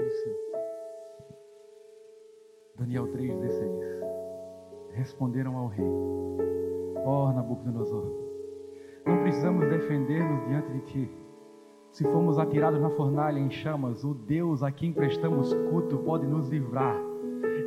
Disse, 0.01 0.35
Daniel 2.77 3.07
3,16: 3.07 3.69
Responderam 4.91 5.55
ao 5.55 5.67
rei: 5.67 5.85
Ó 7.05 7.27
oh, 7.27 7.33
Nabucodonosor, 7.33 8.05
não 9.05 9.21
precisamos 9.21 9.69
defender-nos 9.69 10.47
diante 10.47 10.71
de 10.71 10.81
ti. 10.81 11.11
Se 11.91 12.03
formos 12.05 12.39
atirados 12.39 12.81
na 12.81 12.89
fornalha 12.89 13.37
em 13.37 13.51
chamas, 13.51 14.03
o 14.03 14.15
Deus 14.15 14.63
a 14.63 14.71
quem 14.71 14.91
prestamos 14.91 15.53
culto 15.69 15.99
pode 15.99 16.25
nos 16.25 16.49
livrar. 16.49 16.99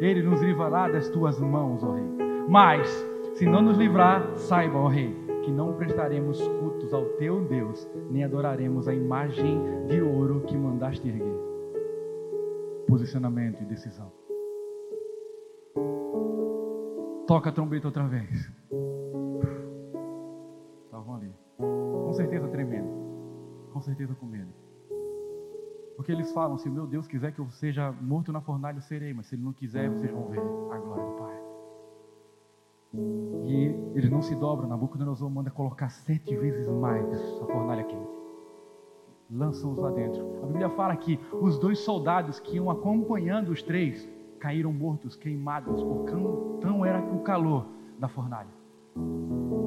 Ele 0.01 0.23
nos 0.23 0.43
livrará 0.43 0.89
das 0.89 1.09
tuas 1.09 1.41
mãos, 1.41 1.85
ó 1.85 1.93
rei. 1.93 2.05
Mas, 2.49 2.89
se 3.35 3.47
não 3.47 3.63
nos 3.63 3.79
livrar, 3.79 4.35
saiba, 4.35 4.79
ó 4.79 4.89
rei, 4.89 5.15
que 5.45 5.53
não 5.53 5.75
prestaremos 5.75 6.47
cultos 6.49 6.93
ao 6.93 7.05
teu 7.11 7.41
Deus, 7.45 7.89
nem 8.11 8.25
adoraremos 8.25 8.89
a 8.89 8.95
imagem 8.95 9.61
de 9.87 10.03
ouro 10.03 10.41
que 10.41 10.57
mandaste 10.57 11.07
erguer 11.09 11.46
posicionamento 12.87 13.63
e 13.63 13.67
decisão. 13.67 14.13
Toca 17.27 17.51
a 17.51 17.53
trombeta 17.53 17.89
outra 17.89 18.07
vez. 18.07 18.51
Estavam 20.85 21.17
ali. 21.17 21.35
Com 21.59 22.13
certeza 22.13 22.49
tremendo. 22.49 22.89
Com 23.73 23.81
certeza 23.81 24.15
com 24.15 24.27
medo. 24.27 24.53
Porque 25.97 26.13
eles 26.13 26.33
falam: 26.33 26.57
se 26.57 26.69
o 26.69 26.73
meu 26.73 26.87
Deus 26.87 27.07
quiser 27.07 27.33
que 27.33 27.41
eu 27.41 27.51
seja 27.51 27.91
morto 27.93 28.33
na 28.33 28.41
fornalha, 28.41 28.79
eu 28.79 28.83
serei. 28.83 29.13
Mas 29.13 29.27
se 29.27 29.35
ele 29.35 29.43
não 29.43 29.53
quiser, 29.53 29.91
vocês 29.91 30.11
vão 30.11 30.29
ver 30.29 30.39
a 30.39 30.79
glória 30.79 31.05
do 31.05 31.13
Pai. 31.13 31.37
E 33.47 33.65
eles 33.95 34.11
não 34.11 34.23
se 34.23 34.35
dobram. 34.37 34.69
Nabucodonosor 34.69 35.29
manda 35.29 35.51
colocar 35.51 35.89
sete 35.89 36.37
vezes 36.37 36.69
mais 36.69 37.13
a 37.43 37.47
fornalha 37.47 37.85
quente 37.85 38.26
lançam-os 39.31 39.79
lá 39.79 39.91
dentro. 39.91 40.25
A 40.43 40.47
Bíblia 40.47 40.71
fala 40.71 40.97
que 40.97 41.19
os 41.41 41.59
dois 41.59 41.79
soldados 41.81 42.39
que 42.41 42.57
iam 42.57 42.71
acompanhando 42.71 43.51
os 43.51 43.63
três 43.63 44.09
caíram 44.39 44.73
mortos, 44.73 45.17
queimados, 45.17 45.83
por 45.83 46.05
tão 46.61 46.85
era 46.85 47.01
o 47.13 47.21
calor 47.21 47.67
da 47.99 48.09
fornalha. 48.09 48.51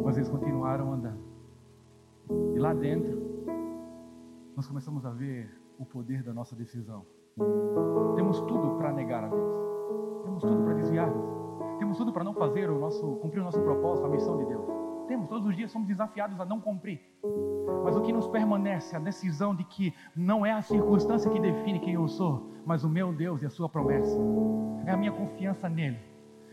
Mas 0.03 0.17
eles 0.17 0.29
continuaram 0.29 0.93
andando. 0.93 1.19
E 2.55 2.59
lá 2.59 2.73
dentro, 2.73 3.19
nós 4.55 4.67
começamos 4.67 5.05
a 5.05 5.09
ver 5.09 5.49
o 5.77 5.85
poder 5.85 6.23
da 6.23 6.33
nossa 6.33 6.55
decisão. 6.55 7.05
Temos 8.15 8.39
tudo 8.41 8.75
para 8.77 8.91
negar 8.93 9.23
a 9.23 9.27
Deus. 9.27 9.53
Temos 10.23 10.43
tudo 10.43 10.63
para 10.63 10.73
desviar-nos. 10.73 11.25
Temos 11.79 11.97
tudo 11.97 12.11
para 12.11 12.23
não 12.23 12.33
fazer 12.33 12.69
o 12.69 12.77
nosso, 12.77 13.15
cumprir 13.17 13.39
o 13.39 13.43
nosso 13.43 13.61
propósito, 13.61 14.05
a 14.05 14.09
missão 14.09 14.37
de 14.37 14.45
Deus 14.45 14.78
temos, 15.09 15.27
todos 15.27 15.47
os 15.47 15.57
dias 15.57 15.71
somos 15.71 15.87
desafiados 15.87 16.39
a 16.39 16.45
não 16.45 16.61
cumprir. 16.61 17.01
Mas 17.83 17.95
o 17.95 18.01
que 18.01 18.13
nos 18.13 18.27
permanece, 18.27 18.95
a 18.95 18.99
decisão 18.99 19.55
de 19.55 19.63
que 19.63 19.91
não 20.15 20.45
é 20.45 20.51
a 20.51 20.61
circunstância 20.61 21.31
que 21.31 21.39
define 21.39 21.79
quem 21.79 21.95
eu 21.95 22.07
sou, 22.07 22.53
mas 22.63 22.83
o 22.83 22.89
meu 22.89 23.11
Deus 23.11 23.41
e 23.41 23.45
a 23.47 23.49
sua 23.49 23.67
promessa. 23.67 24.15
É 24.85 24.91
a 24.91 24.97
minha 24.97 25.11
confiança 25.11 25.67
nele. 25.67 25.97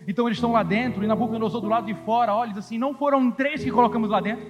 Então 0.08 0.26
eles 0.26 0.38
estão 0.38 0.52
lá 0.52 0.62
dentro 0.62 1.04
e 1.04 1.06
Nabucodonosor 1.06 1.60
do 1.60 1.68
lado 1.68 1.84
de 1.84 1.94
fora, 2.06 2.34
olha, 2.34 2.48
diz 2.48 2.64
assim: 2.64 2.78
não 2.78 2.94
foram 2.94 3.30
três 3.30 3.62
que 3.62 3.70
colocamos 3.70 4.08
lá 4.08 4.20
dentro, 4.20 4.46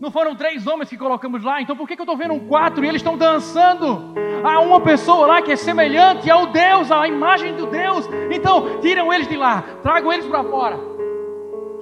não 0.00 0.10
foram 0.10 0.34
três 0.34 0.66
homens 0.66 0.88
que 0.88 0.96
colocamos 0.96 1.44
lá, 1.44 1.62
então 1.62 1.76
por 1.76 1.86
que, 1.86 1.94
que 1.94 2.02
eu 2.02 2.04
estou 2.04 2.16
vendo 2.16 2.34
um 2.34 2.48
quatro 2.48 2.84
e 2.84 2.88
eles 2.88 3.00
estão 3.00 3.16
dançando? 3.16 4.12
Há 4.42 4.58
uma 4.58 4.80
pessoa 4.80 5.26
lá 5.26 5.42
que 5.42 5.52
é 5.52 5.56
semelhante 5.56 6.28
ao 6.28 6.48
Deus, 6.48 6.90
à 6.90 7.06
imagem 7.06 7.54
do 7.54 7.66
Deus, 7.66 8.08
então 8.34 8.80
tiram 8.80 9.12
eles 9.12 9.28
de 9.28 9.36
lá, 9.36 9.62
tragam 9.82 10.12
eles 10.12 10.26
para 10.26 10.42
fora. 10.42 10.89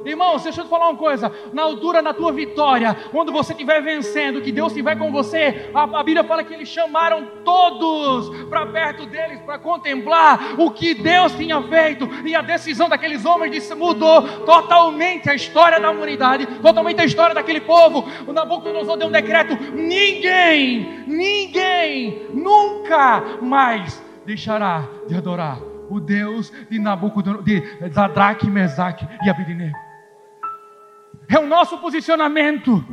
Irmãos, 0.05 0.43
deixa 0.43 0.61
eu 0.61 0.65
te 0.65 0.71
falar 0.71 0.89
uma 0.89 0.99
coisa. 0.99 1.33
Na 1.53 1.63
altura 1.63 2.03
da 2.03 2.15
tua 2.15 2.33
vitória, 2.33 2.97
quando 3.11 3.33
você 3.33 3.53
estiver 3.53 3.83
vencendo, 3.83 4.41
que 4.41 4.53
Deus 4.53 4.73
estiver 4.73 4.97
com 4.97 5.11
você, 5.11 5.71
a, 5.75 5.83
a 5.83 6.03
Bíblia 6.03 6.25
fala 6.25 6.45
que 6.45 6.55
eles 6.55 6.69
chamaram 6.69 7.27
todos 7.45 8.47
para 8.47 8.67
perto 8.67 9.07
deles 9.07 9.41
para 9.41 9.59
contemplar 9.59 10.55
o 10.59 10.71
que 10.71 10.95
Deus 10.95 11.35
tinha 11.35 11.61
feito. 11.63 12.09
E 12.25 12.35
a 12.35 12.43
decisão 12.43 12.89
daqueles 12.89 13.25
homens 13.25 13.53
disse, 13.53 13.75
mudou 13.75 14.23
totalmente 14.45 15.29
a 15.29 15.35
história 15.35 15.81
da 15.81 15.91
humanidade, 15.91 16.47
totalmente 16.61 17.01
a 17.01 17.05
história 17.05 17.35
daquele 17.35 17.61
povo. 17.61 18.09
O 18.27 18.33
Nabucodonosor 18.33 18.97
deu 18.97 19.09
um 19.09 19.13
decreto: 19.13 19.57
ninguém, 19.75 21.05
ninguém, 21.07 22.29
nunca 22.33 23.39
mais 23.41 24.03
deixará 24.25 24.85
de 25.07 25.17
adorar 25.17 25.59
o 25.91 25.99
Deus 25.99 26.53
de 26.71 26.79
Nabucodonosor, 26.79 27.45
de 27.45 27.63
Zadraque, 27.91 28.49
Mesaque 28.49 29.07
e 29.25 29.31
Abidinego 29.31 29.88
é 31.29 31.39
o 31.39 31.47
nosso 31.47 31.79
posicionamento. 31.79 32.85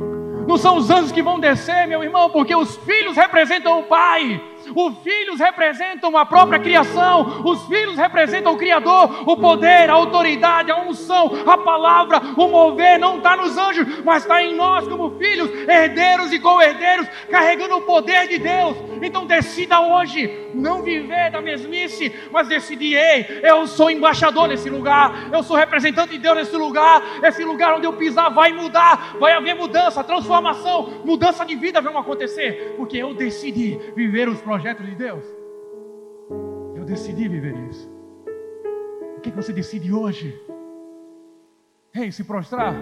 Não 0.46 0.56
são 0.56 0.76
os 0.76 0.90
anjos 0.90 1.10
que 1.10 1.22
vão 1.22 1.40
descer, 1.40 1.86
meu 1.88 2.04
irmão, 2.04 2.30
porque 2.30 2.54
os 2.54 2.76
filhos 2.76 3.16
representam 3.16 3.80
o 3.80 3.84
Pai. 3.84 4.40
Os 4.74 4.98
filhos 4.98 5.38
representam 5.38 6.16
a 6.16 6.26
própria 6.26 6.58
criação, 6.58 7.42
os 7.44 7.64
filhos 7.66 7.96
representam 7.96 8.52
o 8.52 8.58
Criador, 8.58 9.28
o 9.28 9.36
poder, 9.36 9.88
a 9.88 9.94
autoridade, 9.94 10.70
a 10.70 10.80
unção, 10.80 11.30
a 11.46 11.56
palavra, 11.58 12.20
o 12.36 12.48
mover 12.48 12.98
não 12.98 13.18
está 13.18 13.36
nos 13.36 13.56
anjos, 13.56 14.02
mas 14.04 14.22
está 14.22 14.42
em 14.42 14.54
nós 14.54 14.86
como 14.88 15.16
filhos, 15.18 15.50
herdeiros 15.68 16.32
e 16.32 16.38
co-herdeiros, 16.38 17.08
carregando 17.30 17.76
o 17.76 17.82
poder 17.82 18.28
de 18.28 18.38
Deus. 18.38 18.76
Então 19.02 19.26
decida 19.26 19.80
hoje 19.80 20.48
não 20.54 20.82
viver 20.82 21.30
da 21.30 21.40
mesmice, 21.40 22.12
mas 22.30 22.48
decidir, 22.48 22.96
ei, 22.96 23.40
eu 23.42 23.66
sou 23.66 23.90
embaixador 23.90 24.48
nesse 24.48 24.68
lugar, 24.68 25.28
eu 25.32 25.42
sou 25.42 25.56
representante 25.56 26.12
de 26.12 26.18
Deus 26.18 26.36
nesse 26.36 26.56
lugar, 26.56 27.02
esse 27.22 27.44
lugar 27.44 27.74
onde 27.74 27.86
eu 27.86 27.92
pisar 27.92 28.30
vai 28.30 28.52
mudar, 28.52 29.16
vai 29.18 29.32
haver 29.32 29.54
mudança, 29.54 30.02
transformação, 30.02 31.02
mudança 31.04 31.44
de 31.44 31.54
vida 31.54 31.80
vai 31.80 31.94
acontecer, 31.96 32.74
porque 32.76 32.98
eu 32.98 33.14
decidi 33.14 33.78
viver 33.94 34.28
os 34.28 34.40
projetos 34.40 34.55
projeto 34.56 34.82
de 34.82 34.94
Deus. 34.94 35.22
Eu 36.74 36.84
decidi 36.84 37.28
viver 37.28 37.54
isso. 37.68 37.90
O 39.18 39.20
que, 39.20 39.30
você 39.30 39.52
decide 39.52 39.92
hoje? 39.92 40.34
Ei, 41.94 42.10
se 42.10 42.24
prostrar 42.24 42.74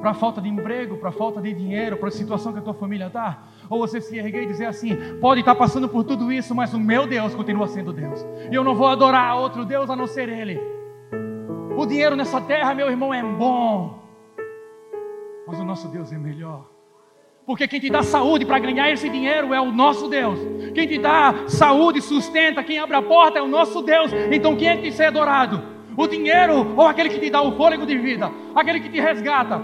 para 0.00 0.12
a 0.12 0.14
falta 0.14 0.40
de 0.40 0.48
emprego, 0.48 0.96
para 0.96 1.10
a 1.10 1.12
falta 1.12 1.40
de 1.42 1.52
dinheiro, 1.52 1.98
para 1.98 2.08
a 2.08 2.10
situação 2.10 2.52
que 2.54 2.60
a 2.60 2.62
tua 2.62 2.72
família 2.72 3.08
está? 3.08 3.42
Ou 3.68 3.78
você 3.78 4.00
se 4.00 4.16
erguer 4.16 4.44
e 4.44 4.46
dizer 4.46 4.64
assim: 4.64 4.96
pode 5.20 5.40
estar 5.40 5.54
passando 5.54 5.86
por 5.86 6.02
tudo 6.02 6.32
isso, 6.32 6.54
mas 6.54 6.72
o 6.72 6.80
meu 6.80 7.06
Deus 7.06 7.34
continua 7.34 7.68
sendo 7.68 7.92
Deus. 7.92 8.24
E 8.50 8.54
eu 8.54 8.64
não 8.64 8.74
vou 8.74 8.88
adorar 8.88 9.36
outro 9.36 9.66
Deus 9.66 9.90
a 9.90 9.96
não 9.96 10.06
ser 10.06 10.30
Ele. 10.30 10.58
O 11.76 11.84
dinheiro 11.84 12.16
nessa 12.16 12.40
terra, 12.40 12.74
meu 12.74 12.88
irmão, 12.88 13.12
é 13.12 13.22
bom, 13.22 14.02
mas 15.46 15.60
o 15.60 15.64
nosso 15.64 15.88
Deus 15.88 16.10
é 16.10 16.16
melhor. 16.16 16.73
Porque 17.46 17.68
quem 17.68 17.78
te 17.78 17.90
dá 17.90 18.02
saúde 18.02 18.46
para 18.46 18.58
ganhar 18.58 18.90
esse 18.90 19.08
dinheiro 19.08 19.52
é 19.52 19.60
o 19.60 19.70
nosso 19.70 20.08
Deus. 20.08 20.38
Quem 20.74 20.88
te 20.88 20.98
dá 20.98 21.44
saúde, 21.46 22.00
sustenta, 22.00 22.62
quem 22.62 22.78
abre 22.78 22.96
a 22.96 23.02
porta 23.02 23.38
é 23.38 23.42
o 23.42 23.46
nosso 23.46 23.82
Deus. 23.82 24.10
Então 24.32 24.56
quem 24.56 24.68
é 24.68 24.76
que 24.76 24.82
tem 24.82 24.90
que 24.90 24.96
ser 24.96 25.04
adorado? 25.04 25.62
O 25.96 26.06
dinheiro 26.06 26.74
ou 26.74 26.86
aquele 26.86 27.10
que 27.10 27.20
te 27.20 27.30
dá 27.30 27.42
o 27.42 27.54
fôlego 27.56 27.84
de 27.84 27.98
vida? 27.98 28.30
Aquele 28.54 28.80
que 28.80 28.88
te 28.88 28.98
resgata? 28.98 29.60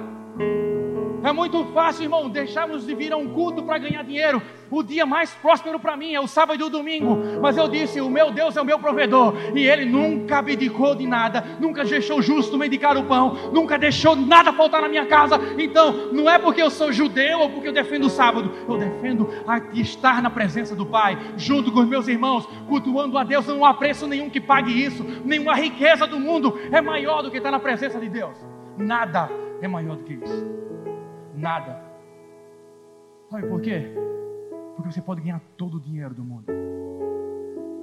É 1.23 1.33
muito 1.33 1.65
fácil, 1.67 2.05
irmão, 2.05 2.31
deixarmos 2.31 2.87
de 2.87 2.95
vir 2.95 3.13
a 3.13 3.17
um 3.17 3.29
culto 3.29 3.63
para 3.63 3.77
ganhar 3.79 4.03
dinheiro. 4.03 4.41
O 4.71 4.83
dia 4.83 5.05
mais 5.05 5.33
próspero 5.35 5.79
para 5.79 5.97
mim 5.97 6.15
é 6.15 6.21
o 6.21 6.27
sábado 6.27 6.61
e 6.61 6.65
o 6.65 6.71
domingo. 6.71 7.19
Mas 7.43 7.57
eu 7.59 7.69
disse: 7.69 8.01
o 8.01 8.09
meu 8.09 8.31
Deus 8.31 8.57
é 8.57 8.63
o 8.63 8.65
meu 8.65 8.79
provedor. 8.79 9.35
E 9.55 9.67
ele 9.67 9.85
nunca 9.85 10.39
abdicou 10.39 10.95
de 10.95 11.07
nada. 11.07 11.45
Nunca 11.61 11.85
deixou 11.85 12.23
justo 12.23 12.57
medicar 12.57 12.97
o 12.97 13.05
pão. 13.05 13.51
Nunca 13.53 13.79
deixou 13.79 14.17
nada 14.17 14.53
faltar 14.53 14.81
na 14.81 14.89
minha 14.89 15.05
casa. 15.07 15.39
Então, 15.59 16.11
não 16.13 16.31
é 16.31 16.39
porque 16.39 16.63
eu 16.63 16.71
sou 16.71 16.91
judeu 16.91 17.41
ou 17.41 17.51
porque 17.51 17.69
eu 17.69 17.73
defendo 17.73 18.05
o 18.05 18.11
sábado. 18.11 18.53
Eu 18.67 18.79
defendo 18.79 19.29
estar 19.75 20.23
na 20.23 20.31
presença 20.31 20.75
do 20.75 20.87
Pai, 20.87 21.19
junto 21.37 21.71
com 21.71 21.81
os 21.81 21.89
meus 21.89 22.09
irmãos, 22.09 22.47
cultuando 22.67 23.19
a 23.19 23.25
Deus. 23.25 23.47
Não 23.47 23.65
há 23.65 23.75
preço 23.75 24.07
nenhum 24.07 24.31
que 24.31 24.41
pague 24.41 24.73
isso. 24.73 25.05
Nenhuma 25.25 25.55
riqueza 25.55 26.07
do 26.07 26.19
mundo 26.19 26.59
é 26.73 26.81
maior 26.81 27.23
do 27.23 27.31
que 27.31 27.37
estar 27.37 27.51
na 27.51 27.59
presença 27.59 27.99
de 27.99 28.09
Deus. 28.09 28.37
Nada 28.79 29.29
é 29.61 29.69
maior 29.69 29.97
do 29.97 30.05
que 30.05 30.15
isso 30.15 30.71
nada. 31.41 31.83
Sabe 33.31 33.49
por 33.49 33.61
quê? 33.61 33.93
Porque 34.77 34.93
você 34.93 35.01
pode 35.01 35.21
ganhar 35.23 35.41
todo 35.57 35.77
o 35.77 35.81
dinheiro 35.81 36.15
do 36.15 36.23
mundo 36.23 36.47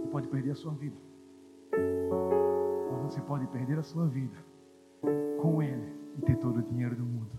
e 0.04 0.08
pode 0.08 0.28
perder 0.28 0.52
a 0.52 0.56
sua 0.56 0.74
vida. 0.74 0.96
Mas 2.92 3.14
você 3.14 3.22
pode 3.22 3.48
perder 3.48 3.80
a 3.80 3.84
sua 3.84 4.06
vida 4.08 4.38
com 5.42 5.62
Ele 5.62 5.94
e 6.18 6.22
ter 6.22 6.38
todo 6.38 6.60
o 6.60 6.62
dinheiro 6.62 6.96
do 6.96 7.04
mundo. 7.04 7.32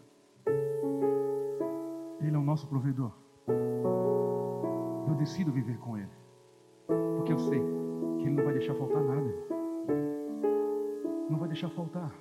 Ele 2.20 2.34
é 2.34 2.38
o 2.38 2.42
nosso 2.42 2.66
provedor. 2.66 3.12
Eu 5.08 5.14
decido 5.14 5.52
viver 5.52 5.78
com 5.78 5.96
Ele. 5.96 6.10
Porque 7.16 7.32
eu 7.32 7.38
sei 7.38 7.60
que 8.18 8.24
Ele 8.26 8.36
não 8.36 8.44
vai 8.44 8.54
deixar 8.54 8.74
faltar 8.74 9.02
nada. 9.02 9.34
Não 11.30 11.38
vai 11.38 11.48
deixar 11.48 11.68
faltar. 11.70 12.12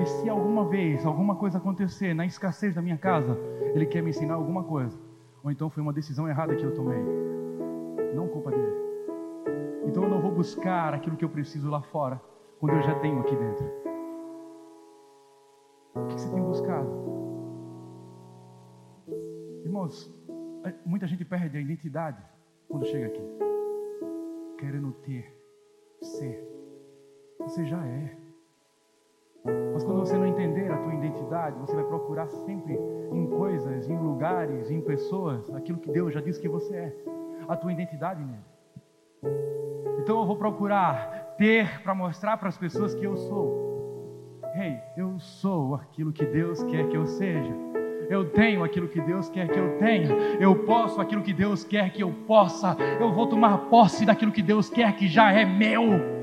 E 0.00 0.06
se 0.06 0.28
alguma 0.28 0.68
vez 0.68 1.06
alguma 1.06 1.36
coisa 1.36 1.58
acontecer 1.58 2.14
na 2.14 2.26
escassez 2.26 2.74
da 2.74 2.82
minha 2.82 2.98
casa, 2.98 3.38
Ele 3.74 3.86
quer 3.86 4.02
me 4.02 4.10
ensinar 4.10 4.34
alguma 4.34 4.64
coisa. 4.64 4.98
Ou 5.42 5.50
então 5.50 5.70
foi 5.70 5.82
uma 5.82 5.92
decisão 5.92 6.28
errada 6.28 6.54
que 6.54 6.64
eu 6.64 6.74
tomei. 6.74 7.02
Não 8.14 8.28
culpa 8.28 8.50
dele. 8.50 8.80
Então 9.86 10.04
eu 10.04 10.10
não 10.10 10.20
vou 10.20 10.30
buscar 10.30 10.94
aquilo 10.94 11.16
que 11.16 11.24
eu 11.24 11.28
preciso 11.30 11.70
lá 11.70 11.80
fora, 11.80 12.20
quando 12.58 12.74
eu 12.74 12.82
já 12.82 12.98
tenho 13.00 13.20
aqui 13.20 13.34
dentro. 13.34 13.64
O 15.94 16.06
que 16.06 16.20
você 16.20 16.30
tem 16.30 16.42
buscado? 16.42 16.88
Irmãos, 19.64 20.12
é, 20.64 20.74
muita 20.84 21.06
gente 21.06 21.24
perde 21.24 21.56
a 21.56 21.60
identidade 21.60 22.22
quando 22.68 22.86
chega 22.86 23.06
aqui, 23.06 23.22
querendo 24.58 24.92
ter, 24.92 25.34
ser. 26.00 26.46
Você 27.40 27.64
já 27.64 27.84
é. 27.84 28.16
Mas 29.72 29.84
quando 29.84 30.00
você 30.00 30.16
não 30.16 30.26
entender 30.26 30.70
a 30.70 30.76
tua 30.76 30.94
identidade, 30.94 31.58
você 31.58 31.74
vai 31.74 31.84
procurar 31.84 32.26
sempre 32.28 32.78
em 33.12 33.26
coisas, 33.26 33.88
em 33.88 33.96
lugares, 33.96 34.70
em 34.70 34.80
pessoas, 34.80 35.52
aquilo 35.54 35.78
que 35.78 35.90
Deus 35.90 36.12
já 36.12 36.20
disse 36.20 36.40
que 36.40 36.48
você 36.48 36.76
é, 36.76 36.96
a 37.48 37.56
tua 37.56 37.72
identidade 37.72 38.22
nele. 38.22 39.34
Então 40.02 40.20
eu 40.20 40.26
vou 40.26 40.36
procurar 40.36 41.34
ter 41.36 41.82
para 41.82 41.94
mostrar 41.94 42.36
para 42.36 42.48
as 42.48 42.58
pessoas 42.58 42.94
que 42.94 43.04
eu 43.04 43.16
sou. 43.16 44.40
Ei, 44.54 44.62
hey, 44.62 44.78
eu 44.96 45.18
sou 45.18 45.74
aquilo 45.74 46.12
que 46.12 46.26
Deus 46.26 46.62
quer 46.64 46.88
que 46.88 46.96
eu 46.96 47.06
seja. 47.06 47.54
Eu 48.10 48.28
tenho 48.30 48.64
aquilo 48.64 48.88
que 48.88 49.00
Deus 49.00 49.28
quer 49.28 49.48
que 49.48 49.58
eu 49.58 49.78
tenha. 49.78 50.12
Eu 50.40 50.64
posso 50.64 51.00
aquilo 51.00 51.22
que 51.22 51.32
Deus 51.32 51.62
quer 51.62 51.92
que 51.92 52.02
eu 52.02 52.12
possa. 52.26 52.76
Eu 52.98 53.12
vou 53.12 53.28
tomar 53.28 53.56
posse 53.70 54.04
daquilo 54.04 54.32
que 54.32 54.42
Deus 54.42 54.68
quer 54.68 54.92
que 54.96 55.06
já 55.06 55.32
é 55.32 55.44
meu. 55.44 56.19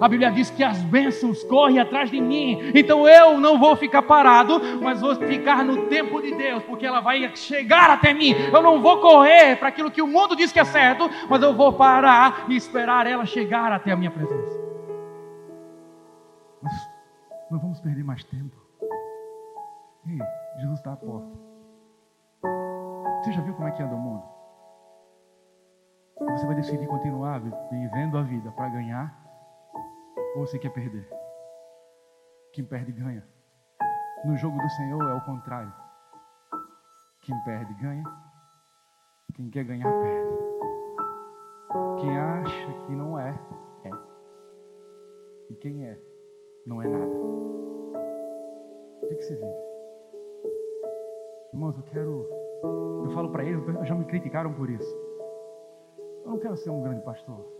A 0.00 0.08
Bíblia 0.08 0.30
diz 0.30 0.50
que 0.50 0.62
as 0.62 0.82
bênçãos 0.82 1.42
correm 1.44 1.78
atrás 1.78 2.10
de 2.10 2.20
mim. 2.20 2.72
Então 2.74 3.08
eu 3.08 3.38
não 3.38 3.58
vou 3.58 3.76
ficar 3.76 4.02
parado, 4.02 4.60
mas 4.82 5.00
vou 5.00 5.14
ficar 5.16 5.64
no 5.64 5.86
tempo 5.86 6.20
de 6.20 6.34
Deus, 6.34 6.62
porque 6.64 6.86
ela 6.86 7.00
vai 7.00 7.34
chegar 7.36 7.90
até 7.90 8.12
mim. 8.12 8.32
Eu 8.52 8.62
não 8.62 8.80
vou 8.80 9.00
correr 9.00 9.56
para 9.56 9.68
aquilo 9.68 9.90
que 9.90 10.02
o 10.02 10.06
mundo 10.06 10.36
diz 10.36 10.52
que 10.52 10.60
é 10.60 10.64
certo, 10.64 11.08
mas 11.28 11.42
eu 11.42 11.54
vou 11.54 11.72
parar 11.72 12.46
e 12.48 12.56
esperar 12.56 13.06
ela 13.06 13.24
chegar 13.24 13.72
até 13.72 13.92
a 13.92 13.96
minha 13.96 14.10
presença. 14.10 14.58
Mas 16.62 16.72
não 17.50 17.58
vamos 17.58 17.80
perder 17.80 18.04
mais 18.04 18.24
tempo. 18.24 18.56
Ei, 20.06 20.18
Jesus 20.60 20.78
está 20.78 20.92
à 20.92 20.96
porta. 20.96 21.44
Você 23.22 23.32
já 23.32 23.40
viu 23.40 23.54
como 23.54 23.68
é 23.68 23.70
que 23.70 23.82
anda 23.82 23.94
o 23.94 23.98
mundo? 23.98 24.22
Você 26.20 26.46
vai 26.46 26.54
decidir 26.54 26.86
continuar 26.86 27.40
vivendo 27.70 28.18
a 28.18 28.22
vida 28.22 28.50
para 28.52 28.68
ganhar 28.68 29.23
ou 30.34 30.46
você 30.46 30.58
quer 30.58 30.70
perder? 30.70 31.08
Quem 32.52 32.64
perde 32.64 32.92
ganha. 32.92 33.24
No 34.24 34.36
jogo 34.36 34.56
do 34.58 34.68
Senhor 34.70 35.02
é 35.10 35.14
o 35.14 35.24
contrário. 35.24 35.72
Quem 37.22 37.34
perde 37.44 37.72
ganha. 37.74 38.04
Quem 39.34 39.50
quer 39.50 39.64
ganhar 39.64 39.90
perde. 39.90 40.34
Quem 42.00 42.18
acha 42.18 42.72
que 42.86 42.92
não 42.92 43.18
é, 43.18 43.30
é. 43.84 43.90
E 45.50 45.54
quem 45.56 45.86
é, 45.86 45.98
não 46.66 46.82
é 46.82 46.88
nada. 46.88 47.14
O 49.02 49.06
que, 49.08 49.14
que 49.16 49.22
você 49.22 49.34
vive? 49.34 49.64
Irmãos, 51.52 51.76
eu 51.76 51.82
quero. 51.84 52.28
Eu 53.04 53.10
falo 53.10 53.30
para 53.30 53.44
eles, 53.44 53.62
já 53.86 53.94
me 53.94 54.04
criticaram 54.04 54.52
por 54.54 54.70
isso. 54.70 54.96
Eu 56.24 56.30
não 56.30 56.38
quero 56.38 56.56
ser 56.56 56.70
um 56.70 56.82
grande 56.82 57.02
pastor 57.02 57.54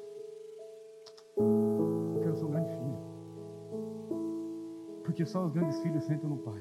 Porque 5.14 5.26
só 5.26 5.44
os 5.44 5.52
grandes 5.52 5.80
filhos 5.80 6.02
sentam 6.02 6.28
no 6.28 6.38
Pai. 6.38 6.60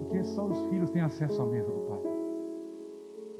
Porque 0.00 0.22
só 0.22 0.44
os 0.44 0.66
filhos 0.66 0.90
têm 0.90 1.00
acesso 1.00 1.40
à 1.40 1.46
mesa 1.46 1.72
do 1.72 1.80
Pai. 1.88 1.98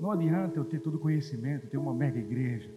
Não 0.01 0.13
adianta 0.13 0.59
eu 0.59 0.65
ter 0.65 0.81
todo 0.81 0.99
conhecimento, 0.99 1.67
ter 1.67 1.77
uma 1.77 1.93
mega 1.93 2.19
igreja. 2.19 2.71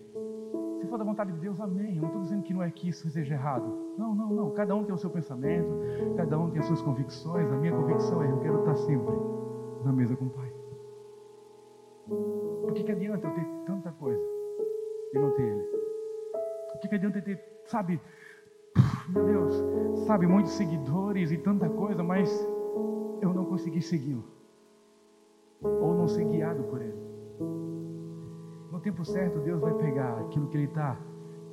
Se 0.81 0.85
for 0.87 0.97
da 0.97 1.05
vontade 1.05 1.31
de 1.31 1.39
Deus, 1.39 1.57
amém. 1.61 1.95
Eu 1.95 2.01
não 2.01 2.09
estou 2.09 2.21
dizendo 2.23 2.43
que 2.43 2.53
não 2.53 2.61
é 2.61 2.69
que 2.69 2.89
isso 2.89 3.09
seja 3.09 3.33
errado. 3.33 3.63
Não, 3.97 4.13
não, 4.13 4.33
não. 4.33 4.51
Cada 4.51 4.75
um 4.75 4.83
tem 4.83 4.93
o 4.93 4.97
seu 4.97 5.09
pensamento, 5.09 5.69
cada 6.17 6.37
um 6.37 6.49
tem 6.49 6.59
as 6.59 6.65
suas 6.65 6.81
convicções. 6.81 7.49
A 7.49 7.55
minha 7.55 7.71
convicção 7.71 8.21
é: 8.21 8.29
eu 8.29 8.39
quero 8.41 8.59
estar 8.59 8.75
sempre 8.75 9.15
na 9.85 9.93
mesa 9.93 10.17
com 10.17 10.25
o 10.25 10.29
Pai. 10.31 10.53
Por 12.61 12.73
que, 12.73 12.83
que 12.83 12.91
adianta 12.91 13.25
eu 13.25 13.33
ter 13.33 13.47
tanta 13.65 13.89
coisa 13.93 14.21
e 15.13 15.17
não 15.17 15.31
ter 15.31 15.43
Ele? 15.43 15.63
Por 16.73 16.81
que, 16.81 16.89
que 16.89 16.95
adianta 16.95 17.19
eu 17.19 17.23
ter 17.23 17.53
sabe, 17.65 17.99
meu 19.09 19.25
Deus, 19.25 19.55
sabe, 20.05 20.25
muitos 20.25 20.53
seguidores 20.53 21.31
e 21.31 21.37
tanta 21.37 21.69
coisa, 21.69 22.03
mas 22.03 22.29
eu 23.21 23.33
não 23.33 23.45
consegui 23.45 23.81
segui-lo, 23.81 24.23
ou 25.61 25.93
não 25.95 26.07
ser 26.07 26.25
guiado 26.25 26.63
por 26.63 26.81
ele. 26.81 27.01
No 28.71 28.79
tempo 28.79 29.03
certo, 29.05 29.39
Deus 29.39 29.61
vai 29.61 29.73
pegar 29.75 30.19
aquilo 30.19 30.47
que 30.47 30.57
Ele 30.57 30.65
está 30.65 30.97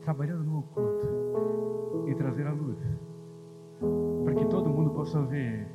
trabalhando 0.03 0.45
no 0.45 0.61
oculto 0.61 2.07
e 2.07 2.15
trazer 2.15 2.47
à 2.47 2.53
luz, 2.53 2.79
para 4.25 4.35
que 4.35 4.45
todo 4.47 4.71
mundo 4.71 4.91
possa 4.91 5.21
ver, 5.23 5.69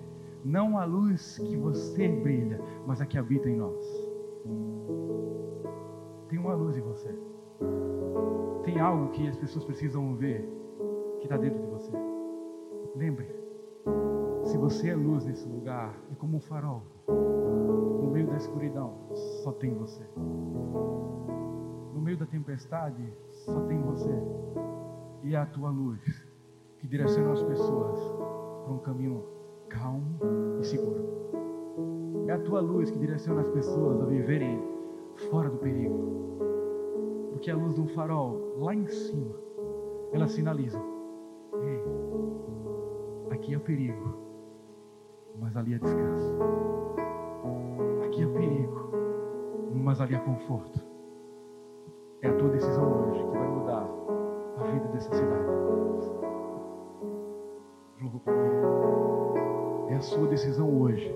não 0.44 0.78
a 0.78 0.86
luz 0.86 1.38
que 1.40 1.58
você 1.58 2.08
brilha, 2.08 2.60
mas 2.86 3.02
a 3.02 3.06
que 3.06 3.18
habita 3.18 3.50
em 3.50 3.58
nós. 3.58 3.86
Tem 6.30 6.40
uma 6.40 6.54
luz 6.54 6.76
em 6.78 6.82
você. 6.82 7.14
Tem 8.64 8.80
algo 8.80 9.10
que 9.10 9.28
as 9.28 9.38
pessoas 9.38 9.64
precisam 9.66 10.16
ver 10.16 10.65
que 11.26 11.34
está 11.34 11.38
dentro 11.38 11.60
de 11.60 11.68
você. 11.68 11.92
Lembre, 12.96 13.28
se 14.44 14.58
você 14.58 14.90
é 14.90 14.96
luz 14.96 15.26
nesse 15.26 15.48
lugar, 15.48 15.98
é 16.12 16.16
como 16.16 16.38
um 16.38 16.40
farol. 16.40 16.84
No 17.08 18.12
meio 18.12 18.28
da 18.28 18.38
escuridão, 18.38 18.94
só 19.44 19.52
tem 19.52 19.74
você. 19.74 20.04
No 21.94 22.00
meio 22.00 22.18
da 22.18 22.28
tempestade, 22.28 23.04
só 23.32 23.60
tem 23.62 23.82
você. 23.82 24.14
E 25.24 25.34
é 25.34 25.38
a 25.38 25.46
tua 25.48 25.72
luz 25.72 26.28
que 26.78 26.88
direciona 26.88 27.32
as 27.34 27.42
pessoas 27.44 28.00
para 28.64 28.74
um 28.74 28.80
caminho 28.80 29.24
calmo 29.70 30.20
e 30.60 30.64
seguro. 30.64 31.04
É 32.28 32.34
a 32.34 32.40
tua 32.40 32.62
luz 32.62 32.92
que 32.92 33.00
direciona 33.00 33.42
as 33.42 33.50
pessoas 33.50 34.00
a 34.02 34.06
viverem 34.06 34.62
fora 35.32 35.50
do 35.50 35.58
perigo 35.58 36.16
porque 37.32 37.52
a 37.52 37.56
luz 37.56 37.76
de 37.76 37.82
um 37.82 37.88
farol 37.88 38.56
lá 38.58 38.74
em 38.74 38.88
cima, 38.88 39.36
ela 40.14 40.26
sinaliza: 40.26 40.82
Ei, 41.62 41.84
aqui 43.32 43.56
é 43.56 43.60
perigo, 43.60 44.16
mas 45.40 45.56
ali 45.56 45.74
é 45.74 45.78
descanso. 45.78 46.36
Aqui 48.06 48.24
é 48.24 48.28
perigo, 48.28 48.90
mas 49.74 50.00
ali 50.00 50.16
é 50.16 50.20
conforto. 50.20 50.80
É 52.22 52.30
a 52.30 52.34
tua 52.38 52.50
decisão 52.50 53.10
hoje 53.10 53.24
que 53.24 53.38
vai 53.38 53.48
mudar 53.48 53.88
a 54.58 54.64
vida 54.64 54.88
dessa 54.90 55.14
cidade. 55.14 55.46
É 59.90 59.96
a 59.96 60.02
sua 60.02 60.28
decisão 60.28 60.82
hoje 60.82 61.16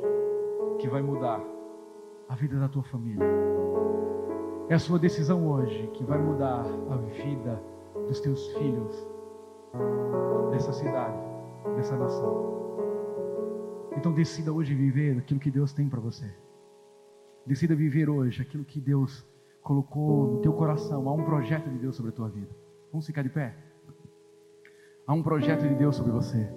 que 0.80 0.88
vai 0.88 1.02
mudar 1.02 1.42
a 2.30 2.36
vida 2.36 2.60
da 2.60 2.70
tua 2.70 2.84
família. 2.84 3.26
É 4.70 4.76
a 4.76 4.80
sua 4.80 5.00
decisão 5.00 5.50
hoje 5.50 5.88
que 5.94 6.04
vai 6.04 6.18
mudar 6.18 6.64
a 6.90 6.96
vida 6.96 7.62
dos 8.08 8.20
teus 8.20 8.48
filhos, 8.54 9.08
dessa 10.51 10.74
cidade, 10.74 11.17
dessa 11.76 11.97
nação. 11.97 12.49
Então 13.97 14.13
decida 14.13 14.51
hoje 14.51 14.74
viver 14.74 15.17
aquilo 15.17 15.39
que 15.39 15.51
Deus 15.51 15.74
tem 15.74 15.89
para 15.89 15.99
você. 15.99 16.30
Decida 17.45 17.76
viver 17.76 18.09
hoje 18.09 18.41
aquilo 18.41 18.63
que 18.63 18.80
Deus 18.80 19.26
colocou 19.61 20.28
no 20.28 20.41
teu 20.41 20.53
coração. 20.53 21.07
Há 21.07 21.13
um 21.13 21.24
projeto 21.24 21.70
de 21.70 21.78
Deus 21.78 21.95
sobre 21.95 22.11
a 22.11 22.13
tua 22.13 22.30
vida. 22.30 22.49
Vamos 22.91 23.05
ficar 23.05 23.22
de 23.22 23.30
pé? 23.30 23.55
Há 25.05 25.13
um 25.13 25.24
projeto 25.24 25.67
de 25.67 25.76
Deus 25.76 25.95
sobre 25.95 26.11
você. 26.11 26.47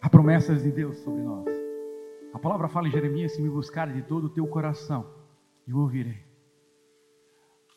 Há 0.00 0.10
promessas 0.10 0.62
de 0.62 0.70
Deus 0.70 0.98
sobre 0.98 1.22
nós. 1.22 1.46
A 2.34 2.38
palavra 2.38 2.68
fala 2.68 2.88
em 2.88 2.90
Jeremias: 2.90 3.32
se 3.32 3.40
me 3.40 3.48
buscar 3.48 3.90
de 3.90 4.02
todo 4.02 4.24
o 4.24 4.30
teu 4.30 4.46
coração, 4.46 5.06
eu 5.66 5.78
ouvirei. 5.78 6.33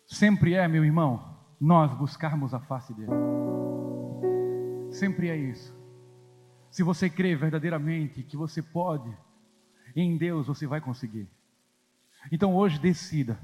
Sempre 0.08 0.54
é, 0.54 0.66
meu 0.70 0.86
irmão, 0.86 1.38
nós 1.60 1.94
buscarmos 1.94 2.54
a 2.54 2.62
face 2.62 2.94
dele. 2.94 3.12
Sempre 4.90 5.30
é 5.30 5.36
isso. 5.36 5.76
Se 6.72 6.82
você 6.82 7.10
crê 7.10 7.36
verdadeiramente 7.36 8.24
que 8.24 8.38
você 8.38 8.62
pode, 8.62 9.14
em 9.94 10.18
Deus 10.18 10.48
você 10.48 10.66
vai 10.66 10.80
conseguir. 10.80 11.30
Então 12.32 12.56
hoje 12.56 12.80
decida 12.80 13.38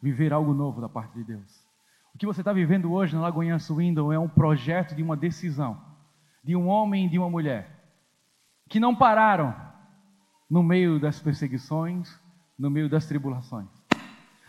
viver 0.00 0.32
algo 0.32 0.54
novo 0.54 0.80
da 0.80 0.88
parte 0.88 1.14
de 1.14 1.24
Deus. 1.24 1.64
O 2.14 2.18
que 2.18 2.26
você 2.26 2.40
está 2.40 2.52
vivendo 2.52 2.92
hoje 2.92 3.16
na 3.16 3.22
Lagoinha 3.22 3.58
Swindon 3.58 4.12
é 4.12 4.18
um 4.18 4.28
projeto 4.28 4.94
de 4.94 5.02
uma 5.02 5.16
decisão, 5.16 5.82
de 6.44 6.54
um 6.54 6.68
homem 6.68 7.06
e 7.06 7.08
de 7.08 7.18
uma 7.18 7.28
mulher, 7.28 7.92
que 8.68 8.78
não 8.78 8.94
pararam 8.94 9.52
no 10.48 10.62
meio 10.62 11.00
das 11.00 11.18
perseguições, 11.18 12.16
no 12.56 12.70
meio 12.70 12.88
das 12.88 13.06
tribulações. 13.06 13.83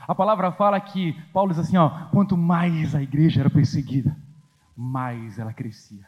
A 0.07 0.13
palavra 0.13 0.51
fala 0.51 0.79
que 0.79 1.13
Paulo 1.31 1.51
diz 1.51 1.59
assim: 1.59 1.77
ó, 1.77 2.09
quanto 2.09 2.37
mais 2.37 2.93
a 2.93 3.01
igreja 3.01 3.41
era 3.41 3.49
perseguida, 3.49 4.15
mais 4.75 5.39
ela 5.39 5.53
crescia. 5.53 6.05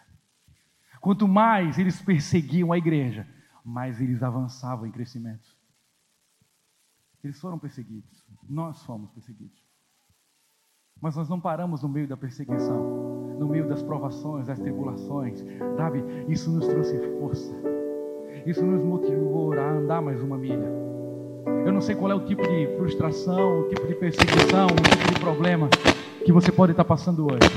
Quanto 1.02 1.28
mais 1.28 1.78
eles 1.78 2.02
perseguiam 2.02 2.72
a 2.72 2.78
igreja, 2.78 3.28
mais 3.64 4.00
eles 4.02 4.22
avançavam 4.22 4.86
em 4.86 4.92
crescimento. 4.92 5.56
Eles 7.24 7.40
foram 7.40 7.58
perseguidos, 7.58 8.24
nós 8.48 8.84
fomos 8.84 9.12
perseguidos. 9.12 9.66
Mas 11.02 11.16
nós 11.16 11.30
não 11.30 11.40
paramos 11.40 11.84
no 11.84 11.90
meio 11.90 12.08
da 12.08 12.18
perseguição, 12.18 13.36
no 13.38 13.48
meio 13.48 13.68
das 13.68 13.84
provações, 13.84 14.48
das 14.48 14.60
tribulações. 14.60 15.44
Sabe, 15.76 16.04
isso 16.28 16.50
nos 16.52 16.68
trouxe 16.68 16.98
força. 17.20 17.54
Isso 18.46 18.66
nos 18.66 18.84
motivou 18.84 19.54
a 19.54 19.72
andar 19.72 20.02
mais 20.02 20.22
uma 20.22 20.38
milha. 20.38 20.87
Eu 21.66 21.72
não 21.72 21.82
sei 21.82 21.96
qual 21.96 22.12
é 22.12 22.16
o 22.16 22.20
tipo 22.22 22.42
de 22.44 22.68
frustração, 22.78 23.62
o 23.62 23.64
tipo 23.70 23.88
de 23.88 23.96
perseguição, 23.96 24.68
o 24.68 24.90
tipo 24.90 25.14
de 25.14 25.20
problema 25.20 25.70
que 26.26 26.32
você 26.32 26.52
pode 26.52 26.72
estar 26.72 26.84
passando 26.84 27.26
hoje. 27.26 27.50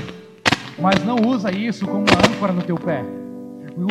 Mas 0.79 1.03
não 1.03 1.15
usa 1.27 1.51
isso 1.51 1.85
como 1.85 2.05
uma 2.05 2.35
âncora 2.35 2.53
no 2.53 2.61
teu 2.61 2.75
pé. 2.75 3.03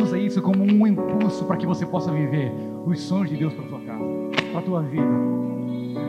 Usa 0.03 0.19
isso 0.19 0.43
como 0.43 0.63
um 0.63 0.87
impulso 0.87 1.45
para 1.45 1.57
que 1.57 1.67
você 1.67 1.87
possa 1.87 2.11
viver 2.11 2.53
os 2.87 3.01
sonhos 3.01 3.31
de 3.31 3.37
Deus 3.37 3.53
para 3.53 3.65
tua 3.65 3.81
casa, 3.81 4.05
para 4.53 4.63
tua 4.63 4.83
vida. 4.83 5.41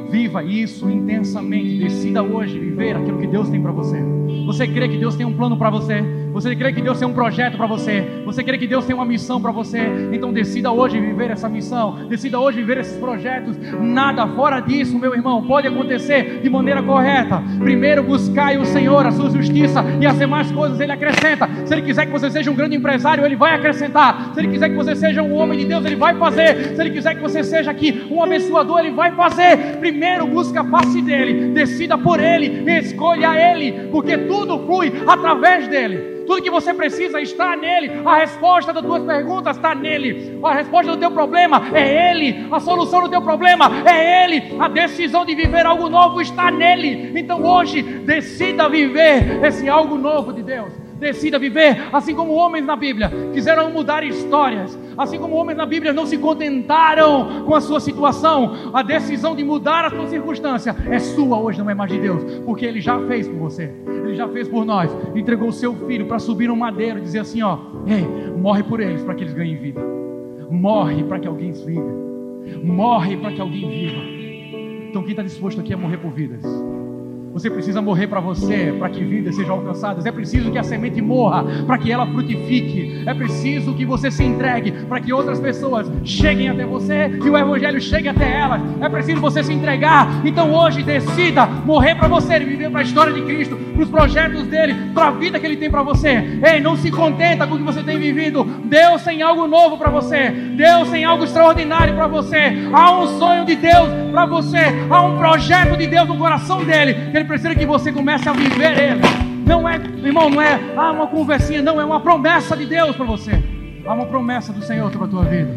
Viva 0.10 0.44
isso 0.44 0.89
intensamente. 0.89 1.80
Decida 1.80 2.22
hoje 2.22 2.60
viver 2.60 2.96
aquilo 2.96 3.20
que 3.20 3.28
Deus 3.28 3.50
tem 3.50 3.62
para 3.62 3.72
você. 3.72 3.98
Você 4.46 4.68
crê 4.68 4.89
que 4.89 4.98
Deus 4.98 5.16
tem 5.16 5.26
um 5.26 5.34
plano 5.34 5.58
para 5.58 5.70
você? 5.70 6.04
Você 6.32 6.55
crê 6.55 6.71
que 6.71 6.82
Deus 6.82 6.97
tem 6.97 7.07
um 7.07 7.13
projeto 7.13 7.57
para 7.57 7.67
você? 7.67 8.23
Você 8.25 8.43
crê 8.43 8.57
que 8.57 8.65
Deus 8.65 8.86
tem 8.86 8.95
uma 8.95 9.05
missão 9.05 9.41
para 9.41 9.51
você? 9.51 9.79
Então 10.13 10.32
decida 10.32 10.71
hoje 10.71 10.99
viver 10.99 11.29
essa 11.29 11.49
missão. 11.49 12.05
Decida 12.07 12.39
hoje 12.39 12.59
viver 12.59 12.77
esses 12.77 12.97
projetos. 12.97 13.57
Nada 13.79 14.25
fora 14.27 14.59
disso, 14.59 14.97
meu 14.97 15.13
irmão, 15.13 15.45
pode 15.45 15.67
acontecer 15.67 16.39
de 16.41 16.49
maneira 16.49 16.82
correta. 16.82 17.43
Primeiro 17.59 18.01
buscai 18.03 18.57
o 18.57 18.65
Senhor, 18.65 19.05
a 19.05 19.11
sua 19.11 19.29
justiça 19.29 19.84
e 19.99 20.05
as 20.05 20.17
demais 20.17 20.51
coisas 20.51 20.79
ele 20.79 20.91
acrescenta. 20.91 21.49
Se 21.65 21.73
ele 21.73 21.82
quiser 21.82 22.05
que 22.05 22.11
você 22.11 22.29
seja 22.29 22.49
um 22.49 22.55
grande 22.55 22.75
empresário, 22.75 23.25
ele 23.25 23.36
vai 23.36 23.53
acrescentar. 23.53 24.32
Se 24.34 24.39
ele 24.39 24.47
quiser 24.47 24.69
que 24.69 24.75
você 24.75 24.95
seja 24.95 25.21
um 25.21 25.34
homem 25.36 25.59
de 25.59 25.65
Deus, 25.65 25.84
ele 25.86 25.97
vai 25.97 26.15
fazer. 26.15 26.75
Se 26.75 26.82
ele 26.82 26.91
quiser 26.91 27.15
que 27.15 27.21
você 27.21 27.43
seja 27.43 27.71
aqui 27.71 28.07
um 28.09 28.23
abençoador, 28.23 28.79
ele 28.79 28.91
vai 28.91 29.11
fazer. 29.11 29.77
Primeiro 29.79 30.25
busca 30.27 30.61
a 30.61 30.63
face 30.63 31.01
dele, 31.01 31.51
decida 31.53 31.97
por 31.97 32.19
ele, 32.19 32.63
escolha 32.71 33.36
ele, 33.51 33.89
porque 33.91 34.17
tudo 34.17 34.59
flui 34.65 34.93
através 35.05 35.67
dele. 35.67 36.20
Tudo 36.32 36.43
que 36.43 36.49
você 36.49 36.73
precisa 36.73 37.19
está 37.19 37.57
nele. 37.57 37.91
A 38.05 38.15
resposta 38.19 38.71
das 38.71 38.86
tuas 38.86 39.03
perguntas 39.03 39.57
está 39.57 39.75
nele. 39.75 40.39
A 40.41 40.53
resposta 40.53 40.93
do 40.93 40.97
teu 40.97 41.11
problema 41.11 41.61
é 41.73 42.09
ele. 42.09 42.47
A 42.49 42.57
solução 42.57 43.01
do 43.01 43.09
teu 43.09 43.21
problema 43.21 43.69
é 43.86 44.23
ele. 44.23 44.55
A 44.57 44.69
decisão 44.69 45.25
de 45.25 45.36
viver 45.36 45.65
algo 45.65 45.89
novo 45.89 46.21
está 46.21 46.49
nele. 46.49 47.19
Então 47.19 47.43
hoje 47.43 47.82
decida 47.82 48.69
viver 48.69 49.43
esse 49.43 49.67
algo 49.67 49.97
novo 49.97 50.32
de 50.32 50.41
Deus 50.41 50.80
decida 51.02 51.39
viver, 51.39 51.89
assim 51.91 52.14
como 52.14 52.34
homens 52.34 52.64
na 52.64 52.76
Bíblia 52.76 53.12
quiseram 53.34 53.72
mudar 53.72 54.04
histórias, 54.04 54.78
assim 54.95 55.18
como 55.18 55.36
homens 55.36 55.58
na 55.58 55.66
Bíblia 55.66 55.91
não 55.91 56.06
se 56.06 56.16
contentaram 56.16 57.43
com 57.43 57.56
a 57.56 57.60
sua 57.60 57.80
situação, 57.80 58.72
a 58.72 58.84
decisão 58.84 59.36
de 59.36 59.43
mudar 59.43 59.84
a 59.84 59.89
sua 59.89 60.08
circunstância 60.08 60.76
é 60.89 60.99
sua 60.99 61.39
hoje, 61.39 61.58
não 61.60 61.70
é 61.70 61.74
mais 61.74 61.91
de 61.91 61.97
Deus, 61.97 62.24
porque 62.45 62.66
Ele 62.66 62.80
já 62.80 62.99
fez 63.08 63.28
por 63.28 63.38
você, 63.38 63.74
Ele 63.88 64.16
já 64.16 64.28
fez 64.30 64.47
por 64.47 64.64
nós, 64.64 64.95
entregou 65.16 65.49
o 65.49 65.52
seu 65.52 65.74
filho 65.88 66.06
para 66.06 66.20
subir 66.20 66.47
no 66.47 66.56
madeiro 66.56 66.99
e 66.99 67.02
dizer 67.02 67.20
assim: 67.20 67.41
ó, 67.41 67.58
ei, 67.88 68.06
morre 68.38 68.62
por 68.62 68.80
eles 68.80 69.04
para 69.04 69.16
que 69.16 69.24
eles 69.24 69.34
ganhem 69.34 69.58
vida, 69.58 69.82
morre 70.52 71.04
para 71.04 71.20
que 71.20 71.28
alguém 71.28 71.52
viva, 71.52 71.91
morre 72.64 73.18
para 73.18 73.32
que 73.32 73.41
alguém 73.41 73.68
viva. 73.68 74.22
Então, 74.89 75.02
quem 75.02 75.12
está 75.12 75.24
disposto 75.24 75.60
aqui 75.60 75.74
a 75.74 75.78
morrer 75.78 75.97
por 75.97 76.12
vidas? 76.12 76.43
Você 77.34 77.49
precisa 77.49 77.82
morrer 77.82 78.07
para 78.07 78.19
você, 78.19 78.75
para 78.77 78.89
que 78.89 79.03
vidas 79.03 79.36
sejam 79.36 79.55
alcançadas. 79.55 80.05
É 80.05 80.11
preciso 80.11 80.51
que 80.51 80.57
a 80.57 80.63
semente 80.63 81.01
morra, 81.01 81.45
para 81.65 81.77
que 81.77 81.89
ela 81.89 82.05
frutifique. 82.05 83.03
É 83.05 83.13
preciso 83.13 83.73
que 83.73 83.86
você 83.86 84.11
se 84.11 84.23
entregue, 84.23 84.71
para 84.71 84.99
que 84.99 85.13
outras 85.13 85.39
pessoas 85.39 85.89
cheguem 86.03 86.49
até 86.49 86.65
você 86.65 87.07
e 87.23 87.29
o 87.29 87.38
Evangelho 87.38 87.79
chegue 87.79 88.09
até 88.09 88.38
elas. 88.38 88.61
É 88.82 88.89
preciso 88.89 89.21
você 89.21 89.41
se 89.43 89.53
entregar. 89.53 90.21
Então 90.25 90.53
hoje 90.53 90.84
decida 90.84 91.45
morrer 91.45 91.95
para 91.95 92.09
você 92.09 92.36
e 92.36 92.43
viver 92.43 92.69
para 92.69 92.82
a 92.82 92.84
história 92.84 93.13
de 93.13 93.21
Cristo, 93.21 93.55
para 93.55 93.84
os 93.84 93.89
projetos 93.89 94.43
dele, 94.47 94.91
para 94.93 95.07
a 95.07 95.11
vida 95.11 95.39
que 95.39 95.45
ele 95.45 95.57
tem 95.57 95.71
para 95.71 95.84
você. 95.84 96.39
Ei, 96.43 96.59
não 96.59 96.75
se 96.75 96.91
contenta 96.91 97.47
com 97.47 97.55
o 97.55 97.57
que 97.57 97.63
você 97.63 97.82
tem 97.82 97.97
vivido. 97.97 98.43
Deus 98.65 99.03
tem 99.03 99.21
algo 99.21 99.47
novo 99.47 99.77
para 99.77 99.89
você. 99.89 100.29
Deus 100.29 100.89
tem 100.89 101.05
algo 101.05 101.23
extraordinário 101.23 101.95
para 101.95 102.07
você. 102.07 102.67
Há 102.73 102.99
um 102.99 103.07
sonho 103.17 103.45
de 103.45 103.55
Deus 103.55 103.89
para 104.11 104.25
você. 104.25 104.59
Há 104.89 105.01
um 105.01 105.17
projeto 105.17 105.77
de 105.77 105.88
Deus 105.88 106.07
no 106.09 106.17
coração 106.17 106.63
dele 106.65 107.20
ele 107.22 107.28
precisa 107.28 107.55
que 107.55 107.65
você 107.65 107.91
comece 107.91 108.28
a 108.28 108.34
viver 108.34 108.78
Ele. 108.78 109.01
Não 109.45 109.67
é, 109.67 109.76
irmão, 109.76 110.30
não 110.30 110.41
é 110.41 110.59
ah, 110.76 110.91
uma 110.91 111.07
conversinha, 111.07 111.61
não, 111.61 111.80
é 111.80 111.86
uma 111.86 111.99
promessa 111.99 112.55
de 112.57 112.65
Deus 112.65 112.95
para 112.95 113.05
você. 113.05 113.41
Há 113.86 113.93
uma 113.93 114.05
promessa 114.05 114.51
do 114.51 114.63
Senhor 114.63 114.89
para 114.91 115.05
a 115.05 115.07
tua 115.07 115.24
vida. 115.26 115.51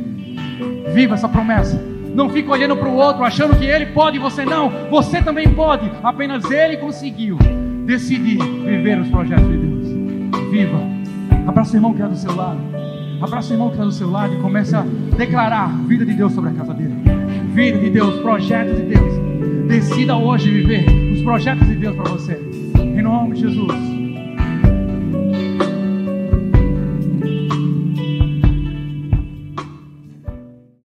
Viva 0.92 1.14
essa 1.14 1.28
promessa. 1.28 1.80
Não 2.14 2.28
fique 2.28 2.48
olhando 2.48 2.76
para 2.76 2.88
o 2.88 2.94
outro, 2.94 3.24
achando 3.24 3.56
que 3.56 3.64
ele 3.64 3.86
pode 3.86 4.16
e 4.16 4.20
você 4.20 4.44
não. 4.44 4.70
Você 4.90 5.20
também 5.22 5.48
pode. 5.48 5.90
Apenas 6.02 6.48
ele 6.50 6.76
conseguiu 6.76 7.36
decidir 7.86 8.38
viver 8.38 9.00
os 9.00 9.08
projetos 9.08 9.48
de 9.48 9.56
Deus. 9.56 10.50
Viva. 10.50 10.78
Abraça 11.46 11.72
o 11.72 11.76
irmão 11.76 11.92
que 11.92 12.00
está 12.00 12.08
do 12.08 12.16
seu 12.16 12.34
lado. 12.34 12.60
Abraça 13.20 13.50
o 13.50 13.54
irmão 13.54 13.68
que 13.68 13.74
está 13.74 13.84
do 13.84 13.92
seu 13.92 14.10
lado 14.10 14.34
e 14.34 14.36
comece 14.38 14.76
a 14.76 14.84
declarar 15.16 15.68
vida 15.86 16.04
de 16.04 16.14
Deus 16.14 16.32
sobre 16.32 16.50
a 16.50 16.52
casa 16.52 16.74
dele. 16.74 16.94
Vida 17.52 17.78
de 17.78 17.90
Deus, 17.90 18.20
projetos 18.20 18.76
de 18.76 18.82
Deus. 18.82 19.68
Decida 19.68 20.16
hoje 20.16 20.50
viver 20.50 21.03
projetos 21.24 21.66
de 21.66 21.74
Deus 21.74 21.96
para 21.96 22.10
você. 22.10 22.38
Em 22.76 23.02
nome 23.02 23.34
de 23.34 23.40
Jesus. 23.40 23.93